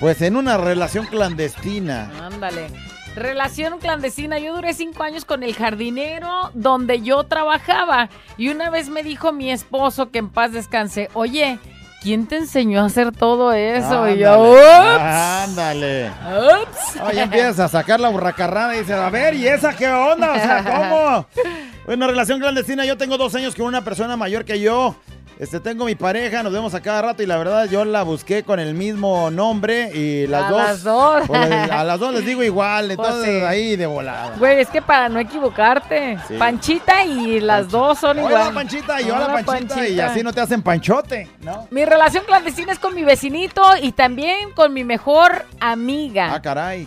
pues 0.00 0.20
en 0.20 0.36
una 0.36 0.58
relación 0.58 1.06
clandestina. 1.06 2.10
Ándale. 2.20 2.66
Relación 3.14 3.78
clandestina. 3.78 4.38
Yo 4.38 4.54
duré 4.54 4.72
cinco 4.72 5.02
años 5.02 5.24
con 5.24 5.42
el 5.42 5.54
jardinero 5.54 6.50
donde 6.54 7.02
yo 7.02 7.24
trabajaba. 7.24 8.08
Y 8.38 8.48
una 8.48 8.70
vez 8.70 8.88
me 8.88 9.02
dijo 9.02 9.32
mi 9.32 9.50
esposo, 9.50 10.10
que 10.10 10.18
en 10.18 10.30
paz 10.30 10.52
descanse, 10.52 11.10
oye, 11.12 11.58
¿quién 12.02 12.26
te 12.26 12.36
enseñó 12.36 12.80
a 12.80 12.86
hacer 12.86 13.12
todo 13.12 13.52
eso? 13.52 14.08
Y 14.08 14.18
yo, 14.18 14.52
ups. 14.52 15.00
ándale. 15.00 16.08
Ups. 16.08 17.00
Oye, 17.02 17.20
empiezas 17.22 17.60
a 17.60 17.68
sacar 17.68 18.00
la 18.00 18.08
burracarrada 18.08 18.74
y 18.74 18.80
dices, 18.80 18.96
a 18.96 19.10
ver, 19.10 19.34
¿y 19.34 19.46
esa 19.46 19.74
qué 19.76 19.88
onda? 19.88 20.32
O 20.32 20.36
sea, 20.36 20.64
¿cómo? 20.64 21.26
Bueno, 21.84 22.06
relación 22.06 22.38
clandestina, 22.38 22.84
yo 22.84 22.96
tengo 22.96 23.18
dos 23.18 23.34
años 23.34 23.56
con 23.56 23.66
una 23.66 23.82
persona 23.82 24.16
mayor 24.16 24.44
que 24.44 24.60
yo. 24.60 24.94
Este, 25.38 25.58
tengo 25.58 25.84
mi 25.86 25.94
pareja, 25.96 26.42
nos 26.42 26.52
vemos 26.52 26.72
a 26.74 26.80
cada 26.80 27.02
rato 27.02 27.22
y 27.22 27.26
la 27.26 27.36
verdad 27.36 27.64
yo 27.68 27.84
la 27.84 28.02
busqué 28.04 28.44
con 28.44 28.60
el 28.60 28.74
mismo 28.74 29.30
nombre 29.30 29.90
y 29.92 30.26
las 30.28 30.44
A 30.44 30.48
dos. 30.50 30.60
las 30.62 30.82
dos. 30.84 31.22
pues, 31.26 31.50
a 31.70 31.82
las 31.84 31.98
dos 31.98 32.14
les 32.14 32.24
digo 32.24 32.42
igual, 32.44 32.92
Pues 32.96 33.08
entonces 33.08 33.40
sí. 33.40 33.44
ahí 33.44 33.74
de 33.76 33.86
volada. 33.86 34.36
Güey, 34.38 34.60
es 34.60 34.68
que 34.68 34.80
para 34.82 35.08
no 35.08 35.18
equivocarte. 35.18 36.18
Sí. 36.28 36.34
Panchita 36.38 37.04
y 37.04 37.40
las 37.40 37.68
dos 37.70 37.98
son 37.98 38.18
igual. 38.18 38.34
Hola 38.34 38.50
Panchita 38.52 39.00
y 39.00 39.04
hola, 39.10 39.24
Hola, 39.32 39.42
Panchita, 39.44 39.88
y 39.88 39.98
así 40.00 40.22
no 40.22 40.32
te 40.32 40.40
hacen 40.40 40.62
panchote, 40.62 41.28
¿no? 41.40 41.66
Mi 41.70 41.84
relación 41.84 42.24
clandestina 42.24 42.72
es 42.72 42.78
con 42.78 42.94
mi 42.94 43.02
vecinito 43.02 43.62
y 43.80 43.92
también 43.92 44.52
con 44.52 44.72
mi 44.72 44.84
mejor 44.84 45.44
amiga. 45.58 46.32
Ah, 46.34 46.40
caray. 46.42 46.86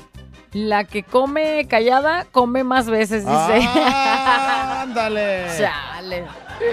La 0.54 0.86
que 0.86 1.04
come 1.04 1.68
callada, 1.68 2.26
come 2.32 2.64
más 2.64 2.86
veces, 2.86 3.26
dice. 3.26 3.68
Ah, 3.76 4.84
ándale. 4.84 5.48
Chale. 5.58 6.24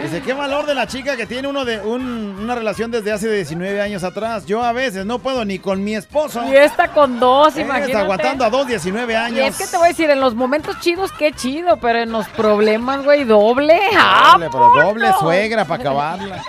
Dice, 0.02 0.22
qué 0.22 0.32
valor 0.32 0.64
de 0.66 0.74
la 0.74 0.86
chica 0.86 1.16
que 1.16 1.26
tiene 1.26 1.48
uno 1.48 1.64
de 1.64 1.80
un- 1.80 2.38
una 2.40 2.54
relación 2.54 2.90
desde 2.90 3.12
hace 3.12 3.30
19 3.30 3.80
años 3.80 4.04
atrás. 4.04 4.46
Yo 4.46 4.62
a 4.62 4.72
veces 4.72 5.04
no 5.04 5.18
puedo 5.18 5.44
ni 5.44 5.58
con 5.58 5.82
mi 5.82 5.94
esposo. 5.96 6.42
Y 6.48 6.54
esta 6.56 6.88
con 6.88 7.18
dos, 7.18 7.56
Eh, 7.56 7.62
imagínate. 7.62 7.92
Está 7.92 8.02
aguantando 8.04 8.44
a 8.44 8.50
dos 8.50 8.66
19 8.66 9.12
Y 9.12 9.16
años. 9.16 9.48
es 9.48 9.58
que 9.58 9.66
te 9.66 9.76
voy 9.76 9.86
a 9.86 9.88
decir, 9.88 10.08
en 10.10 10.20
los 10.20 10.34
momentos 10.34 10.78
chidos, 10.80 11.10
qué 11.18 11.32
chido, 11.32 11.76
pero 11.78 11.98
en 12.00 12.12
los 12.12 12.28
problemas, 12.28 13.02
güey, 13.04 13.24
doble. 13.24 13.78
¡Ah, 13.96 14.32
Doble, 14.34 14.48
pero 14.50 14.70
doble 14.88 15.06
puto! 15.08 15.20
suegra 15.20 15.64
para 15.64 15.80
acabarla. 15.82 16.42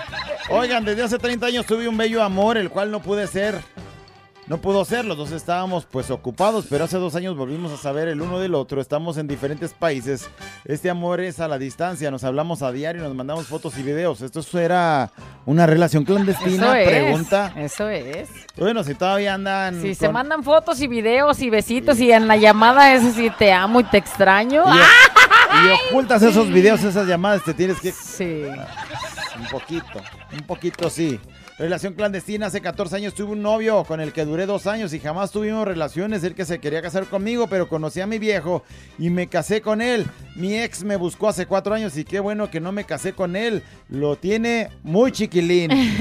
Oigan, 0.50 0.84
desde 0.84 1.02
hace 1.02 1.18
30 1.18 1.46
años 1.46 1.66
tuve 1.66 1.88
un 1.88 1.96
bello 1.96 2.22
amor, 2.22 2.56
el 2.56 2.70
cual 2.70 2.90
no 2.90 3.00
pude 3.00 3.26
ser. 3.26 3.58
No 4.46 4.58
pudo 4.58 4.84
ser, 4.84 5.06
los 5.06 5.16
dos 5.16 5.32
estábamos 5.32 5.86
pues 5.90 6.10
ocupados, 6.10 6.66
pero 6.68 6.84
hace 6.84 6.98
dos 6.98 7.14
años 7.14 7.34
volvimos 7.34 7.72
a 7.72 7.78
saber 7.78 8.08
el 8.08 8.20
uno 8.20 8.38
del 8.38 8.54
otro. 8.54 8.78
Estamos 8.78 9.16
en 9.16 9.26
diferentes 9.26 9.72
países. 9.72 10.28
Este 10.66 10.90
amor 10.90 11.20
es 11.20 11.40
a 11.40 11.48
la 11.48 11.58
distancia, 11.58 12.10
nos 12.10 12.24
hablamos 12.24 12.60
a 12.60 12.70
diario, 12.70 13.02
nos 13.02 13.14
mandamos 13.14 13.46
fotos 13.46 13.78
y 13.78 13.82
videos. 13.82 14.20
¿Esto 14.20 14.42
era 14.58 15.10
una 15.46 15.66
relación 15.66 16.04
clandestina? 16.04 16.50
Eso 16.52 16.74
es. 16.74 16.88
Pregunta. 16.88 17.52
Eso 17.56 17.88
es. 17.88 18.28
Bueno, 18.56 18.84
si 18.84 18.94
todavía 18.94 19.32
andan. 19.32 19.80
Si 19.80 19.94
se 19.94 20.10
mandan 20.10 20.44
fotos 20.44 20.78
y 20.82 20.88
videos 20.88 21.40
y 21.40 21.48
besitos 21.48 21.98
y 21.98 22.12
en 22.12 22.28
la 22.28 22.36
llamada 22.36 22.92
ese 22.92 23.12
sí 23.12 23.30
te 23.38 23.50
amo 23.50 23.80
y 23.80 23.84
te 23.84 23.96
extraño. 23.96 24.64
Y, 24.66 24.78
¡Ah! 24.78 25.64
y 25.64 25.88
ocultas 25.88 26.22
esos 26.22 26.50
videos, 26.50 26.84
esas 26.84 27.06
llamadas, 27.06 27.42
te 27.44 27.54
tienes 27.54 27.80
que. 27.80 27.92
Sí. 27.92 28.42
Un 29.38 29.48
poquito, 29.50 30.02
un 30.32 30.46
poquito 30.46 30.90
sí. 30.90 31.18
Relación 31.56 31.94
clandestina, 31.94 32.46
hace 32.46 32.60
14 32.60 32.96
años 32.96 33.14
tuve 33.14 33.30
un 33.30 33.40
novio 33.40 33.84
con 33.84 34.00
el 34.00 34.12
que 34.12 34.24
duré 34.24 34.44
dos 34.44 34.66
años 34.66 34.92
y 34.92 34.98
jamás 34.98 35.30
tuvimos 35.30 35.64
relaciones. 35.68 36.24
Él 36.24 36.34
que 36.34 36.44
se 36.44 36.58
quería 36.58 36.82
casar 36.82 37.04
conmigo, 37.06 37.46
pero 37.46 37.68
conocí 37.68 38.00
a 38.00 38.08
mi 38.08 38.18
viejo 38.18 38.64
y 38.98 39.08
me 39.10 39.28
casé 39.28 39.60
con 39.62 39.80
él. 39.80 40.04
Mi 40.34 40.58
ex 40.58 40.82
me 40.82 40.96
buscó 40.96 41.28
hace 41.28 41.46
cuatro 41.46 41.72
años 41.72 41.96
y 41.96 42.04
qué 42.04 42.18
bueno 42.18 42.50
que 42.50 42.58
no 42.58 42.72
me 42.72 42.82
casé 42.82 43.12
con 43.12 43.36
él. 43.36 43.62
Lo 43.88 44.16
tiene 44.16 44.70
muy 44.82 45.12
chiquilín. 45.12 45.70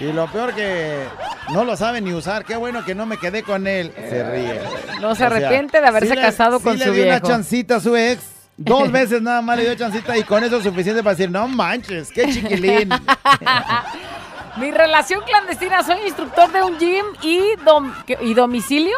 y 0.00 0.12
lo 0.12 0.26
peor 0.32 0.52
que 0.56 1.04
no 1.52 1.64
lo 1.64 1.76
sabe 1.76 2.00
ni 2.00 2.12
usar. 2.12 2.44
Qué 2.44 2.56
bueno 2.56 2.84
que 2.84 2.96
no 2.96 3.06
me 3.06 3.18
quedé 3.18 3.44
con 3.44 3.68
él. 3.68 3.92
Se 3.96 4.28
ríe. 4.28 4.60
No 5.00 5.14
se 5.14 5.22
arrepiente 5.26 5.80
de 5.80 5.86
haberse 5.86 6.10
sí 6.10 6.16
le- 6.16 6.22
casado 6.22 6.58
sí 6.58 6.64
con 6.64 6.76
le 6.76 6.84
su 6.84 6.90
una 6.90 7.02
viejo. 7.02 7.26
chancita 7.28 7.76
a 7.76 7.80
su 7.80 7.94
ex. 7.96 8.20
Dos 8.56 8.90
veces 8.90 9.20
nada 9.20 9.42
más 9.42 9.56
le 9.58 9.64
dio 9.64 9.74
chancita 9.74 10.16
y 10.16 10.22
con 10.22 10.42
eso 10.42 10.56
es 10.58 10.64
suficiente 10.64 11.02
para 11.02 11.14
decir, 11.14 11.30
no 11.30 11.46
manches, 11.46 12.10
qué 12.10 12.32
chiquilín. 12.32 12.88
Mi 14.56 14.70
relación 14.70 15.20
clandestina, 15.26 15.82
soy 15.82 15.98
instructor 16.06 16.50
de 16.50 16.62
un 16.62 16.78
gym 16.78 17.04
y, 17.22 17.38
dom- 17.66 17.92
¿qué- 18.06 18.18
y 18.22 18.32
domicilio. 18.32 18.96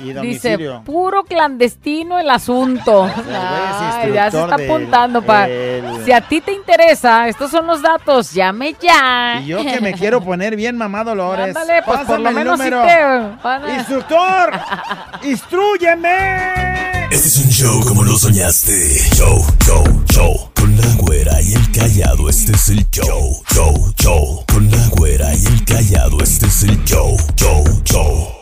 Y 0.00 0.12
Dice, 0.12 0.56
puro 0.84 1.24
clandestino 1.24 2.18
el 2.18 2.30
asunto. 2.30 3.04
Ay, 3.32 4.12
ya 4.12 4.30
se 4.30 4.40
está 4.40 4.54
apuntando 4.54 5.22
para... 5.22 5.48
el- 5.48 6.04
Si 6.04 6.12
a 6.12 6.20
ti 6.20 6.40
te 6.40 6.52
interesa, 6.52 7.28
estos 7.28 7.50
son 7.50 7.66
los 7.66 7.82
datos, 7.82 8.32
llame 8.32 8.76
ya. 8.80 9.40
Y 9.42 9.46
yo 9.46 9.62
que 9.62 9.80
me 9.80 9.92
quiero 9.94 10.20
poner 10.22 10.54
bien 10.56 10.76
mamá 10.76 11.04
Dolores. 11.04 11.48
Ándale, 11.56 11.82
pues 11.82 12.00
por 12.00 12.20
lo 12.20 12.30
menos 12.30 12.58
número. 12.58 12.82
te... 12.82 13.74
¡Instructor! 13.74 14.52
¡Instrúyeme! 15.22 17.08
Este 17.10 17.26
es 17.28 17.38
un 17.38 17.50
show 17.50 17.80
como 17.86 18.04
lo 18.04 18.16
soñaste. 18.16 18.72
Show, 19.14 19.44
show, 19.64 20.04
show. 20.10 20.50
Con 20.54 20.76
la 20.76 20.86
güera 20.98 21.40
y 21.42 21.54
el 21.54 21.72
callado, 21.72 22.28
este 22.28 22.52
es 22.52 22.68
el 22.68 22.88
show. 22.90 23.42
Show, 23.54 23.92
show. 23.96 24.44
Con 24.52 24.70
la 24.70 24.86
güera 24.88 25.34
y 25.34 25.46
el 25.46 25.64
callado, 25.64 26.18
este 26.22 26.46
es 26.46 26.62
el 26.64 26.84
show. 26.84 27.16
Show, 27.36 27.64
show. 27.84 28.37